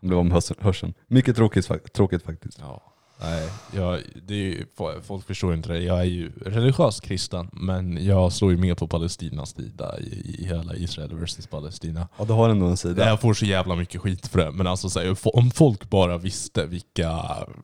Han 0.00 0.08
blev 0.08 0.18
av 0.18 0.24
med 0.24 0.42
hörseln-. 0.58 0.94
Mycket 1.06 1.36
tråkigt, 1.36 1.92
tråkigt 1.92 2.22
faktiskt. 2.22 2.58
Ja, 2.58 2.93
nej, 3.20 3.48
jag, 3.74 4.00
det 4.26 4.34
är, 4.34 4.38
ju- 4.38 4.66
folk 5.02 5.26
förstår 5.26 5.54
inte 5.54 5.68
det. 5.72 5.78
Jag 5.78 5.98
är 6.00 6.04
ju 6.04 6.32
religiös 6.46 7.00
kristen, 7.00 7.50
men 7.52 8.04
jag 8.06 8.32
står 8.32 8.50
ju 8.52 8.58
med 8.58 8.78
på 8.78 8.88
Palestinas 8.88 9.50
sida 9.54 9.98
i, 10.00 10.36
i 10.38 10.46
hela 10.46 10.74
Israel 10.74 11.14
versus 11.18 11.46
Palestina. 11.46 12.08
Ja, 12.18 12.24
du 12.24 12.32
har 12.32 12.48
ändå 12.48 12.66
en 12.66 12.76
sida. 12.76 13.08
Jag 13.08 13.20
får 13.20 13.34
så 13.34 13.44
jävla 13.44 13.76
mycket 13.76 14.00
skit 14.00 14.26
för 14.26 14.38
det, 14.38 14.50
men 14.50 14.66
alltså 14.66 14.90
så 14.90 15.00
här, 15.00 15.16
om 15.24 15.50
folk 15.50 15.90
bara 15.90 16.18
visste 16.18 16.66
vilka, 16.66 17.20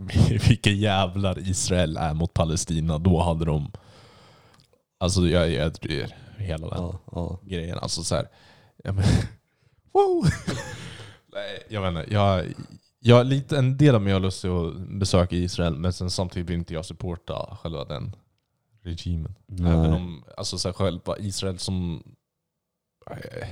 vilka 0.49 0.71
jävlar 0.71 1.39
Israel 1.49 1.97
är 1.97 2.15
mot 2.15 2.35
Palestina, 2.35 2.99
då 2.99 3.23
hade 3.23 3.45
de... 3.45 3.73
Alltså 5.01 5.21
jag, 5.29 5.51
jag 5.51 5.81
tror 5.81 6.07
hela 6.39 6.69
den 6.69 6.79
Ja, 6.83 6.99
ja. 7.13 7.41
grejen. 7.43 7.79
Alltså 7.79 8.03
så 8.05 8.15
här, 8.15 8.29
ja, 8.85 8.93
men, 8.93 9.05
wow. 9.93 10.25
Nej, 11.33 11.63
jag 11.69 11.83
vet 11.83 11.89
inte. 12.03 12.15
Jag, 12.15 12.45
jag, 13.01 13.27
lite, 13.27 13.59
en 13.59 13.77
del 13.77 13.95
av 13.95 14.03
mig 14.03 14.13
har 14.13 14.21
lust 14.21 14.45
att 14.45 14.77
besöka 14.89 15.37
Israel, 15.37 15.77
men 15.77 15.93
sen 15.93 16.11
samtidigt 16.11 16.51
vill 16.51 16.57
inte 16.59 16.75
jag 16.75 16.85
supporta 16.85 17.59
själva 17.63 17.85
den 17.85 18.17
regimen. 18.83 19.35
Nej. 19.47 19.73
Även 19.73 19.93
om 19.93 20.25
alltså, 20.37 20.59
så 20.59 20.69
här, 20.69 20.73
själva 20.73 21.19
Israel 21.19 21.59
som 21.59 22.03
eh, 23.11 23.49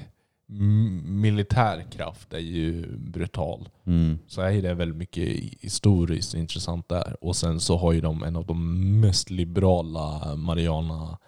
m- 0.50 1.20
militärkraft 1.20 2.32
är 2.32 2.38
ju 2.38 2.96
brutal. 2.98 3.68
Mm. 3.84 4.18
Så 4.26 4.40
är 4.40 4.62
det 4.62 4.74
väldigt 4.74 4.96
mycket 4.98 5.28
historiskt 5.60 6.34
intressant 6.34 6.88
där. 6.88 7.16
Och 7.24 7.36
sen 7.36 7.60
så 7.60 7.76
har 7.76 7.92
ju 7.92 8.00
de 8.00 8.22
en 8.22 8.36
av 8.36 8.46
de 8.46 9.00
mest 9.00 9.30
liberala 9.30 10.36
Mariana 10.36 11.18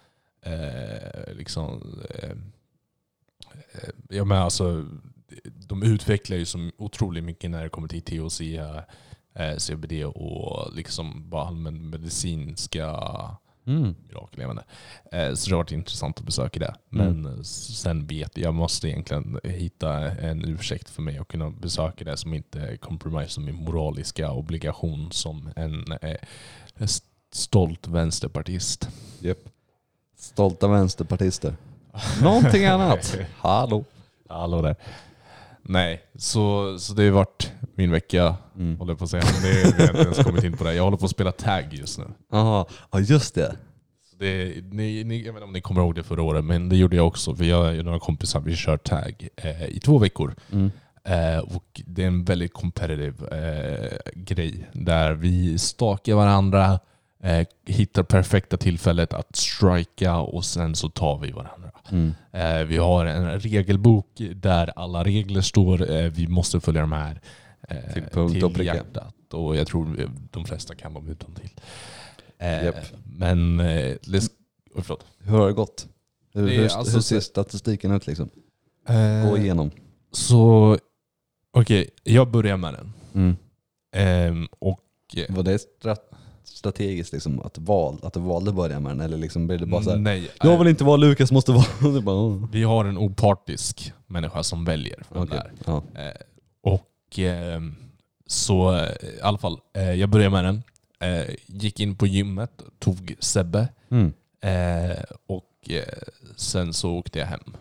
eh, 0.41 1.33
liksom 1.33 1.99
eh, 2.09 2.29
eh, 3.71 3.89
jag 4.09 4.27
menar 4.27 4.41
alltså 4.41 4.85
de 5.67 5.83
utvecklar 5.83 6.37
ju 6.37 6.45
så 6.45 6.69
otroligt 6.77 7.23
mycket 7.23 7.51
när 7.51 7.63
det 7.63 7.69
kommer 7.69 7.87
till 7.87 8.01
THC, 8.01 8.41
eh, 9.35 9.57
CBD 9.57 10.05
och 10.05 10.75
liksom 10.75 11.29
bara 11.29 11.45
allmän 11.47 11.89
medicinska 11.89 12.97
Mm. 13.67 13.95
mirakel. 14.07 14.41
Jag 14.41 14.47
vet 14.47 14.57
inte. 14.57 15.17
Eh, 15.17 15.33
Så 15.33 15.49
det 15.49 15.55
har 15.55 15.63
varit 15.63 15.71
intressant 15.71 16.19
att 16.19 16.25
besöka 16.25 16.59
det. 16.59 16.75
Men 16.89 17.25
Mm. 17.25 17.43
sen 17.43 18.07
vet 18.07 18.37
jag, 18.37 18.45
jag 18.45 18.53
måste 18.53 18.87
egentligen 18.89 19.39
hitta 19.43 19.93
en 20.11 20.45
ursäkt 20.45 20.89
för 20.89 21.01
mig 21.01 21.17
att 21.17 21.27
kunna 21.27 21.49
besöka 21.49 22.05
det 22.05 22.17
som 22.17 22.33
inte 22.33 22.77
compromisar 22.77 23.41
min 23.41 23.55
moraliska 23.55 24.31
obligation 24.31 25.11
som 25.11 25.49
en 25.55 25.91
eh, 26.01 26.15
st- 26.79 27.05
stolt 27.31 27.87
vänsterpartist. 27.87 28.89
Japp. 29.19 29.37
Stolta 30.17 30.67
vänsterpartister. 30.67 31.55
Någonting 32.21 32.65
annat. 32.65 33.17
Hallå. 33.37 33.83
Hallå 34.29 34.61
där. 34.61 34.75
Nej, 35.63 36.01
så, 36.15 36.75
så 36.79 36.93
det 36.93 37.03
har 37.03 37.11
varit 37.11 37.51
min 37.75 37.91
vecka, 37.91 38.35
Mm. 38.57 38.77
håller 38.77 38.91
jag 38.91 38.97
på 38.97 39.03
att 39.03 39.09
säga. 39.09 39.23
Men 39.33 39.41
det, 39.41 39.77
vi 39.77 39.83
har 39.83 39.89
inte 39.89 40.01
ens 40.01 40.23
kommit 40.23 40.43
in 40.43 40.57
på 40.57 40.63
det. 40.63 40.73
Jag 40.73 40.83
håller 40.83 40.97
på 40.97 41.05
att 41.05 41.11
spela 41.11 41.31
tag 41.31 41.67
just 41.71 41.97
nu. 41.99 42.05
Jaha, 42.31 42.65
ja 42.91 42.99
just 42.99 43.35
det. 43.35 43.55
Så 44.11 44.15
Det, 44.19 44.63
ni, 44.71 45.03
ni, 45.03 45.17
jag 45.17 45.33
vet 45.33 45.37
inte 45.39 45.43
om 45.43 45.53
ni 45.53 45.61
kommer 45.61 45.81
ihåg 45.81 45.95
det 45.95 46.03
förra 46.03 46.21
året, 46.23 46.45
men 46.45 46.69
det 46.69 46.75
gjorde 46.75 46.95
jag 46.95 47.07
också. 47.07 47.35
För 47.35 47.43
jag 47.43 47.77
och 47.79 47.85
några 47.85 47.99
kompisar 47.99 48.39
vi 48.39 48.55
kör 48.55 48.77
tag 48.77 49.27
eh, 49.37 49.65
i 49.65 49.79
två 49.79 49.97
veckor. 49.97 50.35
Mm. 50.51 50.71
Eh, 51.03 51.39
och 51.39 51.81
det 51.85 52.03
är 52.03 52.07
en 52.07 52.23
väldigt 52.23 52.53
competitive 52.53 53.27
eh, 53.37 53.97
grej. 54.15 54.69
Där 54.73 55.13
vi 55.13 55.57
stakar 55.57 56.15
varandra, 56.15 56.79
eh, 57.23 57.47
hittar 57.65 58.03
perfekta 58.03 58.57
tillfället 58.57 59.13
att 59.13 59.35
strika 59.35 60.15
och 60.17 60.45
sen 60.45 60.75
så 60.75 60.89
tar 60.89 61.19
vi 61.19 61.31
varandra. 61.31 61.71
Mm. 61.91 62.13
Eh, 62.31 62.67
vi 62.67 62.77
har 62.77 63.05
en 63.05 63.39
regelbok 63.39 64.21
där 64.35 64.73
alla 64.75 65.03
regler 65.03 65.41
står. 65.41 65.91
Eh, 65.91 66.11
vi 66.11 66.27
måste 66.27 66.59
följa 66.59 66.81
de 66.81 66.91
här 66.91 67.21
eh, 67.69 67.93
Till 67.93 68.03
punkt 68.03 68.43
och 68.43 68.53
pricka. 68.53 68.75
hjärtat. 68.75 69.33
Och 69.33 69.55
jag 69.55 69.67
tror 69.67 70.09
de 70.31 70.45
flesta 70.45 70.75
kan 70.75 70.93
dem 70.93 71.09
utan 71.09 71.33
till. 71.35 71.49
Japp. 72.39 72.75
Men, 73.17 73.61
oh, 73.61 74.81
förlåt. 74.81 75.05
Hur 75.19 75.37
har 75.37 75.47
det 75.47 75.53
gått? 75.53 75.87
Hur, 76.33 76.45
Det 76.47 76.53
hur, 76.53 76.63
alltså 76.63 76.93
hur 76.93 77.01
ser 77.01 77.19
statistiken 77.19 77.91
ut 77.91 78.07
liksom? 78.07 78.29
Gå 79.29 79.37
igenom. 79.37 79.71
Så, 80.11 80.77
okej, 81.51 81.89
jag 82.03 82.31
börjar 82.31 82.57
med 82.57 82.73
den. 82.73 82.93
Mm. 83.13 83.35
Ehm, 83.95 84.47
och 84.59 84.79
Var 85.29 85.43
det 85.43 85.59
strat 85.59 86.11
strategiskt 86.43 87.13
liksom 87.13 87.39
att, 87.41 87.57
val, 87.57 87.99
att 88.03 88.13
du 88.13 88.19
valde 88.19 88.49
att 88.49 88.55
börja 88.55 88.79
med 88.79 88.91
den 88.91 89.01
eller 89.01 89.17
liksom 89.17 89.47
blev 89.47 89.59
det 89.59 89.65
bara 89.65 89.83
såhär 89.83 89.97
nej, 89.97 90.31
Jag 90.43 90.57
vill 90.57 90.67
inte 90.67 90.83
vara 90.83 90.97
Lukas, 90.97 91.31
måste 91.31 91.51
vara... 91.51 92.01
Bara, 92.01 92.15
oh. 92.15 92.49
vi 92.51 92.63
har 92.63 92.85
en 92.85 92.97
opartisk 92.97 93.93
människa 94.07 94.43
som 94.43 94.65
väljer 94.65 95.03
vem 95.09 95.23
Okej. 95.23 95.39
det 95.65 95.71
är. 95.71 95.81
Ja. 95.93 96.01
Eh, 96.01 96.15
och 96.61 97.19
ehm, 97.19 97.75
så 98.27 98.75
eh, 98.75 98.89
i 99.17 99.21
alla 99.21 99.37
fall, 99.37 99.59
eh, 99.73 99.93
jag 99.93 100.09
började 100.09 100.29
med 100.29 100.45
den. 100.45 100.63
Gick 101.45 101.79
in 101.79 101.95
på 101.95 102.07
gymmet, 102.07 102.61
tog 102.79 103.15
Sebbe 103.19 103.67
Mm. 103.89 104.13
och 105.27 105.69
sen 106.35 106.73
så 106.73 106.91
åkte 106.91 107.19
jag 107.19 107.25
hem. 107.25 107.55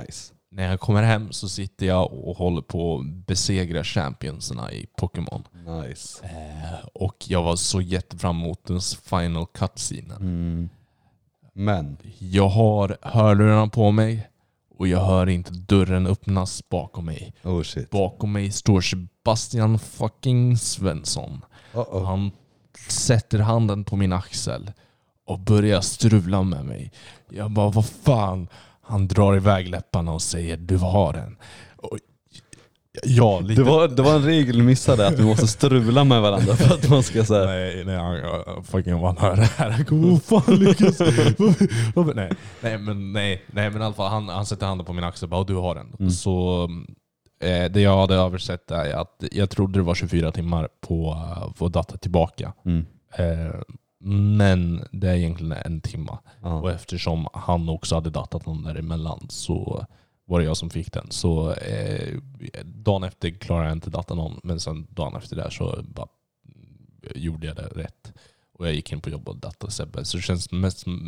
Nice. 0.00 0.32
När 0.54 0.70
jag 0.70 0.80
kommer 0.80 1.02
hem 1.02 1.32
så 1.32 1.48
sitter 1.48 1.86
jag 1.86 2.12
och 2.12 2.36
håller 2.36 2.62
på 2.62 2.98
att 2.98 3.26
besegra 3.26 3.84
championsarna 3.84 4.72
i 4.72 4.86
Pokémon. 4.96 5.44
Nice. 5.82 6.24
Eh, 6.24 6.86
och 6.94 7.16
jag 7.28 7.42
var 7.42 7.56
så 7.56 7.80
jättefram 7.80 8.40
emot 8.40 8.66
den 8.66 8.80
final 8.80 9.46
cutscenen. 9.46 10.16
Mm. 10.20 10.68
Men, 11.54 11.96
Jag 12.18 12.48
har 12.48 12.96
hörlurarna 13.02 13.68
på 13.68 13.90
mig 13.90 14.28
och 14.78 14.88
jag 14.88 15.04
hör 15.04 15.28
inte 15.28 15.52
dörren 15.52 16.06
öppnas 16.06 16.68
bakom 16.68 17.04
mig. 17.04 17.34
oh 17.44 17.62
shit. 17.62 17.90
Bakom 17.90 18.32
mig 18.32 18.50
står 18.50 18.80
Sebastian 18.80 19.78
fucking 19.78 20.56
Svensson. 20.56 21.44
Uh-oh. 21.72 22.04
Han 22.04 22.30
sätter 22.88 23.38
handen 23.38 23.84
på 23.84 23.96
min 23.96 24.12
axel 24.12 24.72
och 25.26 25.38
börjar 25.38 25.80
strula 25.80 26.42
med 26.42 26.64
mig. 26.64 26.92
Jag 27.30 27.50
bara, 27.50 27.70
vad 27.70 27.86
fan? 27.86 28.48
Han 28.82 29.08
drar 29.08 29.36
iväg 29.36 29.68
läpparna 29.68 30.12
och 30.12 30.22
säger, 30.22 30.56
du 30.56 30.76
har 30.76 31.12
den. 31.12 31.36
Och, 31.76 31.98
ja, 33.02 33.40
lite... 33.40 33.62
Det 33.62 33.68
var, 33.70 33.88
det 33.88 34.02
var 34.02 34.14
en 34.14 34.24
regel 34.24 34.56
du 34.56 34.62
missade, 34.62 35.06
att 35.06 35.18
vi 35.18 35.24
måste 35.24 35.46
strula 35.46 36.04
med 36.04 36.22
varandra 36.22 36.56
för 36.56 36.74
att 36.74 36.88
man 36.88 37.02
ska 37.02 37.24
säga 37.24 37.46
Nej, 37.46 37.84
nej, 37.84 37.96
han, 37.96 38.64
fucking 38.64 39.00
man 39.00 39.16
hör 39.16 39.36
det 39.36 39.50
här. 39.56 39.70
Han 39.70 39.84
kommer, 39.84 40.16
fan 40.16 40.56
Lukas? 40.56 41.00
Nej, 42.14 42.32
nej, 42.60 42.78
men, 42.78 43.12
nej, 43.12 43.44
nej, 43.46 43.70
men 43.70 43.82
i 43.82 43.84
alla 43.84 43.94
fall 43.94 44.10
han, 44.10 44.28
han 44.28 44.46
sätter 44.46 44.66
handen 44.66 44.86
på 44.86 44.92
min 44.92 45.04
axel 45.04 45.26
och 45.26 45.30
bara, 45.30 45.44
du 45.44 45.54
har 45.54 45.74
den. 45.74 45.96
Mm. 45.98 46.10
Så 46.10 46.68
eh, 47.42 47.72
det 47.72 47.80
jag 47.80 48.00
hade 48.00 48.14
översett 48.14 48.70
är 48.70 48.94
att 48.94 49.24
jag 49.32 49.50
trodde 49.50 49.78
det 49.78 49.82
var 49.82 49.94
24 49.94 50.32
timmar 50.32 50.68
på 50.80 51.12
att 51.12 51.58
få 51.58 51.68
data 51.68 51.96
tillbaka. 51.96 52.52
mm. 52.64 52.86
Eh, 53.16 53.54
men 54.04 54.84
det 54.92 55.08
är 55.10 55.14
egentligen 55.14 55.52
en 55.52 55.80
timma. 55.80 56.18
Och 56.40 56.70
ja. 56.70 56.72
eftersom 56.72 57.26
han 57.32 57.68
också 57.68 57.94
hade 57.94 58.10
datat 58.10 58.46
någon 58.46 58.62
däremellan 58.64 59.26
så 59.28 59.86
var 60.24 60.38
det 60.40 60.44
jag 60.46 60.56
som 60.56 60.70
fick 60.70 60.92
den. 60.92 61.06
Så 61.10 61.52
eh, 61.52 62.18
dagen 62.64 63.04
efter 63.04 63.30
klarade 63.30 63.66
jag 63.68 63.76
inte 63.76 63.90
data 63.90 64.14
någon, 64.14 64.40
men 64.42 64.60
sen 64.60 64.86
dagen 64.90 65.16
efter 65.16 65.36
där 65.36 65.50
så 65.50 65.78
bara 65.94 66.06
gjorde 67.14 67.46
jag 67.46 67.56
det 67.56 67.62
rätt. 67.74 68.12
Och 68.58 68.66
jag 68.66 68.74
gick 68.74 68.92
in 68.92 69.00
på 69.00 69.10
jobb 69.10 69.28
och 69.28 69.36
datade 69.36 69.72
Sebbe. 69.72 70.04
Så 70.04 70.16
det 70.16 70.22
känns 70.22 70.52
mest 70.52 70.78
som 70.78 71.00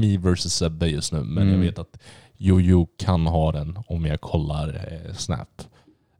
me 0.00 0.18
versus 0.18 0.54
Sebbe 0.54 0.86
just 0.86 1.12
nu. 1.12 1.22
Men 1.22 1.42
Mm. 1.48 1.54
jag 1.54 1.60
vet 1.60 1.78
att 1.78 1.98
Jojo 2.36 2.86
kan 2.98 3.26
ha 3.26 3.52
den 3.52 3.78
om 3.86 4.06
jag 4.06 4.20
kollar 4.20 4.68
eh, 4.92 5.14
Snap. 5.14 5.62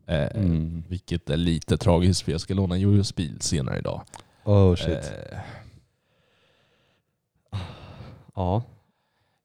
Eh, 0.07 0.29
Mm. 0.37 0.85
Vilket 0.89 1.31
är 1.31 1.37
lite 1.37 1.77
tragiskt 1.79 2.23
för 2.23 2.33
jag 2.33 2.41
ska 2.41 2.55
låna 2.55 2.77
Jojos 2.77 3.15
bil 3.15 3.41
senare 3.41 3.79
idag. 3.79 4.03
Oh 4.45 4.75
shit. 4.77 4.89
Eh, 4.89 5.39
Ja. 8.37 8.63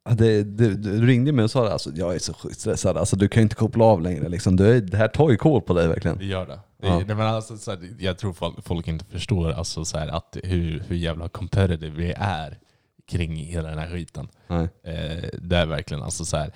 Det, 0.09 0.43
det, 0.43 0.75
du 0.75 1.05
ringde 1.07 1.31
mig 1.31 1.43
och 1.43 1.51
sa 1.51 1.63
det, 1.63 1.73
alltså, 1.73 1.89
jag 1.95 2.15
är 2.15 2.19
så 2.19 2.33
sjukt 2.33 2.59
stressad, 2.59 2.97
alltså, 2.97 3.15
du 3.15 3.27
kan 3.27 3.41
ju 3.41 3.43
inte 3.43 3.55
koppla 3.55 3.85
av 3.85 4.01
längre. 4.01 4.29
Liksom. 4.29 4.55
Du, 4.55 4.75
är- 4.77 4.81
det 4.81 4.97
här 4.97 5.07
tar 5.07 5.29
ju 5.29 5.37
kål 5.37 5.61
på 5.61 5.73
dig 5.73 5.87
verkligen. 5.87 6.17
Det 6.17 6.25
gör 6.25 6.45
det. 6.47 6.59
det 6.77 6.87
Ja. 6.87 6.97
nej, 6.97 7.05
men 7.15 7.21
alltså, 7.21 7.57
så 7.57 7.71
här, 7.71 7.79
jag 7.99 8.17
tror 8.17 8.33
folk, 8.33 8.63
folk 8.65 8.87
inte 8.87 9.05
förstår 9.05 9.51
alltså, 9.51 9.85
så 9.85 9.97
här, 9.97 10.07
att 10.07 10.37
hur, 10.43 10.83
hur 10.87 10.95
jävla 10.95 11.29
competitive 11.29 11.89
vi 11.89 12.13
är 12.17 12.57
kring 13.07 13.35
hela 13.35 13.69
den 13.69 13.77
här 13.77 13.87
skiten. 13.87 14.27
Nej. 14.47 14.63
Eh, 14.83 15.29
det 15.41 15.57
är 15.57 15.65
verkligen 15.65 16.03
alltså 16.03 16.25
så 16.25 16.37
här. 16.37 16.51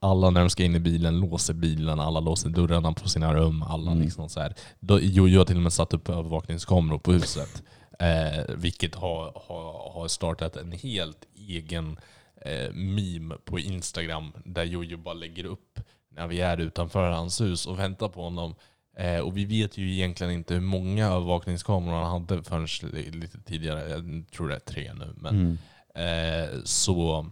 Alla 0.00 0.30
när 0.30 0.40
de 0.40 0.50
ska 0.50 0.64
in 0.64 0.74
i 0.74 0.80
bilen 0.80 1.20
låser 1.20 1.54
bilen, 1.54 2.00
alla 2.00 2.20
låser 2.20 2.48
dörrarna 2.50 2.92
på 2.92 3.08
sina 3.08 3.34
rum. 3.34 3.62
Alla 3.62 3.90
Mm. 3.90 4.04
liksom 4.04 4.28
så 4.28 4.40
här. 4.40 4.54
Då, 4.80 5.00
Jojo 5.00 5.38
har 5.38 5.44
till 5.44 5.56
och 5.56 5.62
med 5.62 5.72
satt 5.72 5.94
upp 5.94 6.08
övervakningskameror 6.08 6.98
på 6.98 7.12
huset. 7.12 7.62
Eh, 7.98 8.54
vilket 8.56 8.94
har, 8.94 9.32
har, 9.46 9.90
har 9.92 10.08
startat 10.08 10.56
en 10.56 10.72
helt 10.72 11.24
egen 11.34 11.98
eh, 12.42 12.72
meme 12.72 13.34
på 13.44 13.58
Instagram 13.58 14.32
där 14.44 14.64
Jojo 14.64 14.96
bara 14.98 15.14
lägger 15.14 15.44
upp 15.44 15.80
när 16.10 16.26
vi 16.26 16.40
är 16.40 16.60
utanför 16.60 17.10
hans 17.10 17.40
hus 17.40 17.66
och 17.66 17.78
väntar 17.78 18.08
på 18.08 18.22
honom. 18.22 18.54
Eh, 18.96 19.18
och 19.18 19.36
vi 19.36 19.44
vet 19.44 19.78
ju 19.78 19.92
egentligen 19.92 20.32
inte 20.32 20.54
hur 20.54 20.60
många 20.60 21.06
övervakningskameror 21.06 22.02
han 22.02 22.22
hade 22.22 22.42
förrän 22.42 22.66
li- 22.92 23.10
lite 23.10 23.38
tidigare. 23.40 23.90
Jag 23.90 24.24
tror 24.36 24.48
det 24.48 24.54
är 24.54 24.58
tre 24.60 24.92
nu. 24.94 25.14
Men, 25.16 25.58
Mm. 25.94 26.44
eh, 26.54 26.60
så... 26.64 27.26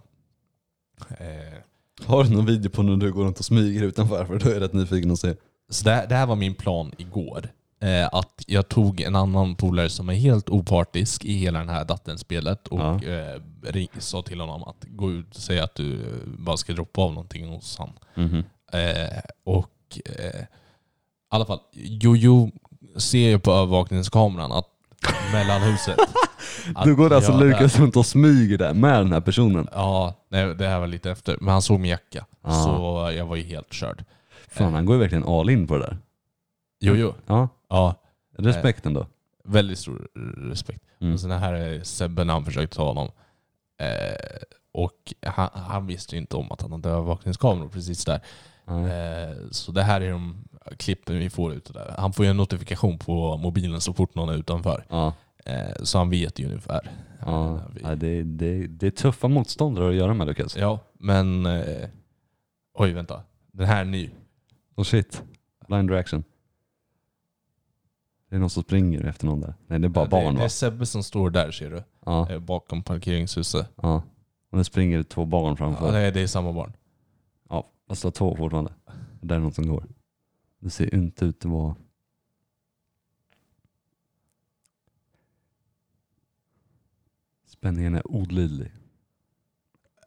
Eh, 1.19 1.59
Har 2.07 2.25
du 2.25 2.31
någon 2.31 2.47
video 2.47 2.71
på 2.71 2.83
när 2.83 2.97
du 2.97 3.13
går 3.13 3.25
runt 3.25 3.39
och 3.39 3.45
smyger 3.45 3.83
utanför? 3.83 4.25
För 4.25 4.39
då 4.39 4.49
är 4.49 4.53
jag 4.55 4.63
rätt 4.63 4.73
nyfiken 4.73 5.11
att 5.11 5.19
se. 5.19 5.35
Så 5.69 5.85
det, 5.85 6.07
det 6.09 6.15
här 6.15 6.27
var 6.27 6.37
min 6.37 6.55
plan 6.55 6.93
igår. 6.99 7.49
Eh, 7.85 8.09
att 8.13 8.43
jag 8.47 8.69
tog 8.69 9.01
en 9.01 9.17
annan 9.17 9.55
polare 9.57 9.89
som 9.89 10.09
är 10.09 10.15
helt 10.15 10.49
opartisk 10.49 11.25
i 11.25 11.33
hela 11.33 11.65
det 11.65 11.73
här 11.73 11.85
dattenspelet 11.85 12.69
och 12.69 12.81
Ja. 12.81 13.01
eh, 13.05 13.87
sa 13.99 14.23
till 14.23 14.41
honom 14.41 14.63
att 14.63 14.85
gå 14.89 15.13
ut 15.13 15.35
och 15.37 15.43
säga 15.43 15.65
att 15.65 15.75
du 15.75 15.93
eh, 15.95 16.09
bara 16.39 16.57
ska 16.57 16.73
droppa 16.73 17.01
av 17.03 17.13
någonting 17.13 17.49
hos 17.49 17.79
han. 17.79 17.91
Mhm. 18.15 18.45
Eh, 18.73 19.21
och 19.45 19.99
eh, 20.05 20.41
i 20.41 20.47
alla 21.31 21.45
fall, 21.47 21.61
Jojo 21.73 22.51
ser 22.97 23.29
ju 23.29 23.39
på 23.39 23.53
övervakningskameran 23.53 24.53
att 24.53 24.69
mellan 25.33 25.63
huset. 25.63 25.99
att 26.75 26.85
Du 26.85 26.97
går 26.97 27.13
alltså 27.13 27.33
jag 27.33 27.41
Lukas 27.41 27.79
runt 27.79 27.97
och 27.97 28.07
smyger 28.07 28.59
där 28.59 28.75
med 28.75 29.01
den 29.01 29.13
här 29.13 29.21
personen. 29.21 29.69
Ja, 29.73 30.15
nej, 30.29 30.55
det 30.55 30.67
här 30.67 30.81
var 30.81 30.87
lite 30.87 31.11
efter. 31.11 31.37
Men 31.41 31.53
han 31.53 31.63
såg 31.63 31.81
min 31.81 31.91
jacka. 31.91 32.27
Ah. 32.43 32.53
Så 32.53 33.11
jag 33.17 33.27
var 33.27 33.37
ju 33.37 33.43
helt 33.43 33.73
körd. 33.73 34.05
Fan 34.49 34.75
han 34.75 34.87
går 34.87 34.97
ju 34.97 35.01
verkligen 35.01 35.25
all 35.25 35.51
in 35.51 35.67
på 35.67 35.79
det 35.79 35.85
där. 35.87 35.99
Jojo, 36.81 37.15
Ja, 37.27 37.49
ja. 37.75 37.95
respekt 38.39 38.87
ändå. 38.87 39.07
Väldigt 39.45 39.79
stor 39.79 40.09
respekt. 40.51 40.85
Mm. 41.01 41.15
Och 41.15 41.21
sen 41.21 41.31
här 41.31 41.53
är 41.53 41.83
Sebbe 41.83 42.25
när 42.25 42.33
han 42.33 42.45
försökte 42.45 42.77
ta 42.77 42.87
honom. 42.87 43.11
Eh, 43.81 44.43
och 44.73 45.15
han, 45.27 45.49
han 45.53 45.87
visste 45.87 46.15
ju 46.15 46.21
inte 46.21 46.37
om 46.37 46.53
att 46.53 46.63
han 46.63 46.73
hade 46.73 46.89
övervakningskameror 46.89 47.69
precis 47.69 48.05
där. 48.05 48.21
Nej. 48.65 48.91
Eh, 48.91 49.37
så 49.51 49.73
det 49.73 49.83
här 49.83 50.01
är 50.01 50.11
de 50.11 50.45
klippen 50.77 51.19
vi 51.19 51.31
får 51.31 51.55
ut 51.55 51.75
där. 51.75 51.95
Han 51.99 52.13
får 52.13 52.25
ju 52.25 52.31
en 52.31 52.37
notifikation 52.37 52.99
på 52.99 53.37
mobilen 53.37 53.81
så 53.81 53.93
fort 53.93 54.15
någon 54.15 54.29
är 54.29 54.35
utanför. 54.35 54.85
Ja. 54.89 55.13
Eh, 55.45 55.83
så 55.83 55.99
han 55.99 56.11
vet 56.11 56.39
ju 56.39 56.47
ungefär. 56.47 56.91
Ja, 57.27 57.55
Eh, 57.55 57.61
Nej, 57.83 57.97
det, 57.97 58.23
det, 58.23 58.67
det 58.67 58.87
är 58.87 58.91
tuffa 58.91 59.29
motståndare 59.29 59.89
att 59.89 59.95
göra 59.95 60.15
med 60.15 60.27
Lukas. 60.27 60.57
ja 60.57 60.79
men... 60.99 61.47
Eh, 61.47 61.89
oj, 62.75 62.93
vänta. 62.93 63.23
Den 63.53 63.67
här 63.67 63.81
är 63.81 63.85
ny. 63.85 64.11
Och 64.75 64.87
shit, 64.87 65.23
blind 65.69 65.91
reaction. 65.91 66.25
Det 68.35 68.39
är 68.39 68.41
någon 68.41 68.51
som 68.51 68.63
springer 68.63 69.05
efter 69.05 69.27
någon 69.27 69.41
där. 69.41 69.55
Nej 69.67 69.79
det 69.79 69.87
är 69.87 69.89
bara 69.89 70.05
det, 70.05 70.11
barn 70.11 70.35
det 70.35 70.39
va? 70.39 70.45
är 70.45 70.49
Sebbe 70.49 70.87
som 70.87 71.03
står 71.03 71.31
där 71.31 71.51
ser 71.51 71.71
du. 71.71 71.83
Ja, 72.07 72.31
Eh, 72.31 72.39
bakom 72.39 72.83
parkeringshuset. 72.83 73.69
ja. 73.83 74.03
Och 74.51 74.59
det 74.59 74.65
springer 74.65 75.03
två 75.03 75.25
barn 75.25 75.51
Ja, 75.51 75.57
framför. 75.57 75.93
nej, 75.93 76.13
det 76.13 76.21
är 76.21 76.27
samma 76.27 76.53
barn. 76.53 76.73
Ja, 77.49 77.71
fast 77.89 78.03
det 78.03 78.07
var 78.07 78.13
två 78.13 78.37
fortfarande. 78.37 78.73
Där 79.21 79.37
är 79.37 79.41
någon 79.41 79.53
som 79.53 79.69
går. 79.69 79.85
Det 80.59 80.71
ser 80.71 80.95
inte 80.95 81.25
ut 81.25 81.45
att 81.45 81.51
vara... 81.51 81.75
Spänningen 87.47 87.95
är 87.95 88.07
olidlig. 88.11 88.73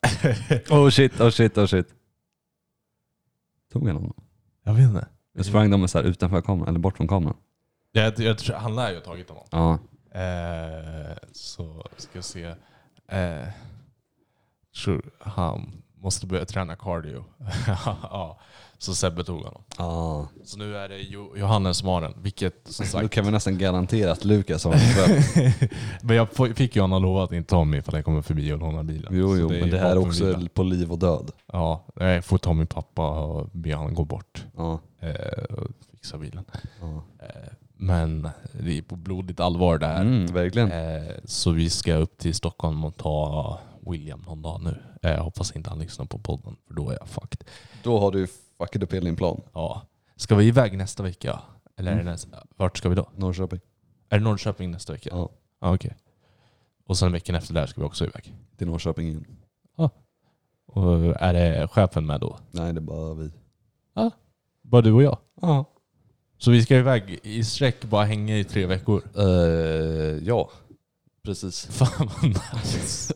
Oh 0.69 0.89
shit, 0.89 1.21
oh 1.21 1.30
shit, 1.30 1.57
oh 1.57 1.65
shit. 1.65 1.88
Tog 3.71 3.88
han 3.88 3.95
honom? 3.95 4.13
Jag 4.63 4.73
vet 4.73 4.84
inte. 4.89 5.07
Jag 5.34 5.45
sprang 5.45 5.69
de 5.69 5.88
så 5.88 5.97
här 5.97 6.05
utanför 6.05 6.41
kameran, 6.41 6.69
eller 6.69 6.80
bort 6.80 6.97
från 6.97 7.07
kameran. 7.07 7.38
Jag, 8.01 8.19
jag, 8.19 8.37
tror- 8.37 8.55
han 8.55 8.75
lär 8.75 8.89
ju 8.89 8.95
ha 8.95 9.01
tagit 9.03 9.29
honom. 9.29 9.45
Ja. 9.51 9.73
Eh, 10.19 11.17
så 11.31 11.85
ska 11.97 12.17
jag 12.17 12.23
se. 12.23 12.43
Eh, 13.07 13.47
tror 14.83 15.11
han 15.19 15.71
måste 16.01 16.27
börja 16.27 16.45
träna 16.45 16.75
cardio. 16.75 17.25
ja, 18.03 18.39
så 18.77 18.95
Sebbe 18.95 19.23
tog 19.23 19.37
honom. 19.43 19.61
Ja. 19.77 20.27
Så 20.43 20.57
nu 20.57 20.77
är 20.77 20.89
det 20.89 20.97
jo, 20.99 21.33
Johannes 21.37 21.77
som 21.77 21.87
har 21.87 22.01
den. 22.01 22.13
Vilket 22.17 22.61
som 22.67 22.85
Då 22.85 22.89
sagt. 22.89 23.11
kan 23.13 23.25
vi 23.25 23.31
nästan 23.31 23.57
garantera 23.57 24.11
att 24.11 24.25
Lukas 24.25 24.63
har 24.63 24.73
en 24.73 24.79
men 26.01 26.15
jag 26.15 26.29
fick 26.57 26.75
ju 26.75 26.81
honom 26.81 27.01
lova 27.01 27.23
att 27.23 27.31
inte 27.31 27.49
ta 27.49 27.63
mig 27.63 27.79
ifall 27.79 27.95
jag 27.95 28.05
kommer 28.05 28.21
förbi 28.21 28.53
och 28.53 28.57
lånar 28.59 28.83
bilen. 28.83 29.13
Jo, 29.15 29.35
jo, 29.37 29.49
men 29.49 29.69
det 29.69 29.79
här 29.79 29.91
är 29.91 29.97
också 29.97 30.23
bilen. 30.25 30.49
på 30.53 30.63
liv 30.63 30.91
och 30.91 30.99
död. 30.99 31.31
Ja, 31.53 31.85
jag 31.95 32.25
får 32.25 32.37
ta 32.37 32.53
min 32.53 32.67
pappa 32.67 33.09
och 33.09 33.49
be 33.51 33.73
honom 33.75 33.93
gå 33.93 34.05
bort. 34.05 34.45
Ja. 34.55 34.79
Eh, 34.99 35.43
och 35.43 35.67
fixa 35.91 36.17
bilen. 36.17 36.45
ja. 36.81 37.03
Eh, 37.19 37.51
men 37.78 38.30
det 38.61 38.78
är 38.78 38.82
på 38.82 38.95
blodigt 38.95 39.39
allvar 39.39 39.78
det 39.78 39.88
här. 39.88 40.01
Mm, 40.01 40.25
verkligen. 40.25 40.71
Eh, 40.71 41.11
så 41.25 41.51
vi 41.51 41.69
ska 41.69 41.93
upp 41.93 42.17
till 42.17 42.36
Stockholm 42.36 42.86
och 42.86 42.97
ta 42.97 43.59
William 43.82 44.21
någon 44.21 44.41
dag 44.41 44.61
nu. 44.63 44.84
Eh, 45.01 45.11
Jag 45.11 45.23
hoppas 45.23 45.55
inte 45.55 45.69
han 45.69 45.80
lyssnar 45.80 46.05
på 46.05 46.19
podden, 46.19 46.55
för 46.67 46.73
då 46.73 46.89
är 46.89 46.93
jag 46.99 47.07
fucked. 47.07 47.43
Då 47.84 47.99
har 47.99 48.11
du 48.11 48.28
fuckat 48.57 48.84
upp 48.84 48.93
hela 48.93 49.05
din 49.05 49.15
plan. 49.15 49.41
Ja. 49.53 49.82
Ska 50.15 50.36
vi 50.36 50.45
iväg 50.47 50.78
nästa 50.78 51.03
vecka? 51.03 51.39
Eller 51.78 51.91
Mm. 51.91 52.05
nästa? 52.05 52.38
Vart 52.55 52.78
ska 52.78 52.89
vi 52.89 52.95
då? 52.95 53.09
Norrköping. 53.15 53.59
Är 54.09 54.17
det 54.17 54.23
Norrköping 54.23 54.71
nästa 54.71 54.93
vecka? 54.93 55.09
Ja. 55.13 55.30
Ja, 55.61 55.73
okej. 55.75 55.95
Och 56.86 56.97
sen 56.97 57.11
veckan 57.11 57.36
efter 57.36 57.53
där 57.53 57.65
ska 57.65 57.82
vi 57.82 57.88
också 57.88 58.05
iväg. 58.05 58.34
Till 58.57 58.67
Norrköping 58.67 59.07
igen. 59.07 59.25
Och 60.67 60.93
är 61.21 61.34
det 61.34 61.67
chefen 61.67 62.05
med 62.05 62.19
då? 62.21 62.38
Nej, 62.51 62.73
det 62.73 62.80
är 62.80 62.82
bara 62.82 63.13
vi. 63.13 63.32
Bara 64.61 64.82
du 64.82 64.91
och 64.91 65.03
jag? 65.03 65.17
Ja. 65.41 65.65
Så 66.38 66.51
vi 66.51 66.61
ska 66.63 66.77
iväg 66.77 67.19
i 67.23 67.43
sträck, 67.43 67.85
bara 67.85 68.05
hänga 68.05 68.38
i 68.38 68.43
tre 68.43 68.65
veckor? 68.65 69.03
Uh, 69.17 69.25
ja, 70.23 70.49
precis. 71.23 71.65
Fan 71.71 72.09
vad 72.21 72.23
nice. 72.23 73.13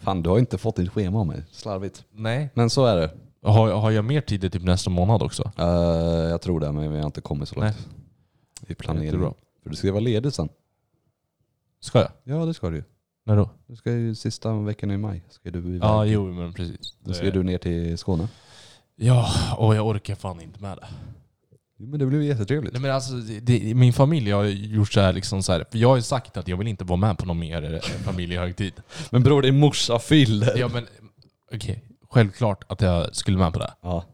Fan, 0.00 0.22
du 0.22 0.30
har 0.30 0.38
inte 0.38 0.58
fått 0.58 0.76
ditt 0.76 0.90
schema 0.90 1.18
av 1.20 1.26
mig. 1.26 1.42
Slarvigt. 1.50 2.04
Nej. 2.12 2.50
Men 2.54 2.70
så 2.70 2.86
är 2.86 2.96
det. 2.96 3.10
Har, 3.42 3.72
har 3.72 3.90
jag 3.90 4.04
mer 4.04 4.20
tid 4.20 4.52
typ 4.52 4.62
nästa 4.62 4.90
månad 4.90 5.22
också? 5.22 5.52
Eh, 5.58 5.64
jag 6.30 6.40
tror 6.40 6.60
det, 6.60 6.72
men 6.72 6.92
vi 6.92 6.98
har 6.98 7.06
inte 7.06 7.20
kommit 7.20 7.48
så 7.48 7.60
långt. 7.60 7.88
I 8.66 8.74
planeringen. 8.74 9.06
Jättebra. 9.06 9.34
För 9.62 9.70
du 9.70 9.76
ska 9.76 9.86
ju 9.86 9.92
vara 9.92 10.04
ledig 10.04 10.32
sen. 10.32 10.48
Ska 11.80 11.98
jag? 11.98 12.10
Ja, 12.24 12.44
det 12.46 12.54
ska 12.54 12.70
du 12.70 12.76
ju. 12.76 12.84
När 13.24 13.36
då? 13.36 13.50
Du 13.66 13.76
ska 13.76 13.92
ju 13.92 14.14
sista 14.14 14.52
veckan 14.52 14.90
i 14.90 14.96
maj. 14.96 15.22
Ska 15.28 15.50
du 15.50 15.58
iväg. 15.58 15.82
Ja, 15.82 16.04
jo 16.04 16.32
men 16.32 16.52
precis. 16.52 16.96
Då 17.00 17.14
ska 17.14 17.30
du 17.30 17.42
ner 17.42 17.58
till 17.58 17.98
Skåne. 17.98 18.28
Ja, 18.96 19.26
och 19.58 19.74
jag 19.74 19.86
orkar 19.86 20.14
fan 20.14 20.40
inte 20.40 20.62
med 20.62 20.78
det. 20.78 20.86
Men 21.76 21.98
det 21.98 22.16
ju 22.16 22.24
jättetrevligt. 22.24 22.72
Nej, 22.72 22.82
men 22.82 22.90
alltså, 22.90 23.12
det, 23.14 23.40
det, 23.40 23.74
min 23.74 23.92
familj 23.92 24.30
har 24.30 24.44
gjort 24.44 24.92
så 24.92 25.00
här, 25.00 25.12
liksom 25.12 25.42
så 25.42 25.52
här, 25.52 25.64
för 25.70 25.78
jag 25.78 25.88
har 25.88 25.96
ju 25.96 26.02
sagt 26.02 26.36
att 26.36 26.48
jag 26.48 26.56
vill 26.56 26.68
inte 26.68 26.84
vara 26.84 26.96
med 26.96 27.18
på 27.18 27.26
någon 27.26 27.38
mer 27.38 27.74
eh, 27.74 27.80
familjehögtid. 27.80 28.72
Men 29.10 29.22
bror, 29.22 29.42
din 29.42 29.58
morsa 29.58 29.98
fyller. 29.98 30.58
Ja 30.58 30.68
men 30.68 30.86
okej, 31.54 31.84
självklart 32.10 32.64
att 32.68 32.80
jag 32.80 33.16
skulle 33.16 33.38
med 33.38 33.52
på 33.52 33.58
det. 33.58 33.74
Ja. 33.80 34.04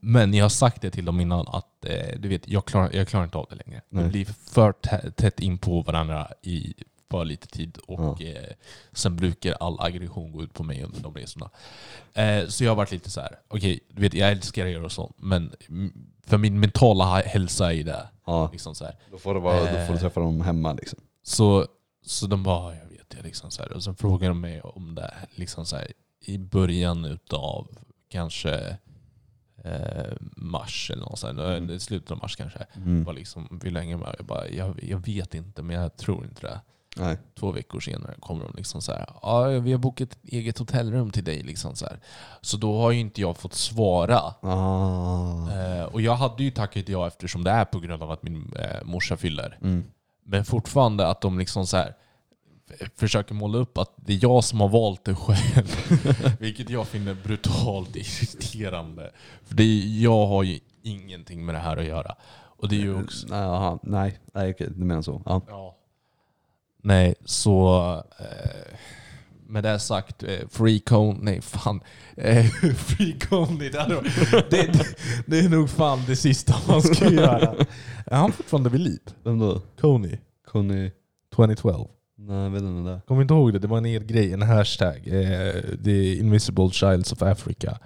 Men 0.00 0.34
jag 0.34 0.44
har 0.44 0.48
sagt 0.48 0.82
det 0.82 0.90
till 0.90 1.04
dem 1.04 1.20
innan 1.20 1.48
att 1.48 1.84
eh, 1.84 2.18
du 2.18 2.28
vet, 2.28 2.48
jag 2.48 2.64
klarar, 2.64 2.90
jag 2.92 3.08
klarar 3.08 3.24
inte 3.24 3.38
av 3.38 3.46
det 3.50 3.56
längre. 3.66 3.82
Nej. 3.88 4.04
Det 4.04 4.10
blir 4.10 4.24
för 4.24 4.72
tä- 4.72 5.10
tätt 5.10 5.40
in 5.40 5.58
på 5.58 5.82
varandra 5.82 6.28
i 6.42 6.74
för 7.10 7.24
lite 7.24 7.46
tid 7.46 7.78
och 7.86 8.22
eh, 8.22 8.52
sen 8.92 9.16
brukar 9.16 9.52
all 9.60 9.80
aggression 9.80 10.32
gå 10.32 10.42
ut 10.42 10.54
på 10.54 10.62
mig 10.62 10.82
under 10.82 11.00
de 11.00 11.14
resorna. 11.14 11.50
Eh, 12.14 12.46
så 12.46 12.64
jag 12.64 12.70
har 12.70 12.76
varit 12.76 12.92
lite 12.92 13.10
så 13.10 13.20
här. 13.20 13.38
okej, 13.48 13.80
du 13.92 14.02
vet 14.02 14.14
jag 14.14 14.30
älskar 14.30 14.66
er 14.66 14.84
och 14.84 14.92
sånt, 14.92 15.16
men 15.18 15.52
mm, 15.68 15.92
för 16.28 16.38
min 16.38 16.60
mentala 16.60 17.20
hälsa 17.20 17.72
är 17.74 17.84
det. 17.84 18.08
ja. 18.26 18.48
Liksom 18.52 18.74
så 18.74 18.84
här. 18.84 18.94
Då, 19.10 19.18
får 19.18 19.34
du 19.34 19.40
vara, 19.40 19.60
då 19.60 19.66
får 19.66 19.74
Eh. 19.76 19.92
du 19.92 19.98
träffa 19.98 20.20
dem 20.20 20.40
hemma 20.40 20.72
liksom. 20.72 20.98
Så, 21.22 21.66
så 22.06 22.26
de 22.26 22.42
bara, 22.42 22.74
jag 22.76 22.86
vet 22.86 23.10
det 23.10 23.22
liksom 23.22 23.50
så 23.50 23.62
här. 23.62 23.72
Och 23.72 23.82
så 23.82 23.94
frågade 23.94 24.28
de 24.28 24.40
mig 24.40 24.60
om 24.60 24.94
det 24.94 25.14
liksom 25.34 25.66
så 25.66 25.76
här, 25.76 25.92
i 26.20 26.38
början 26.38 27.04
utav 27.04 27.68
kanske 28.08 28.76
eh, 29.64 30.12
mars 30.36 30.90
eller 30.90 31.02
något 31.02 31.18
sånt. 31.18 31.38
Mm. 31.38 31.80
Slutet 31.80 32.10
av 32.10 32.18
mars 32.18 32.36
kanske. 32.36 32.66
Mm. 32.76 33.04
Bara 33.04 33.12
liksom, 33.12 33.60
vill 33.62 33.76
hänga 33.76 33.96
med? 33.96 34.14
Jag 34.18 34.26
bara, 34.26 34.48
jag, 34.48 34.84
jag 34.84 34.98
vet 35.06 35.34
inte 35.34 35.62
men 35.62 35.76
jag 35.76 35.96
tror 35.96 36.24
inte 36.24 36.40
det. 36.46 36.60
Nej. 36.98 37.18
Två 37.38 37.52
veckor 37.52 37.80
senare 37.80 38.14
kommer 38.20 38.44
de 38.44 38.54
liksom 38.56 38.82
så 38.82 38.92
här, 38.92 39.06
ja 39.22 39.44
vi 39.44 39.72
har 39.72 39.78
bokat 39.78 40.12
ett 40.12 40.18
eget 40.24 40.58
hotellrum 40.58 41.10
till 41.10 41.24
dig. 41.24 41.42
Liksom 41.42 41.76
så, 41.76 41.86
här. 41.86 42.00
så 42.40 42.56
då 42.56 42.78
har 42.80 42.90
ju 42.90 43.00
inte 43.00 43.20
jag 43.20 43.36
fått 43.36 43.54
svara. 43.54 44.34
Ah. 44.40 45.50
Eh, 45.52 45.84
och 45.84 46.00
jag 46.00 46.14
hade 46.14 46.44
ju 46.44 46.50
tackat 46.50 46.88
ja 46.88 47.06
eftersom 47.06 47.44
det 47.44 47.50
är 47.50 47.64
på 47.64 47.80
grund 47.80 48.02
av 48.02 48.10
att 48.10 48.22
min 48.22 48.52
eh, 48.56 48.84
morsa 48.84 49.16
fyller. 49.16 49.58
Mm. 49.62 49.84
Men 50.24 50.44
fortfarande 50.44 51.06
att 51.06 51.20
de 51.20 51.38
liksom 51.38 51.66
så 51.66 51.76
här. 51.76 51.94
försöker 52.96 53.34
måla 53.34 53.58
upp 53.58 53.78
att 53.78 53.92
det 53.96 54.12
är 54.12 54.18
jag 54.22 54.44
som 54.44 54.60
har 54.60 54.68
valt 54.68 55.04
det 55.04 55.14
själv. 55.14 55.76
Vilket 56.40 56.70
jag 56.70 56.88
finner 56.88 57.14
brutalt 57.14 57.96
irriterande. 57.96 59.10
För 59.44 59.54
det 59.54 59.62
är, 59.62 60.02
jag 60.02 60.26
har 60.26 60.42
ju 60.42 60.60
ingenting 60.82 61.46
med 61.46 61.54
det 61.54 61.58
här 61.58 61.76
att 61.76 61.84
göra. 61.84 62.14
Och 62.58 62.68
det 62.68 62.76
är 62.76 62.80
ju 62.80 63.02
också... 63.02 63.26
Nej, 63.30 63.42
aha, 63.42 63.78
nej, 63.82 64.18
nej 64.34 64.50
okej, 64.50 64.68
du 64.76 64.84
menar 64.84 65.02
så. 65.02 65.22
Ja. 65.24 65.42
Ja. 65.48 65.77
Nej, 66.88 67.14
så... 67.24 67.92
Eh, 68.18 68.74
med 69.46 69.62
det 69.62 69.78
sagt, 69.78 70.22
eh, 70.22 70.48
Free 70.50 70.80
Cone, 70.80 71.18
nej 71.22 71.40
fan. 71.42 71.80
Eh, 72.16 72.44
free 72.76 73.18
Coney, 73.18 73.70
det, 73.70 74.02
det, 74.50 74.72
det, 74.72 74.84
det 75.26 75.38
är 75.38 75.48
nog 75.48 75.70
fan 75.70 76.02
det 76.06 76.16
sista 76.16 76.54
man 76.68 76.82
ska 76.82 77.10
göra. 77.12 77.54
Är 78.06 78.16
han 78.16 78.32
fortfarande 78.32 78.70
vid 78.70 78.80
liv? 78.80 79.00
Vem 79.24 79.38
då? 79.38 79.60
Coney, 79.80 80.18
Conny? 80.46 80.90
2012. 81.36 81.88
Nej, 82.18 82.36
jag 82.36 82.50
vet 82.50 82.62
inte 82.62 82.90
det. 82.90 83.00
Kommer 83.06 83.22
inte 83.22 83.34
ihåg 83.34 83.52
det? 83.52 83.58
Det 83.58 83.68
var 83.68 83.78
en 83.78 83.86
er 83.86 84.00
grej, 84.00 84.32
en 84.32 84.42
hashtag. 84.42 85.08
Eh, 85.08 85.56
är 85.86 86.18
Invisible 86.18 86.70
Childs 86.70 87.12
of 87.12 87.22
Africa. 87.22 87.78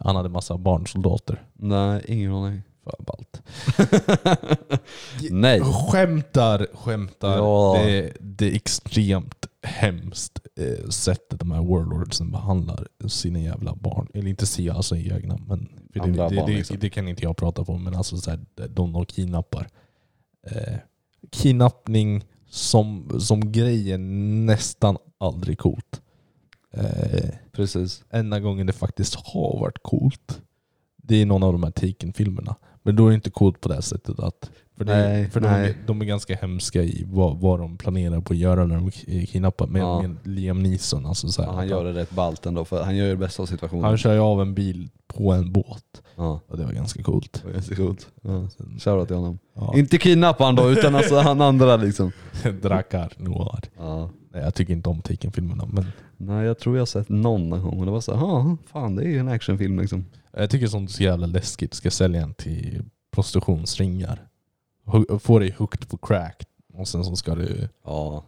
Han 0.00 0.16
hade 0.16 0.28
massa 0.28 0.58
barnsoldater. 0.58 1.42
Nej, 1.54 2.04
ingen 2.08 2.32
aning. 2.32 2.62
Fan 2.84 3.04
ballt. 3.06 3.42
Nej. 5.30 5.60
Skämtar, 5.60 6.66
skämtar. 6.74 7.36
Ja. 7.36 7.82
Det, 7.84 8.12
det 8.20 8.50
är 8.50 8.54
extremt 8.54 9.46
hemskt 9.62 10.40
eh, 10.56 10.88
sättet 10.88 11.40
de 11.40 11.50
här 11.50 11.62
warlordsen 11.62 12.30
behandlar 12.30 12.88
sina 13.06 13.38
jävla 13.38 13.74
barn. 13.74 14.08
Eller 14.14 14.30
inte 14.30 14.46
sina, 14.46 14.74
alltså 14.74 14.96
egna. 14.96 15.38
Men 15.46 15.68
för 15.92 16.00
det, 16.00 16.00
Andra 16.00 16.28
det, 16.28 16.36
barn, 16.36 16.46
det, 16.46 16.56
liksom. 16.56 16.76
det 16.80 16.90
kan 16.90 17.08
inte 17.08 17.22
jag 17.22 17.36
prata 17.36 17.64
på. 17.64 17.78
Men 17.78 17.94
alltså 17.94 18.16
så 18.16 18.30
här, 18.30 18.40
de, 18.68 18.92
de 18.92 19.06
kidnappar. 19.06 19.68
Eh, 20.46 20.74
kidnappning 21.30 22.24
som, 22.50 23.20
som 23.20 23.52
grej 23.52 23.92
är 23.92 23.98
nästan 23.98 24.96
aldrig 25.18 25.58
coolt. 25.58 26.02
Eh, 26.74 27.28
Precis. 27.52 28.04
enda 28.10 28.40
gången 28.40 28.66
det 28.66 28.72
faktiskt 28.72 29.14
har 29.14 29.60
varit 29.60 29.82
coolt, 29.82 30.42
det 30.96 31.16
är 31.16 31.26
någon 31.26 31.42
av 31.42 31.52
de 31.52 31.62
här 31.62 31.70
Taken-filmerna. 31.70 32.56
Men 32.82 32.96
då 32.96 33.06
är 33.06 33.08
det 33.10 33.14
inte 33.14 33.30
coolt 33.30 33.60
på 33.60 33.68
det 33.68 33.82
sättet 33.82 34.18
att... 34.20 34.50
För, 34.76 34.84
det, 34.84 34.94
Nej, 35.08 35.30
för 35.30 35.40
de, 35.40 35.46
nej. 35.48 35.70
är, 35.70 35.76
de 35.86 36.00
är 36.00 36.04
ganska 36.04 36.34
hemska 36.36 36.82
i 36.82 37.04
vad, 37.06 37.40
vad 37.40 37.58
de 37.60 37.76
planerar 37.76 38.20
på 38.20 38.32
att 38.32 38.38
göra 38.38 38.66
när 38.66 38.74
de 38.76 38.90
k- 38.90 39.26
kidnappar. 39.32 39.66
Med, 39.66 39.82
Ja. 39.82 40.02
med 40.02 40.16
Liam 40.24 40.62
Neeson. 40.62 41.06
Alltså 41.06 41.28
så 41.28 41.42
här, 41.42 41.48
Ja, 41.48 41.54
han 41.54 41.68
gör 41.68 41.84
det 41.84 41.92
rätt 41.92 42.10
ballt 42.10 42.46
ändå, 42.46 42.64
för 42.64 42.82
han 42.82 42.96
gör 42.96 43.08
det 43.08 43.16
bästa 43.16 43.42
av 43.42 43.46
situationen. 43.46 43.84
han 43.84 43.98
kör 43.98 44.12
ju 44.14 44.18
av 44.20 44.40
en 44.42 44.54
bil 44.54 44.88
på 45.12 45.32
en 45.32 45.52
båt. 45.52 46.02
Ja, 46.16 46.40
Och 46.48 46.56
det 46.58 46.64
var 46.64 46.72
ganska 46.72 47.02
coolt. 47.02 47.32
det 47.32 47.44
var 47.44 47.52
ganska 47.52 47.76
coolt. 47.76 48.08
Ja. 48.22 48.48
Sen- 48.48 48.78
Shoutout 48.80 49.06
till 49.08 49.16
honom. 49.16 49.38
Ja, 49.54 49.72
Inte 49.76 49.98
kidnappa 49.98 50.44
han 50.44 50.54
då, 50.54 50.70
utan 50.70 50.94
alltså 50.94 51.16
han 51.18 51.40
andra 51.40 51.76
liksom. 51.76 52.12
Drakkar 52.62 53.12
noir. 53.16 53.60
Ja. 53.76 54.10
Nej, 54.30 54.42
jag 54.42 54.54
tycker 54.54 54.72
inte 54.72 54.88
om 54.88 55.02
Taken-filmerna. 55.02 55.66
Men 55.72 55.86
Nej, 56.16 56.46
jag 56.46 56.58
tror 56.58 56.76
jag 56.76 56.80
har 56.80 56.86
sett 56.86 57.08
någon 57.08 57.50
gång 57.50 57.78
och 57.80 57.84
det 57.86 57.92
var 57.92 58.00
så 58.00 58.14
här, 58.14 58.20
"Ja, 58.20 58.56
fan 58.66 58.96
det 58.96 59.02
är 59.04 59.08
ju 59.08 59.18
en 59.18 59.28
actionfilm 59.28 59.78
liksom. 59.80 60.04
jag 60.32 60.50
tycker 60.50 60.66
sånt 60.66 60.90
är 60.90 60.94
så 60.94 61.02
jävla 61.02 61.26
läskigt. 61.26 61.74
Ska 61.74 61.90
sälja 61.90 62.22
en 62.22 62.34
till 62.34 62.84
prostitutionsringar. 63.14 64.28
Få 65.20 65.38
dig 65.38 65.54
hooked 65.58 65.88
på 65.88 65.96
crack. 65.96 66.42
Och 66.74 66.88
sen 66.88 67.04
så 67.04 67.16
ska 67.16 67.34
du... 67.34 67.68
Ja, 67.84 68.24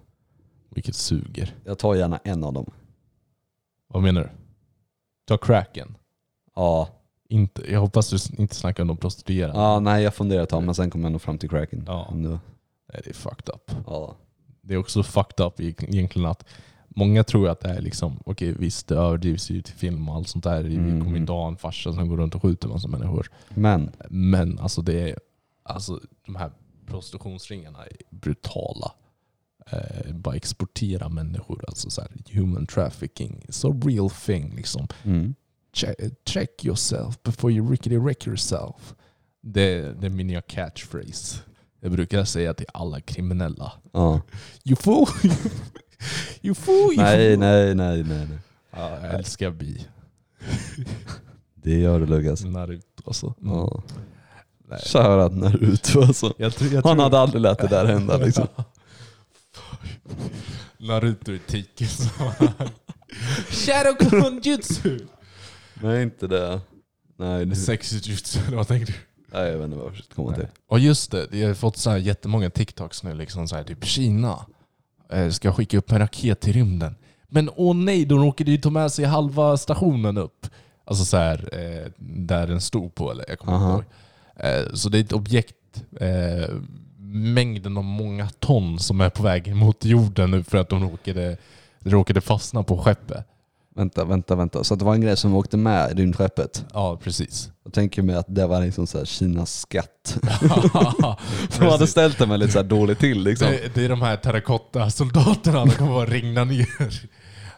Vilket 0.75 0.95
suger. 0.95 1.55
jag 1.65 1.79
tar 1.79 1.95
gärna 1.95 2.21
en 2.25 2.45
av 2.45 2.53
dem. 2.53 2.71
Vad 3.89 4.03
menar 4.03 4.21
du? 4.23 4.29
Ta 5.27 5.37
cracken. 5.39 5.95
Ja, 6.55 6.89
Inte, 7.29 7.73
jag 7.73 7.81
hoppas 7.81 8.11
du 8.11 8.43
inte 8.43 8.55
snackar 8.55 8.83
om 8.83 8.89
de 8.89 8.97
prostituerade. 8.97 9.59
ja 9.59 9.81
nej 9.81 10.03
jag 10.03 10.15
funderar 10.15 10.43
ett 10.43 10.49
tag 10.49 10.63
men 10.63 10.75
sen 10.75 10.91
kom 10.91 11.03
jag 11.03 11.13
nog 11.13 11.23
fram 11.23 11.39
till 11.39 11.49
cracken. 11.51 11.85
Ja. 11.87 12.11
Nej, 12.15 12.39
det 13.05 13.11
är 13.11 13.15
fucked 13.15 13.55
up. 13.55 13.71
ja. 13.87 14.17
Det 14.63 14.75
är 14.75 14.79
också 14.79 15.03
fucked 15.03 15.47
up 15.47 15.61
eg- 15.61 15.85
egentligen 15.89 16.29
att 16.29 16.45
många 16.89 17.25
tror 17.25 17.49
att 17.49 17.61
det 17.61 17.69
är 17.69 17.81
liksom, 17.81 18.21
okej 18.27 18.53
visst 18.59 18.89
det 18.89 18.95
överdrivs 18.97 19.51
ju 19.51 19.63
till 19.63 19.75
film 19.75 20.09
och 20.09 20.15
allt 20.15 20.29
sånt 20.29 20.45
där. 20.45 20.63
Vi 20.63 20.75
Mm. 20.77 21.05
kommer 21.05 21.17
inte 21.17 21.33
ha 21.33 21.49
en 21.49 21.57
farsa 21.57 21.93
som 21.93 22.09
går 22.09 22.17
runt 22.17 22.35
och 22.35 22.43
skjuter 22.43 22.69
massa 22.69 22.89
människor. 22.89 23.31
Men, 23.49 23.91
Men 24.11 24.59
alltså 24.59 24.83
det 24.83 25.11
är, 25.11 25.19
alltså 25.63 26.01
de 26.27 26.37
här 26.37 26.51
prostitutionsringarna 26.87 27.79
är 27.85 27.97
brutala. 28.11 28.93
Eh, 29.73 30.15
bara 30.15 30.37
exportera 30.37 31.09
människor, 31.09 31.65
alltså 31.69 31.91
så 31.91 32.01
här, 32.01 32.11
human 32.33 32.67
trafficking. 32.67 33.45
It's 33.49 33.71
a 33.71 33.81
real 33.85 34.11
thing 34.11 34.57
liksom. 34.57 34.89
mm. 35.05 35.35
Check, 35.75 35.97
check 36.27 36.65
yourself 36.65 37.23
before 37.23 37.53
you 37.53 37.71
rickety 37.71 37.99
wreck 37.99 38.27
yourself. 38.27 38.95
Det, 39.43 40.01
det 40.01 40.07
är 40.07 40.11
min 40.11 40.27
nya 40.27 40.41
catchphrase. 40.41 41.39
Jag 41.81 41.93
brukar 41.93 42.25
säga 42.25 42.55
till 42.55 42.67
alla 42.75 43.01
kriminella. 43.01 43.73
ja. 43.93 44.21
You 44.65 44.77
fool! 44.77 45.07
you 46.43 46.55
fool! 46.55 46.93
You 46.95 47.03
Nej, 47.03 47.31
fool. 47.35 47.41
nej, 47.41 47.75
nej, 47.75 48.03
nej. 48.05 48.27
nej. 48.29 48.39
Ja, 48.71 48.91
jag 49.03 49.15
älskar 49.15 49.51
bi. 49.51 49.87
Det 51.55 51.79
gör 51.79 52.01
du 52.01 52.07
Lukas. 52.07 52.45
Naruto 52.45 53.03
alltså. 53.07 53.35
Mm. 53.43 53.55
Ja. 53.55 53.83
Nej. 54.69 54.79
Shoutout 54.85 55.39
Naruto 55.39 56.03
alltså. 56.03 56.35
Jag 56.39 56.55
tror, 56.55 56.73
jag 56.73 56.83
Han 56.83 56.97
tror- 56.97 57.03
hade 57.05 57.19
aldrig 57.19 57.43
lät 57.43 57.59
det 57.59 57.69
där 57.69 57.87
hända 57.87 58.17
liksom. 58.17 58.47
Naruto 60.79 61.33
i 61.33 61.39
Tiki. 61.39 61.87
Shadow 63.51 64.41
Jutsu! 64.43 64.99
Nej 65.83 66.03
inte 66.03 66.27
det. 66.27 66.61
Nej, 67.17 67.47
det, 67.47 67.57
Sexy 67.57 67.97
jutsu, 67.97 68.41
eller 68.47 68.57
vad 68.57 68.69
tänker 68.69 68.87
du? 68.87 68.93
nej 69.33 69.51
jag 69.51 69.59
vet 69.59 69.65
inte 69.65 69.77
vad 69.77 69.87
jag 69.87 69.93
försökte 69.93 70.15
komma 70.15 70.35
till. 70.35 70.47
Och 70.67 70.79
just 70.79 71.11
det, 71.11 71.29
jag 71.33 71.49
har 71.49 71.55
fått 71.55 71.77
så 71.77 71.91
här 71.91 71.97
jättemånga 71.97 72.51
TikToks 72.51 73.03
nu, 73.03 73.15
liksom 73.15 73.49
så 73.49 73.57
här, 73.57 73.65
typ 73.65 73.85
Kina 73.85 74.47
eh, 75.11 75.31
ska 75.31 75.53
skicka 75.53 75.79
upp 75.79 75.93
en 75.93 75.99
raket 75.99 76.41
till 76.41 76.53
rymden. 76.53 76.97
Men 77.29 77.51
åh 77.57 77.77
nej, 77.77 78.05
de 78.05 78.25
råkade 78.25 78.51
ju 78.51 78.59
ta 78.59 78.71
med 78.71 78.93
sig 78.93 79.05
halva 79.05 79.57
stationen 79.57 80.19
upp. 80.19 80.47
Alltså 80.85 81.05
så 81.05 81.17
här, 81.17 81.49
eh, 81.53 81.91
där 81.99 82.47
den 82.47 82.61
stod 82.61 82.95
på, 82.95 83.11
eller 83.11 83.25
jag 83.29 83.39
kommer 83.39 83.57
inte 83.57 83.65
Aha. 83.65 83.75
ihåg. 83.75 83.85
Eh, 84.37 84.75
så 84.75 84.89
det 84.89 84.99
är 84.99 85.01
ett 85.01 85.13
objekt, 85.13 85.55
mängden 86.99 87.77
av 87.77 87.85
många 87.85 88.29
ton 88.29 88.79
som 88.79 89.01
är 89.01 89.11
på 89.11 89.23
väg 89.23 89.55
mot 89.55 89.85
jorden 89.85 90.31
nu 90.31 90.43
för 90.43 90.59
att 90.59 90.69
de 90.69 90.91
råkade, 90.91 91.37
råkade 91.81 92.21
fastna 92.21 92.63
på 92.63 92.79
skeppet. 92.79 93.27
Vänta, 93.77 94.05
vänta, 94.05 94.35
vänta. 94.37 94.65
Så 94.65 94.75
det 94.75 94.85
var 94.85 94.95
en 94.95 95.01
grej 95.01 95.17
som 95.17 95.35
åkte 95.35 95.57
med 95.57 95.99
rymdskeppet. 95.99 96.65
Ja, 96.73 96.97
precis. 97.03 97.51
Jag 97.65 97.73
tänker 97.73 98.03
mig 98.03 98.15
att 98.17 98.27
det 98.29 98.47
var 98.47 98.61
liksom 98.61 98.87
så 98.87 98.99
här 98.99 99.05
Kinas 99.05 99.61
skatt. 99.61 100.19
De 101.59 101.65
hade 101.67 101.87
ställt 101.87 102.19
det 102.19 102.27
med 102.27 102.41
lite 102.41 102.53
så 102.53 102.63
dåligt 102.63 102.99
till 102.99 103.23
liksom. 103.23 103.49
Det, 103.49 103.75
det 103.75 103.85
är 103.85 103.89
de 103.89 104.03
här 104.03 104.17
terrakotta-soldaterna, 104.17 105.65
de 105.65 105.71
kommer 105.71 105.93
bara 105.93 106.07
regna 106.07 106.45
ner. 106.45 106.69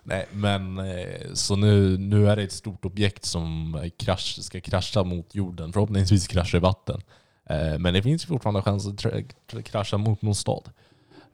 Nej, 0.02 0.26
men 0.32 0.78
eh, 0.78 1.32
så 1.34 1.56
nu, 1.56 1.98
nu 1.98 2.30
är 2.30 2.36
det 2.36 2.42
ett 2.42 2.52
stort 2.52 2.84
objekt 2.84 3.24
som 3.24 3.78
krasch, 3.98 4.38
ska 4.42 4.60
krascha 4.60 5.04
mot 5.04 5.34
jorden. 5.34 5.72
Förhoppningsvis 5.72 6.26
krascha 6.26 6.56
i 6.56 6.60
vatten. 6.60 7.00
Eh, 7.50 7.78
Men 7.78 7.94
det 7.94 8.02
finns 8.02 8.24
fortfarande 8.24 8.62
chans 8.62 8.86
att 8.86 9.64
krascha 9.64 9.96
mot 9.98 10.22
någon 10.22 10.34
stad. 10.34 10.70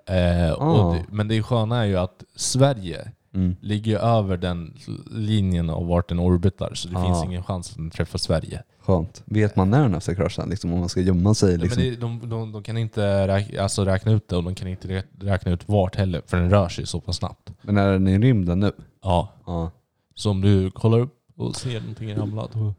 Eh, 0.07 0.53
Ah. 0.53 0.93
det, 0.95 1.05
men 1.15 1.29
det 1.29 1.43
sköna 1.43 1.81
är 1.83 1.85
ju 1.87 1.97
att 1.97 2.23
Sverige 2.37 3.13
Mm. 3.35 3.57
ligger 3.61 3.99
över 3.99 4.37
den 4.37 4.75
linjen 5.11 5.71
av 5.71 5.87
vart 5.87 6.09
den 6.09 6.19
orbitar. 6.21 6.75
Så 6.75 6.89
det 6.89 6.97
Ah. 6.99 7.05
finns 7.05 7.25
ingen 7.25 7.43
chans 7.43 7.71
att 7.71 7.77
den 7.77 7.91
träffar 7.91 8.19
Sverige. 8.19 8.63
Skönt. 8.81 9.23
Vet 9.25 9.57
man 9.57 9.71
när 9.71 9.89
den 9.89 10.01
ska 10.01 10.15
krascha? 10.15 10.45
Liksom, 10.45 10.73
om 10.73 10.79
man 10.81 10.89
ska 10.89 11.01
gömma 11.01 11.35
sig? 11.35 11.59
Liksom. 11.59 11.83
Men 11.83 11.91
det, 11.93 12.01
de, 12.01 12.29
de, 12.31 12.53
de 12.53 12.63
kan 12.63 12.79
inte 12.79 13.29
räk, 13.29 13.57
alltså 13.57 13.85
räkna 13.85 14.13
ut 14.13 14.29
det 14.29 14.37
och 14.37 14.45
de 14.45 14.55
kan 14.55 14.69
inte 14.69 14.89
rä- 14.89 15.03
räkna 15.21 15.53
ut 15.53 15.69
vart 15.69 15.97
heller, 15.97 16.23
för 16.27 16.37
den 16.37 16.51
rör 16.51 16.69
sig 16.69 16.87
så 16.87 17.01
pass 17.01 17.17
snabbt. 17.17 17.53
Men 17.63 17.77
är 17.77 17.93
den 17.93 18.09
i 18.09 18.19
rymden 18.19 18.61
nu? 18.61 18.73
Ja, 19.03 19.29
Ja. 19.47 19.71
så 20.15 20.31
om 20.31 20.41
du 20.41 20.71
kollar 20.71 20.99
upp 20.99 21.19
och 21.37 21.57
ser 21.57 21.81
någonting 21.81 22.15
ramla 22.17 22.49
då... 22.53 22.75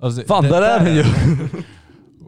Alltså, 0.00 0.22
Fan, 0.22 0.44
där 0.44 0.62
är 0.62 0.84
den 0.84 0.94
ju! 0.96 1.04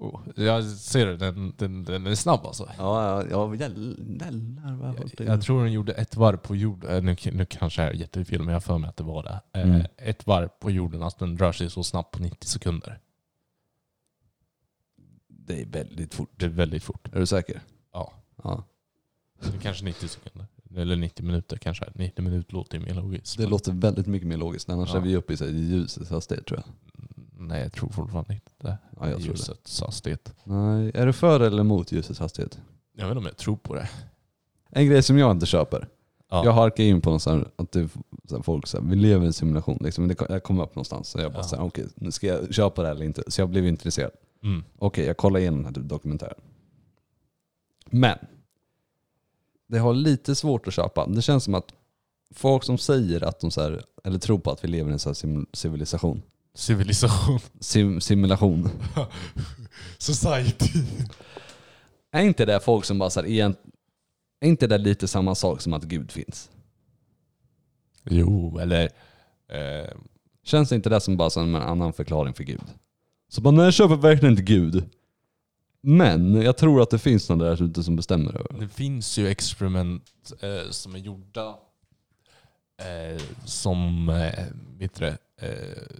Oh, 0.00 0.20
Jag 0.36 0.64
ser 0.64 1.06
det, 1.06 1.16
den, 1.16 1.52
den, 1.56 1.84
den 1.84 2.06
är 2.06 2.14
snabb 2.14 2.40
alltså. 2.46 2.70
Ja, 2.78 3.22
ja, 3.30 3.46
jävlar 3.56 4.76
vad 4.76 5.10
det 5.16 5.24
Jag 5.24 5.42
tror 5.42 5.62
den 5.64 5.72
gjorde 5.72 5.92
ett 5.92 6.16
varv 6.16 6.36
på 6.36 6.56
jorden, 6.56 6.90
eh, 6.96 7.02
nu, 7.02 7.16
nu 7.32 7.44
kanske 7.44 7.82
jag 7.82 7.90
är 7.90 7.94
jättefel 7.94 8.38
men 8.38 8.48
jag 8.48 8.54
har 8.54 8.60
för 8.60 8.78
mig 8.78 8.88
att 8.90 8.96
det 8.96 9.04
var 9.04 9.22
det. 9.22 9.40
Eh, 9.60 9.68
Mm. 9.68 9.86
Ett 9.96 10.26
varv 10.26 10.48
på 10.48 10.70
jorden, 10.70 11.02
alltså 11.02 11.18
den 11.26 11.38
rör 11.38 11.52
sig 11.52 11.70
så 11.70 11.84
snabbt 11.84 12.10
på 12.14 12.22
90 12.22 12.46
sekunder. 12.48 12.98
Det 15.28 15.60
är 15.62 15.66
väldigt 15.66 16.14
fort. 16.14 16.30
Det 16.36 16.44
är 16.44 16.50
väldigt 16.50 16.82
fort. 16.84 17.08
Är 17.14 17.20
du 17.20 17.26
säker? 17.26 17.60
Ja. 17.92 18.12
Ja. 18.42 18.64
Kanske 19.62 19.84
90 19.84 20.08
sekunder. 20.08 20.46
Eller 20.76 20.96
90 20.96 21.24
minuter 21.26 21.56
kanske. 21.56 21.84
90 21.94 22.22
minuter 22.24 22.54
låter 22.54 22.78
ju 22.78 22.84
mer 22.84 22.94
logiskt. 22.94 23.38
Det 23.38 23.46
låter 23.46 23.72
väldigt 23.72 24.06
mycket 24.06 24.28
mer 24.28 24.36
logiskt. 24.36 24.68
Annars 24.68 24.90
Ja. 24.92 24.96
är 24.96 25.00
vi 25.00 25.16
uppe 25.16 25.32
i 25.32 25.60
ljusets 25.60 26.10
hastighet 26.10 26.46
tror 26.46 26.62
jag. 26.64 26.97
Nej, 27.48 27.62
jag 27.62 27.72
tror 27.72 27.88
fortfarande 27.90 28.34
inte. 28.34 28.44
Ja, 28.62 28.76
jag 29.00 29.10
tror 29.10 29.18
det. 29.18 29.24
Ljusets 29.24 29.80
hastighet. 29.80 30.34
Nej, 30.44 30.90
är 30.94 31.06
du 31.06 31.12
för 31.12 31.40
eller 31.40 31.60
emot 31.60 31.92
ljusets 31.92 32.20
hastighet? 32.20 32.58
Jag 32.92 33.04
vet 33.04 33.10
inte 33.10 33.18
om 33.18 33.24
jag 33.26 33.36
tror 33.36 33.56
på 33.56 33.74
det. 33.74 33.88
En 34.70 34.86
grej 34.86 35.02
som 35.02 35.18
jag 35.18 35.30
inte 35.30 35.46
köper. 35.46 35.88
Ja. 36.30 36.44
Jag 36.44 36.52
harkar 36.52 36.84
in 36.84 37.00
på 37.00 37.10
någon 37.10 37.20
sån 37.20 37.38
här, 37.38 37.48
att 37.56 37.72
det, 37.72 37.88
så 38.28 38.42
folk 38.42 38.66
säger 38.66 38.84
vi 38.84 38.96
lever 38.96 39.24
i 39.24 39.26
en 39.26 39.32
simulation. 39.32 39.78
Liksom, 39.80 40.14
jag 40.28 40.42
kom 40.42 40.60
upp 40.60 40.74
någonstans 40.74 41.08
så 41.08 41.20
jag 41.20 41.32
bara 41.32 41.44
Ja. 41.52 41.62
okej, 41.62 41.86
nu 41.94 42.10
ska 42.10 42.26
jag 42.26 42.54
köpa 42.54 42.82
det 42.82 42.88
här 42.88 42.94
eller 42.94 43.04
inte? 43.04 43.22
Så 43.26 43.40
jag 43.40 43.48
blev 43.48 43.66
intresserad. 43.66 44.10
Mm. 44.42 44.64
Okej, 44.78 45.04
jag 45.06 45.16
kollar 45.16 45.40
igenom 45.40 45.62
den 45.62 45.74
här 45.74 45.82
dokumentären. 45.82 46.40
Men, 47.86 48.18
det 49.66 49.78
har 49.78 49.94
lite 49.94 50.34
svårt 50.34 50.66
att 50.68 50.74
köpa. 50.74 51.06
Det 51.06 51.22
känns 51.22 51.44
som 51.44 51.54
att 51.54 51.72
folk 52.34 52.64
som 52.64 52.78
säger 52.78 53.24
att 53.24 53.40
de 53.40 53.50
så 53.50 53.62
här, 53.62 53.84
eller 54.04 54.18
tror 54.18 54.38
på 54.38 54.50
att 54.50 54.64
vi 54.64 54.68
lever 54.68 54.90
i 54.90 54.92
en 54.92 54.98
så 54.98 55.14
civilisation, 55.52 56.22
Civilisation. 56.58 57.38
sim, 57.60 58.00
simulation. 58.00 58.70
Society. 59.98 60.82
Är 62.12 62.22
inte 62.22 62.44
det 62.44 62.60
folk 62.60 62.84
som 62.84 62.98
bara 62.98 63.10
så 63.10 63.20
här, 63.20 63.28
egent, 63.28 63.58
är 64.40 64.48
inte 64.48 64.66
det 64.66 64.78
lite 64.78 65.08
samma 65.08 65.34
sak 65.34 65.60
som 65.60 65.72
att 65.72 65.84
Gud 65.84 66.10
finns? 66.10 66.50
Jo, 68.04 68.58
eller... 68.58 68.90
Eh, 69.52 69.88
Känns 70.44 70.72
inte 70.72 70.88
det 70.90 71.00
som 71.00 71.16
bara 71.16 71.30
som 71.30 71.54
en 71.54 71.62
annan 71.62 71.92
förklaring 71.92 72.34
för 72.34 72.44
Gud? 72.44 72.60
Så 73.28 73.40
bara, 73.40 73.50
nej 73.50 73.64
jag 73.64 73.74
köper 73.74 73.96
verkligen 73.96 74.32
inte 74.32 74.42
Gud. 74.42 74.84
Men 75.80 76.34
jag 76.42 76.56
tror 76.56 76.82
att 76.82 76.90
det 76.90 76.98
finns 76.98 77.28
någon 77.28 77.38
där 77.38 77.62
ute 77.62 77.82
som 77.82 77.96
bestämmer 77.96 78.36
över 78.36 78.60
det. 78.60 78.68
finns 78.68 79.18
ju 79.18 79.28
experiment 79.28 80.32
eh, 80.40 80.70
som 80.70 80.94
är 80.94 80.98
gjorda 80.98 81.48
eh, 82.82 83.22
som, 83.44 84.08
eh, 84.08 84.44
vet 84.78 84.94
du 84.94 85.04
det, 85.04 85.10
eh, 85.10 85.16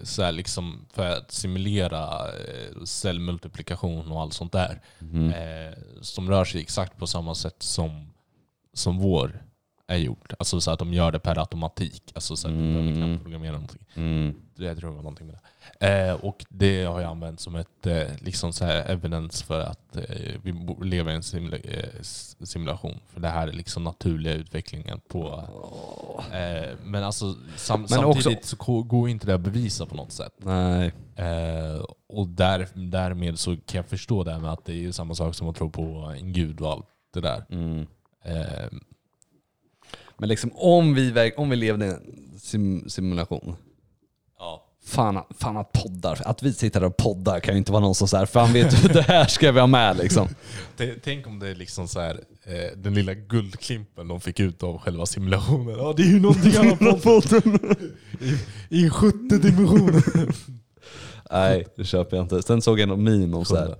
så 0.02 0.22
här 0.22 0.32
liksom 0.32 0.86
för 0.92 1.06
att 1.16 1.30
simulera 1.32 2.28
eh, 2.28 2.84
cellmultiplikation 2.84 4.12
och 4.12 4.20
allt 4.20 4.32
sånt 4.34 4.52
där. 4.52 4.80
Mm. 5.00 5.30
Eh, 5.32 5.74
som 6.00 6.30
rör 6.30 6.44
sig 6.44 6.60
exakt 6.60 6.96
på 6.96 7.06
samma 7.06 7.34
sätt 7.34 7.56
som, 7.62 8.10
som 8.72 8.98
vår 8.98 9.42
är 9.86 9.96
gjort. 9.96 10.32
Alltså 10.38 10.60
så 10.60 10.70
att 10.70 10.78
de 10.78 10.92
gör 10.94 11.12
det 11.12 11.18
per 11.18 11.38
automatik. 11.38 12.12
Alltså 12.14 12.36
så 12.36 12.48
att 12.48 12.54
de 12.54 12.58
behöver 12.58 12.80
Mm. 12.92 13.08
knappt 13.08 13.22
programmera 13.22 13.52
någonting. 13.52 13.84
Mm. 13.94 14.34
Jag 14.56 14.78
tror 14.78 14.90
det 14.90 14.96
var 14.96 15.02
någonting 15.02 15.26
med 15.26 15.34
det. 15.36 15.40
Eh, 15.80 16.12
och 16.12 16.44
det 16.48 16.84
har 16.84 17.00
jag 17.00 17.10
använt 17.10 17.40
som 17.40 17.56
ett 17.56 17.86
eh, 17.86 18.02
liksom 18.20 18.52
så 18.52 18.64
här 18.64 18.90
evidence 18.90 19.44
för 19.44 19.60
att 19.60 19.96
eh, 19.96 20.34
vi 20.42 20.52
lever 20.82 21.12
i 21.12 21.14
en 21.14 21.22
simula 21.22 21.58
simulation. 22.42 23.00
För 23.08 23.20
det 23.20 23.28
här 23.28 23.48
är 23.48 23.52
liksom 23.52 23.84
naturliga 23.84 24.34
utvecklingen 24.34 25.00
på... 25.08 25.44
Men 26.84 27.04
alltså 27.04 27.34
sam 27.56 27.80
Men 27.80 27.88
samtidigt 27.88 28.38
också- 28.38 28.56
så 28.56 28.82
går 28.82 29.08
inte 29.08 29.26
det 29.26 29.34
att 29.34 29.40
bevisa 29.40 29.86
på 29.86 29.94
något 29.94 30.12
sätt. 30.12 30.32
Nej. 30.38 30.92
Och 32.08 32.28
där, 32.28 32.68
därmed 32.74 33.38
så 33.38 33.56
kan 33.56 33.78
jag 33.78 33.86
förstå 33.86 34.24
det 34.24 34.32
här 34.32 34.38
med 34.40 34.52
att 34.52 34.64
det 34.64 34.84
är 34.84 34.92
samma 34.92 35.14
sak 35.14 35.34
som 35.34 35.48
att 35.48 35.56
tro 35.56 35.70
på 35.70 36.14
en 36.18 36.32
gud 36.32 36.60
och 36.60 36.72
allt 36.72 36.86
det 37.14 37.20
där. 37.20 37.44
Mm. 37.50 37.86
Men 40.18 40.28
liksom 40.28 40.50
om 40.54 40.94
vi, 40.94 41.32
om 41.36 41.50
vi 41.50 41.56
levde 41.56 41.86
i 41.86 41.88
en 41.88 42.34
sim, 42.38 42.88
simulation. 42.88 43.56
Fan, 44.88 45.22
fan 45.38 45.56
att 45.56 45.72
poddar, 45.72 46.22
att 46.24 46.42
vi 46.42 46.52
sitter 46.52 46.84
och 46.84 46.96
poddar 46.96 47.40
kan 47.40 47.54
ju 47.54 47.58
inte 47.58 47.72
vara 47.72 47.82
någon 47.82 47.94
som 47.94 48.08
säger 48.08 48.26
fan 48.26 48.52
vet 48.52 48.82
du 48.82 48.88
det 48.92 49.02
här 49.02 49.26
ska 49.26 49.52
vi 49.52 49.60
ha 49.60 49.66
med 49.66 49.96
liksom. 49.96 50.28
Tänk 51.04 51.26
om 51.26 51.38
det 51.38 51.48
är 51.48 51.54
liksom 51.54 51.88
så 51.88 52.00
här, 52.00 52.20
eh, 52.44 52.78
den 52.78 52.94
lilla 52.94 53.14
guldklimpen 53.14 54.08
de 54.08 54.20
fick 54.20 54.40
ut 54.40 54.62
av 54.62 54.78
själva 54.78 55.06
simulationen. 55.06 55.78
Ja, 55.78 55.94
det 55.96 56.02
är 56.02 56.06
ju 56.06 56.20
någonting 56.20 56.56
annat 56.56 57.02
podden. 57.02 57.76
I, 58.70 58.84
I 58.84 58.90
70 58.90 59.38
dimensioner. 59.38 60.04
Nej, 61.30 61.66
det 61.76 61.84
köper 61.84 62.16
jag 62.16 62.24
inte. 62.24 62.42
Sen 62.42 62.62
såg 62.62 62.80
jag 62.80 62.88
någon 62.88 63.04
meme 63.04 63.36
om 63.36 63.44
så 63.44 63.56
här. 63.56 63.74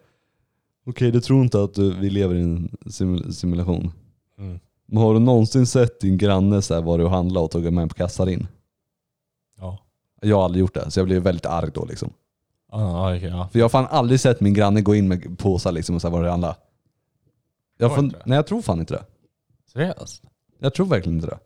Okej, 0.87 1.11
du 1.11 1.21
tror 1.21 1.43
inte 1.43 1.63
att 1.63 1.75
du, 1.75 1.95
vi 1.95 2.11
lever 2.11 2.35
i 2.35 2.41
en 2.41 2.77
sim, 2.91 3.33
simulation. 3.33 3.93
Mm. 4.39 4.61
Men 4.87 5.03
har 5.03 5.15
du 5.15 5.21
någonsin 5.21 5.67
sett 5.67 6.01
din 6.01 6.19
granne 6.19 6.63
så 6.63 6.75
här, 6.75 6.83
var 6.83 6.99
du 6.99 7.05
och 7.05 7.11
handlade 7.11 7.45
och 7.45 7.51
tog 7.51 7.73
med 7.73 7.89
på 7.89 7.95
kassan 7.95 8.29
in? 8.29 8.47
Ja. 8.51 8.58
Jag 10.21 10.37
har 10.37 10.45
aldrig 10.45 10.61
gjort 10.61 10.75
det, 10.75 10.91
så 10.91 11.01
jag 11.01 11.07
blev 11.07 11.23
väldigt 11.23 11.47
arg 11.47 11.71
då 11.75 11.85
liksom. 11.85 12.13
Ah, 12.71 13.15
okay, 13.15 13.29
ja. 13.29 13.49
För 13.53 13.59
jag 13.59 13.65
har 13.65 13.71
fan 13.71 13.87
aldrig 13.91 14.21
sett 14.21 14.41
min 14.41 14.55
granne 14.55 14.81
gå 14.81 14.95
in 14.95 15.09
med 15.09 15.39
påsar 15.39 15.73
liksom 15.73 15.95
och 15.95 16.01
säga 16.01 16.11
var 16.11 16.23
du 16.23 16.29
handlar. 16.29 16.57
Jag 17.79 17.95
fan, 17.95 18.09
det? 18.09 18.23
nej 18.27 18.37
jag 18.37 18.47
tror 18.47 18.63
fan 18.63 18.81
inte 18.81 18.95
det. 18.95 19.05
Seriöst? 19.73 20.23
Jag 20.59 20.75
tror 20.75 20.87
verkligen 20.87 21.17
inte 21.17 21.27
det. 21.27 21.39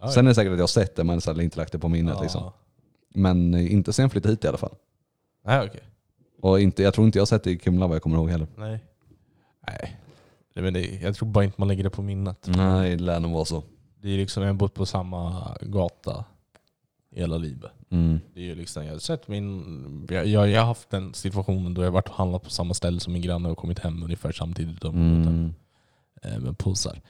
Ja, 0.00 0.08
Sen 0.08 0.26
är 0.26 0.28
det 0.28 0.34
säkert 0.34 0.52
att 0.52 0.58
jag 0.58 0.62
har 0.62 0.66
sett 0.66 0.96
det 0.96 1.04
men 1.04 1.20
så 1.20 1.40
inte 1.40 1.58
lagt 1.58 1.72
det 1.72 1.78
på 1.78 1.88
minnet 1.88 2.14
ja. 2.16 2.22
liksom. 2.22 2.50
Men 3.14 3.54
eh, 3.54 3.72
inte 3.72 3.92
sen 3.92 4.02
jag 4.02 4.12
flyttade 4.12 4.32
hit 4.32 4.44
i 4.44 4.48
alla 4.48 4.58
fall. 4.58 4.74
Nej, 5.44 5.66
okej. 5.66 5.80
Och 6.42 6.60
inte, 6.60 6.82
jag 6.82 6.94
tror 6.94 7.06
inte 7.06 7.18
jag 7.18 7.20
har 7.20 7.26
sett 7.26 7.44
det 7.44 7.50
i 7.50 7.58
Kumla 7.58 7.86
vad 7.86 7.94
jag 7.94 8.02
kommer 8.02 8.16
ihåg 8.16 8.30
heller. 8.30 8.46
Nej. 8.56 8.84
Nej. 9.66 10.00
Nej, 10.54 10.62
men 10.64 10.74
det, 10.74 10.80
jag 10.80 11.14
tror 11.16 11.28
bara 11.28 11.44
inte 11.44 11.60
man 11.60 11.68
lägger 11.68 11.84
det 11.84 11.90
på 11.90 12.02
minnet. 12.02 12.46
Nej, 12.46 12.96
det 12.96 13.02
lär 13.02 13.20
nog 13.20 13.32
vara 13.32 13.44
så. 13.44 13.62
Det 14.00 14.08
är 14.08 14.16
liksom, 14.16 14.42
jag 14.42 14.50
har 14.50 14.54
bott 14.54 14.74
på 14.74 14.86
samma 14.86 15.56
gata 15.60 16.24
hela 17.16 17.36
livet. 17.38 17.70
Mm. 17.90 18.20
Det 18.34 18.40
är 18.40 18.44
ju 18.44 18.54
liksom, 18.54 18.84
jag 18.84 18.92
har 18.92 18.98
sett 18.98 19.28
min... 19.28 20.06
Jag, 20.10 20.26
jag, 20.26 20.48
jag 20.50 20.60
har 20.60 20.66
haft 20.66 20.90
den 20.90 21.14
situationen 21.14 21.74
då 21.74 21.82
jag 21.82 21.90
varit 21.90 22.08
och 22.08 22.14
handlat 22.14 22.42
på 22.42 22.50
samma 22.50 22.74
ställe 22.74 23.00
som 23.00 23.12
min 23.12 23.22
granne 23.22 23.48
och 23.48 23.58
kommit 23.58 23.78
hem 23.78 24.02
ungefär 24.02 24.32
samtidigt. 24.32 24.80
De 24.80 24.94
Mm. 24.94 25.54
eh, 26.22 26.38
med 26.38 26.58
påsar. 26.58 27.00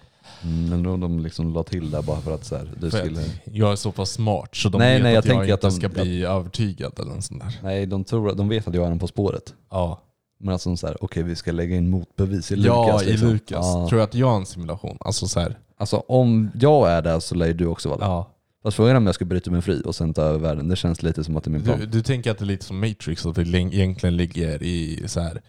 Mm, 0.42 0.68
men 0.70 0.82
då 0.82 0.96
de 0.96 1.18
liksom 1.18 1.52
la 1.52 1.62
till 1.62 1.90
där 1.90 2.02
bara 2.02 2.20
för 2.20 2.34
att 2.34 2.44
så 2.44 2.56
här, 2.56 2.70
du 2.80 2.90
För 2.90 2.98
skulle... 2.98 3.20
att 3.20 3.30
jag 3.44 3.72
är 3.72 3.76
så 3.76 3.92
pass 3.92 4.10
smart 4.10 4.56
så 4.56 4.68
de 4.68 4.78
Nej, 4.78 4.94
vet 4.94 5.02
nej, 5.02 5.12
jag 5.12 5.18
att 5.18 5.26
jag 5.26 5.42
inte 5.44 5.54
att 5.54 5.60
de- 5.60 5.70
ska 5.70 5.88
bli 5.88 6.24
övertygad 6.24 7.00
eller 7.00 7.14
något 7.14 7.24
sånt 7.24 7.42
där. 7.42 7.58
Nej, 7.62 7.86
de, 7.86 8.04
tror, 8.04 8.34
de 8.34 8.48
vet 8.48 8.68
att 8.68 8.74
jag 8.74 8.84
är 8.84 8.88
den 8.88 8.98
På 8.98 9.06
spåret. 9.06 9.54
Ja, 9.70 10.00
Men 10.40 10.52
alltså 10.52 10.76
så 10.76 10.86
här, 10.86 10.96
okej 11.04 11.22
vi 11.22 11.36
ska 11.36 11.52
lägga 11.52 11.76
in 11.76 11.90
motbevis 11.90 12.52
i 12.52 12.54
ja 12.54 12.86
Lukas. 12.86 13.02
i 13.02 13.10
liksom. 13.10 13.28
Lukas. 13.28 13.50
Ja. 13.66 13.86
Tror 13.88 14.00
jag 14.00 14.06
att 14.08 14.14
jag 14.14 14.32
är 14.32 14.36
en 14.36 14.46
simulation? 14.46 14.96
Alltså 15.00 15.28
så 15.28 15.40
här, 15.40 15.58
Alltså 15.76 15.96
om 16.08 16.50
jag 16.54 16.90
är 16.90 17.02
där 17.02 17.20
så 17.20 17.34
lär 17.34 17.46
ju 17.46 17.52
du 17.52 17.66
också 17.66 17.88
vara 17.88 17.98
där. 17.98 18.06
ja. 18.06 18.30
Fast 18.68 18.76
frågan 18.76 18.92
är 18.92 18.96
om 18.96 19.06
jag 19.06 19.14
ska 19.14 19.24
bryta 19.24 19.50
mig 19.50 19.62
fri 19.62 19.82
och 19.84 19.94
sen 19.94 20.14
ta 20.14 20.22
över 20.22 20.38
världen. 20.38 20.68
Det 20.68 20.76
känns 20.76 21.02
lite 21.02 21.24
som 21.24 21.36
att 21.36 21.44
det 21.44 21.48
är 21.48 21.52
min 21.52 21.62
plan. 21.62 21.78
du, 21.80 21.86
du 21.86 22.02
tänker 22.02 22.30
att 22.30 22.38
det 22.38 22.44
är 22.44 22.46
lite 22.46 22.64
som 22.64 22.80
Matrix, 22.80 23.26
att 23.26 23.34
det 23.34 23.42
egentligen 23.42 24.16
ligger 24.16 24.62
i, 24.62 25.02
så 25.06 25.20
här, 25.20 25.42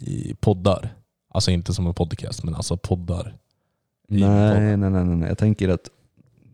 i 0.00 0.34
poddar? 0.40 0.94
Alltså 1.30 1.50
inte 1.50 1.74
som 1.74 1.86
en 1.86 1.94
podcast, 1.94 2.44
men 2.44 2.54
alltså 2.54 2.76
poddar. 2.76 3.36
nej, 4.08 4.76
nej, 4.76 4.90
nej, 4.90 5.04
nej. 5.04 5.28
Jag 5.28 5.38
tänker 5.38 5.68
att, 5.68 5.88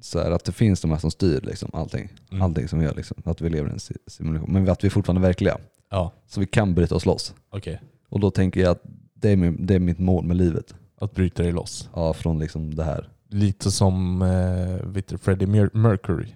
så 0.01 0.19
här, 0.19 0.31
att 0.31 0.45
det 0.45 0.53
finns 0.53 0.81
de 0.81 0.91
här 0.91 0.99
som 0.99 1.11
styr 1.11 1.41
liksom, 1.41 1.71
allting. 1.73 2.09
Mm. 2.31 2.43
Allting 2.43 2.69
som 2.69 2.79
vi 2.79 2.85
gör. 2.85 2.95
Liksom. 2.95 3.17
Att 3.25 3.41
vi 3.41 3.51
lever 3.51 3.71
i 3.71 3.73
en 3.73 3.81
si- 3.81 3.97
simulation. 4.07 4.53
Men 4.53 4.69
att 4.69 4.85
vi 4.85 4.87
är 4.89 4.91
fortfarande 4.91 5.27
verkliga. 5.29 5.59
Ja, 5.91 6.13
Så 6.27 6.41
vi 6.41 6.47
kan 6.47 6.75
bryta 6.75 6.95
oss 6.95 7.07
loss. 7.07 7.35
okej. 7.51 7.81
Och 8.09 8.21
då 8.21 8.31
tänker 8.31 8.61
jag 8.61 8.71
att 8.71 8.83
det 9.15 9.31
är, 9.31 9.37
min, 9.37 9.67
det 9.67 9.75
är 9.75 9.79
mitt 9.81 9.99
mål 9.99 10.25
med 10.25 10.37
livet. 10.37 10.75
Att 11.01 11.15
bryta 11.15 11.43
dig 11.43 11.53
loss. 11.53 11.89
Ja, 11.95 12.13
från 12.13 12.39
liksom 12.39 12.75
det 12.75 12.85
här. 12.85 13.09
Lite 13.31 13.71
som 13.71 14.23
eh, 14.23 14.87
vet 14.87 15.09
du, 15.09 15.19
Freddie 15.19 15.47
Mer- 15.47 15.71
Mercury. 15.73 16.27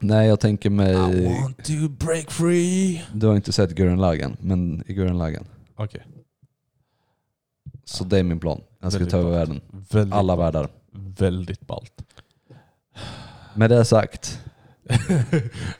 Nej, 0.00 0.28
jag 0.28 0.40
tänker 0.40 0.70
mig... 0.70 0.94
want 1.40 1.64
to 1.64 1.88
break 2.06 2.30
free. 2.30 3.04
Du 3.12 3.26
har 3.26 3.36
inte 3.36 3.52
sett 3.52 3.70
Gurren 3.70 4.00
Lagann, 4.00 4.36
men 4.40 4.84
i 4.86 4.94
Gurren 4.94 5.18
Lagann. 5.18 5.44
Okej. 5.76 6.02
Så 7.84 8.04
det 8.04 8.18
är 8.18 8.22
min 8.22 8.40
plan. 8.40 8.60
Jag 8.80 8.92
ska 8.92 8.98
Väldigt 8.98 9.10
ta 9.10 9.18
över 9.18 9.30
bra. 9.30 9.38
världen. 9.38 9.60
Väldigt 9.90 10.14
Alla 10.14 10.36
ballt. 10.36 10.54
världar. 10.54 10.68
Väldigt 11.18 11.66
ballt. 11.66 11.92
Med 13.54 13.70
det 13.70 13.84
sagt. 13.84 14.40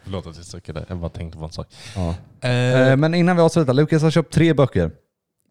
Förlåt 0.02 0.26
att 0.26 0.36
jag 0.36 0.44
suckade, 0.44 0.84
jag 0.88 0.98
bara 0.98 1.10
tänkte 1.10 1.38
på 1.38 1.44
en 1.44 1.52
sak. 1.52 1.66
Ja. 1.96 2.14
Eh, 2.40 2.50
Eh, 2.90 2.96
Men 2.96 3.14
innan 3.14 3.36
vi 3.36 3.42
avslutar, 3.42 3.72
Lukas 3.74 4.02
har 4.02 4.10
köpt 4.10 4.32
tre 4.34 4.52
böcker. 4.54 4.90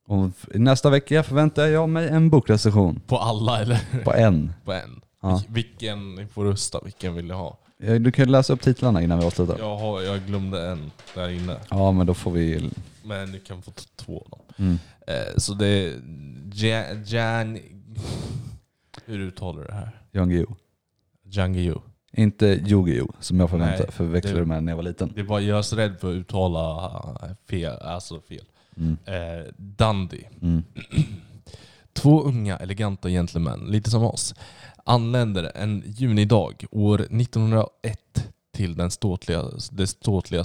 Och 0.07 0.29
nästa 0.55 0.89
vecka 0.89 1.23
förväntar 1.23 1.65
jag 1.67 1.89
mig 1.89 2.07
en 2.09 2.29
bokrecension. 2.29 3.01
på 3.07 3.17
alla 3.17 3.61
eller 3.61 3.79
På 4.03 4.13
en. 4.13 4.53
på 4.65 4.73
en? 4.73 5.01
Ja. 5.23 5.29
Vil- 5.47 5.53
Vilken, 5.53 6.15
ni 6.15 6.25
får 6.27 6.45
rösta, 6.45 6.79
vilken 6.83 7.15
vill 7.15 7.25
ni 7.25 7.33
ha? 7.33 7.57
Du 7.77 8.11
kan 8.11 8.31
läsa 8.31 8.53
upp 8.53 8.61
titlarna 8.61 9.01
innan 9.01 9.19
vi 9.19 9.25
avslutar. 9.25 9.55
Ja, 9.59 9.65
Jag, 9.69 9.77
har, 9.77 10.01
jag 10.01 10.21
glömde 10.21 10.67
en 10.67 10.91
där 11.15 11.29
inne. 11.29 11.57
men 11.91 12.07
då 12.07 12.13
får 12.13 12.31
vi... 12.31 12.69
Men 13.03 13.31
du 13.31 13.39
kan 13.39 13.61
få 13.61 13.71
t- 13.71 13.83
två 13.95 14.27
då. 14.31 14.39
Mm. 14.63 14.77
Eh, 15.07 15.37
så 15.37 15.53
det 15.53 15.67
är 15.67 15.99
Jan... 16.53 17.03
Jan 17.05 17.57
hur 19.05 19.19
uttalar 19.19 19.61
du 19.61 19.67
det 19.67 19.73
här? 19.73 19.91
Jan 20.11 20.29
Guillou. 20.29 20.55
Jan 21.23 21.53
Guillou. 21.53 21.81
Inte 22.11 22.45
Yu-Gi-Oh 22.45 23.11
som 23.19 23.39
jag 23.39 23.49
förväntade, 23.49 23.83
Nej, 23.83 23.91
förväxlade 23.91 24.39
det- 24.39 24.45
med 24.45 24.63
när 24.63 24.71
jag 24.71 24.77
var 24.77 24.83
liten. 24.83 25.11
Det 25.15 25.21
är 25.21 25.25
bara, 25.25 25.41
jag 25.41 25.57
är 25.57 25.61
så 25.61 25.75
rädd 25.75 25.99
för 25.99 26.09
att 26.09 26.15
uttala 26.15 26.85
eh, 27.23 27.29
fel. 27.49 27.77
Alltså 27.81 28.19
fel. 28.21 28.45
Mm. 28.77 28.97
Eh, 29.05 29.45
Dundee. 29.57 30.29
Mm. 30.41 30.63
Två 31.93 32.21
unga 32.23 32.57
eleganta 32.57 33.09
gentlemän, 33.09 33.59
lite 33.59 33.89
som 33.89 34.03
oss, 34.03 34.35
anländer 34.83 35.51
en 35.55 35.83
junidag 35.85 36.65
år 36.71 37.01
1901 37.01 37.99
till 38.53 38.75
den 38.75 38.91
ståtliga, 38.91 39.43
det 39.71 39.87
ståtliga 39.87 40.43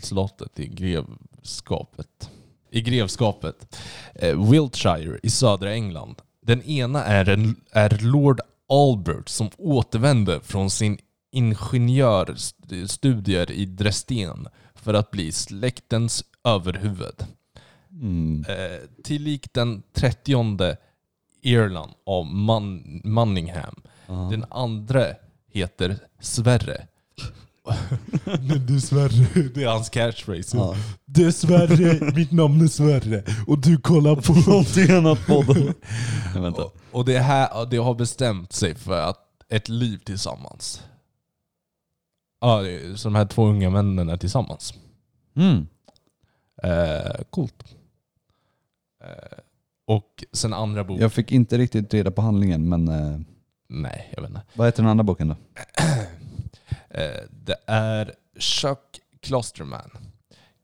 slottet 0.00 0.60
i 0.60 0.66
grevskapet. 0.66 2.30
I 2.70 2.80
grevskapet. 2.80 3.78
Eh, 4.14 4.50
Wiltshire 4.50 5.18
i 5.22 5.30
södra 5.30 5.72
England. 5.72 6.22
Den 6.46 6.62
ena 6.62 7.04
är, 7.04 7.28
en, 7.28 7.56
är 7.70 7.98
Lord 8.02 8.40
Albert 8.68 9.28
som 9.28 9.50
återvände 9.58 10.40
från 10.40 10.70
sin 10.70 10.98
ingenjörstudier 11.32 13.50
i 13.50 13.64
Dresden 13.64 14.48
för 14.74 14.94
att 14.94 15.10
bli 15.10 15.32
släktens 15.32 16.24
överhuvud. 16.44 17.24
Mm. 17.90 18.44
Eh, 18.48 18.78
tillik 19.04 19.52
den 19.52 19.82
30 19.92 20.34
Irland 21.42 21.92
av 22.06 22.26
Man- 22.26 23.00
Manningham. 23.04 23.82
Ja. 24.06 24.14
Den 24.30 24.44
andra 24.50 25.06
heter 25.52 25.98
Sverre. 26.20 26.86
Men 28.24 28.66
dessvärre, 28.66 29.42
det 29.54 29.62
är 29.62 29.68
hans 29.68 29.90
catchphrase. 29.90 30.56
Ja. 30.56 30.76
Dessvärre, 31.04 32.12
mitt 32.14 32.32
namn 32.32 32.60
är 32.60 32.66
Sverre 32.66 33.24
och 33.46 33.58
du 33.58 33.76
kollar 33.78 34.16
på... 34.16 34.32
Någonting 34.50 34.90
annat 34.90 35.26
podden. 35.26 35.74
Nej, 36.34 36.42
vänta. 36.42 36.64
Och, 36.64 36.74
och 36.90 37.04
det, 37.04 37.18
här, 37.18 37.66
det 37.66 37.76
har 37.76 37.94
bestämt 37.94 38.52
sig 38.52 38.74
för 38.74 39.00
att 39.00 39.18
ett 39.48 39.68
liv 39.68 39.98
tillsammans. 39.98 40.82
Ja, 42.40 42.62
det 42.62 42.70
är- 42.72 42.94
så 42.96 43.08
de 43.08 43.14
här 43.14 43.26
två 43.26 43.46
unga 43.46 43.70
männen 43.70 44.08
är 44.08 44.16
tillsammans. 44.16 44.74
Mm. 45.36 45.66
Eh, 46.62 47.22
coolt. 47.30 47.64
Eh, 49.04 49.38
och 49.84 50.24
sen 50.32 50.52
andra 50.52 50.84
boken. 50.84 51.02
Jag 51.02 51.12
fick 51.12 51.32
inte 51.32 51.58
riktigt 51.58 51.94
reda 51.94 52.10
på 52.10 52.22
handlingen, 52.22 52.68
men 52.68 52.88
eh, 52.88 53.20
Nej, 53.68 54.12
jag 54.16 54.22
vet 54.22 54.30
inte. 54.30 54.42
vad 54.54 54.66
heter 54.66 54.82
den 54.82 54.90
andra 54.90 55.04
boken 55.04 55.28
då? 55.28 55.36
Eh, 56.94 57.20
det 57.30 57.56
är 57.66 58.14
Chuck 58.38 59.00
Klosterman. 59.20 59.90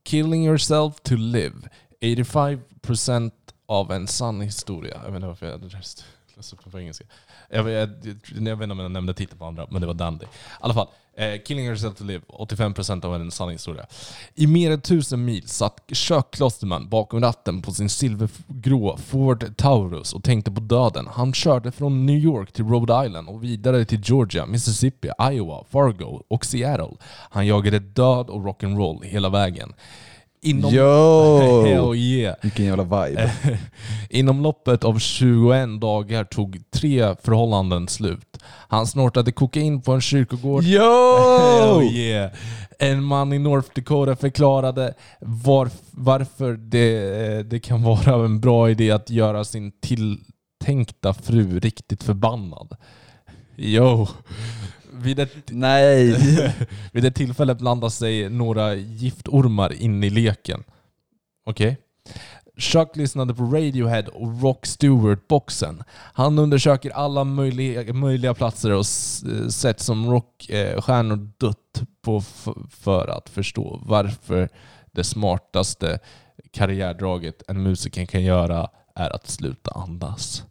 Killing 0.05 0.47
yourself 0.47 1.01
to 1.03 1.15
live. 1.17 1.55
85% 2.01 3.31
av 3.67 3.93
en 3.93 4.07
sann 4.07 4.41
historia. 4.41 4.95
Jag 5.05 5.11
vet 5.11 5.15
inte 5.17 5.27
varför 5.27 5.47
jag 5.47 5.53
hade 5.53 5.69
läst 5.69 6.05
Alltså, 6.39 6.57
på 6.57 6.81
engelska. 6.81 7.05
Jag, 7.51 7.65
vet- 7.65 8.05
jag, 8.05 8.17
jag 8.49 8.57
vet 8.57 8.63
inte 8.63 8.73
om 8.73 8.79
jag 8.79 8.91
nämnde 8.91 9.15
titeln 9.15 9.39
på 9.39 9.45
andra, 9.45 9.67
men 9.71 9.81
det 9.81 9.87
var 9.87 9.95
Dandy. 9.95 10.25
I 10.25 10.29
alla 10.61 10.75
fall, 10.75 10.89
eh, 11.17 11.41
Killing 11.47 11.67
yourself 11.67 11.95
to 11.99 12.05
live. 12.05 12.21
85% 12.29 13.05
av 13.05 13.15
en 13.15 13.31
sann 13.31 13.49
historia. 13.49 13.87
I 14.35 14.47
mer 14.47 14.71
än 14.71 14.81
tusen 14.81 15.25
mil 15.25 15.49
satt 15.49 15.81
Chuck 15.93 16.31
Klosterman 16.31 16.89
bakom 16.89 17.21
ratten 17.21 17.63
på 17.63 17.71
sin 17.73 17.89
silvergrå 17.89 18.97
Ford 18.97 19.57
Taurus 19.57 20.13
och 20.13 20.25
tänkte 20.25 20.51
på 20.51 20.61
döden. 20.61 21.07
Han 21.13 21.33
körde 21.33 21.73
från 21.73 22.07
New 22.07 22.17
York 22.19 22.53
till 22.53 22.65
Rhode 22.65 23.07
Island 23.07 23.29
och 23.29 23.45
vidare 23.45 23.85
till 23.85 24.01
Georgia, 24.05 24.47
Mississippi, 24.47 25.11
Iowa, 25.33 25.65
Fargo 25.71 26.23
och 26.29 26.45
Seattle. 26.45 26.97
Han 27.31 27.47
jagade 27.47 27.79
död 27.79 28.31
och 28.31 28.41
rock'n'roll 28.43 29.05
hela 29.05 29.29
vägen. 29.29 29.73
Inom... 30.41 30.75
Yo! 30.75 31.63
Hell 31.67 31.95
yeah! 31.95 32.37
Vilken 32.43 32.65
jävla 32.65 32.83
vibe. 32.83 33.33
Inom 34.11 34.43
loppet 34.43 34.85
av 34.85 34.99
21 34.99 35.81
dagar 35.81 36.25
tog 36.25 36.63
tre 36.71 37.15
förhållanden 37.23 37.89
slut. 37.89 38.39
Han 38.69 38.87
snortade 38.87 39.33
kokain 39.33 39.83
på 39.83 39.93
en 39.93 40.01
kyrkogård. 40.01 40.65
Yo! 40.65 41.83
yeah. 41.93 42.31
En 42.79 43.05
man 43.05 43.33
i 43.33 43.39
North 43.39 43.69
Dakota 43.75 44.17
förklarade 44.17 44.95
var, 45.21 45.71
varför 45.91 46.53
det, 46.53 47.43
det 47.43 47.61
kan 47.61 47.83
vara 47.83 48.25
en 48.25 48.41
bra 48.41 48.71
idé 48.71 48.91
att 48.91 49.11
göra 49.11 49.45
sin 49.45 49.73
tilltänkta 49.81 51.15
fru 51.15 51.61
riktigt 51.61 52.03
förbannad. 52.03 52.77
Yo. 53.57 54.07
Vid 55.03 55.19
ett, 55.19 55.35
Nej! 55.49 56.17
vid 56.93 57.05
ett 57.05 57.15
tillfälle 57.15 57.55
blandar 57.55 57.89
sig 57.89 58.29
några 58.29 58.75
giftormar 58.75 59.83
in 59.83 60.05
i 60.05 60.11
leken. 60.11 60.65
Okej? 61.45 61.79
Chuck 62.57 62.97
lyssnade 62.97 63.35
på 63.35 63.43
Radiohead 63.43 64.03
och 64.03 64.43
Rock 64.43 64.67
Stewart-boxen. 64.67 65.83
Han 65.91 66.39
undersöker 66.39 66.91
alla 66.91 67.25
möjliga, 67.25 67.93
möjliga 67.93 68.35
platser 68.35 68.71
och 68.73 68.87
sätt 68.87 69.81
som 69.81 70.11
rockstjärnor 70.11 71.31
dött 71.39 71.83
på 72.03 72.23
för 72.71 73.09
att 73.09 73.29
förstå 73.29 73.81
varför 73.83 74.49
det 74.93 75.05
smartaste 75.05 75.99
karriärdraget 76.51 77.43
en 77.49 77.63
musiker 77.63 78.07
kan 78.07 78.23
göra 78.23 78.69
är 78.95 79.15
att 79.15 79.29
sluta 79.29 79.71
andas. 79.71 80.45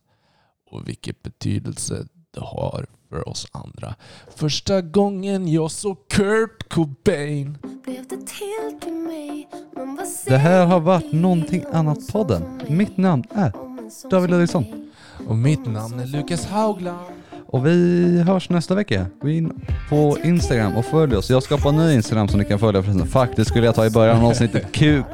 Och 0.71 0.87
vilken 0.87 1.15
betydelse 1.23 2.07
det 2.31 2.41
har 2.41 2.85
för 3.09 3.29
oss 3.29 3.47
andra. 3.51 3.95
Första 4.35 4.81
gången 4.81 5.47
jag 5.47 5.71
såg 5.71 5.97
Kurt 6.09 6.69
Cobain 6.69 7.57
Blev 7.83 8.07
det 8.07 8.17
till 8.17 8.79
till 8.81 8.93
mig? 8.93 9.49
Men 9.75 9.95
vad 9.95 10.05
Det 10.25 10.37
här 10.37 10.65
har 10.65 10.79
varit 10.79 11.11
någonting 11.11 11.63
annat 11.73 12.07
podden. 12.11 12.43
Mitt 12.67 12.97
namn 12.97 13.23
är 13.31 13.51
David 14.09 14.29
som 14.29 14.31
Ludvigsson. 14.31 14.65
och 15.27 15.35
mitt 15.35 15.65
namn 15.65 15.99
är 15.99 16.05
Lukas 16.05 16.45
Haugland. 16.45 16.99
Och 17.49 17.65
vi 17.65 18.21
hörs 18.27 18.49
nästa 18.49 18.75
vecka. 18.75 19.05
Gå 19.21 19.29
in 19.29 19.61
på 19.89 20.17
Instagram 20.23 20.75
och 20.75 20.85
följ 20.85 21.15
oss. 21.15 21.29
Jag 21.29 21.43
skapar 21.43 21.69
en 21.69 21.77
ny 21.77 21.93
Instagram 21.93 22.27
som 22.27 22.39
ni 22.39 22.45
kan 22.45 22.59
följa 22.59 22.83
förresten. 22.83 23.07
Faktiskt 23.07 23.49
skulle 23.49 23.65
jag 23.65 23.75
ta 23.75 23.85
i 23.85 23.89
början 23.89 24.17
av 24.17 24.25
avsnittet. 24.25 24.65
Kuk, 24.71 25.05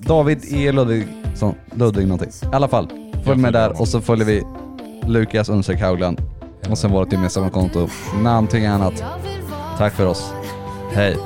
David 0.00 0.44
E. 0.54 0.72
Ludvigsson. 0.72 1.54
Ludvig 1.74 2.06
någonting. 2.06 2.30
I 2.52 2.54
alla 2.54 2.68
fall, 2.68 2.88
följ 3.24 3.40
med 3.40 3.52
där 3.52 3.80
och 3.80 3.88
så 3.88 4.00
följer 4.00 4.26
vi 4.26 4.42
Lukas 5.06 5.48
understreck 5.48 5.80
Haugland. 5.80 6.22
Och 6.70 6.78
sen 6.78 6.90
vårt 6.90 7.12
gemensamma 7.12 7.50
konto. 7.50 7.88
Någonting 8.22 8.66
annat. 8.66 9.04
Tack 9.78 9.92
för 9.92 10.06
oss. 10.06 10.32
Hej. 10.92 11.16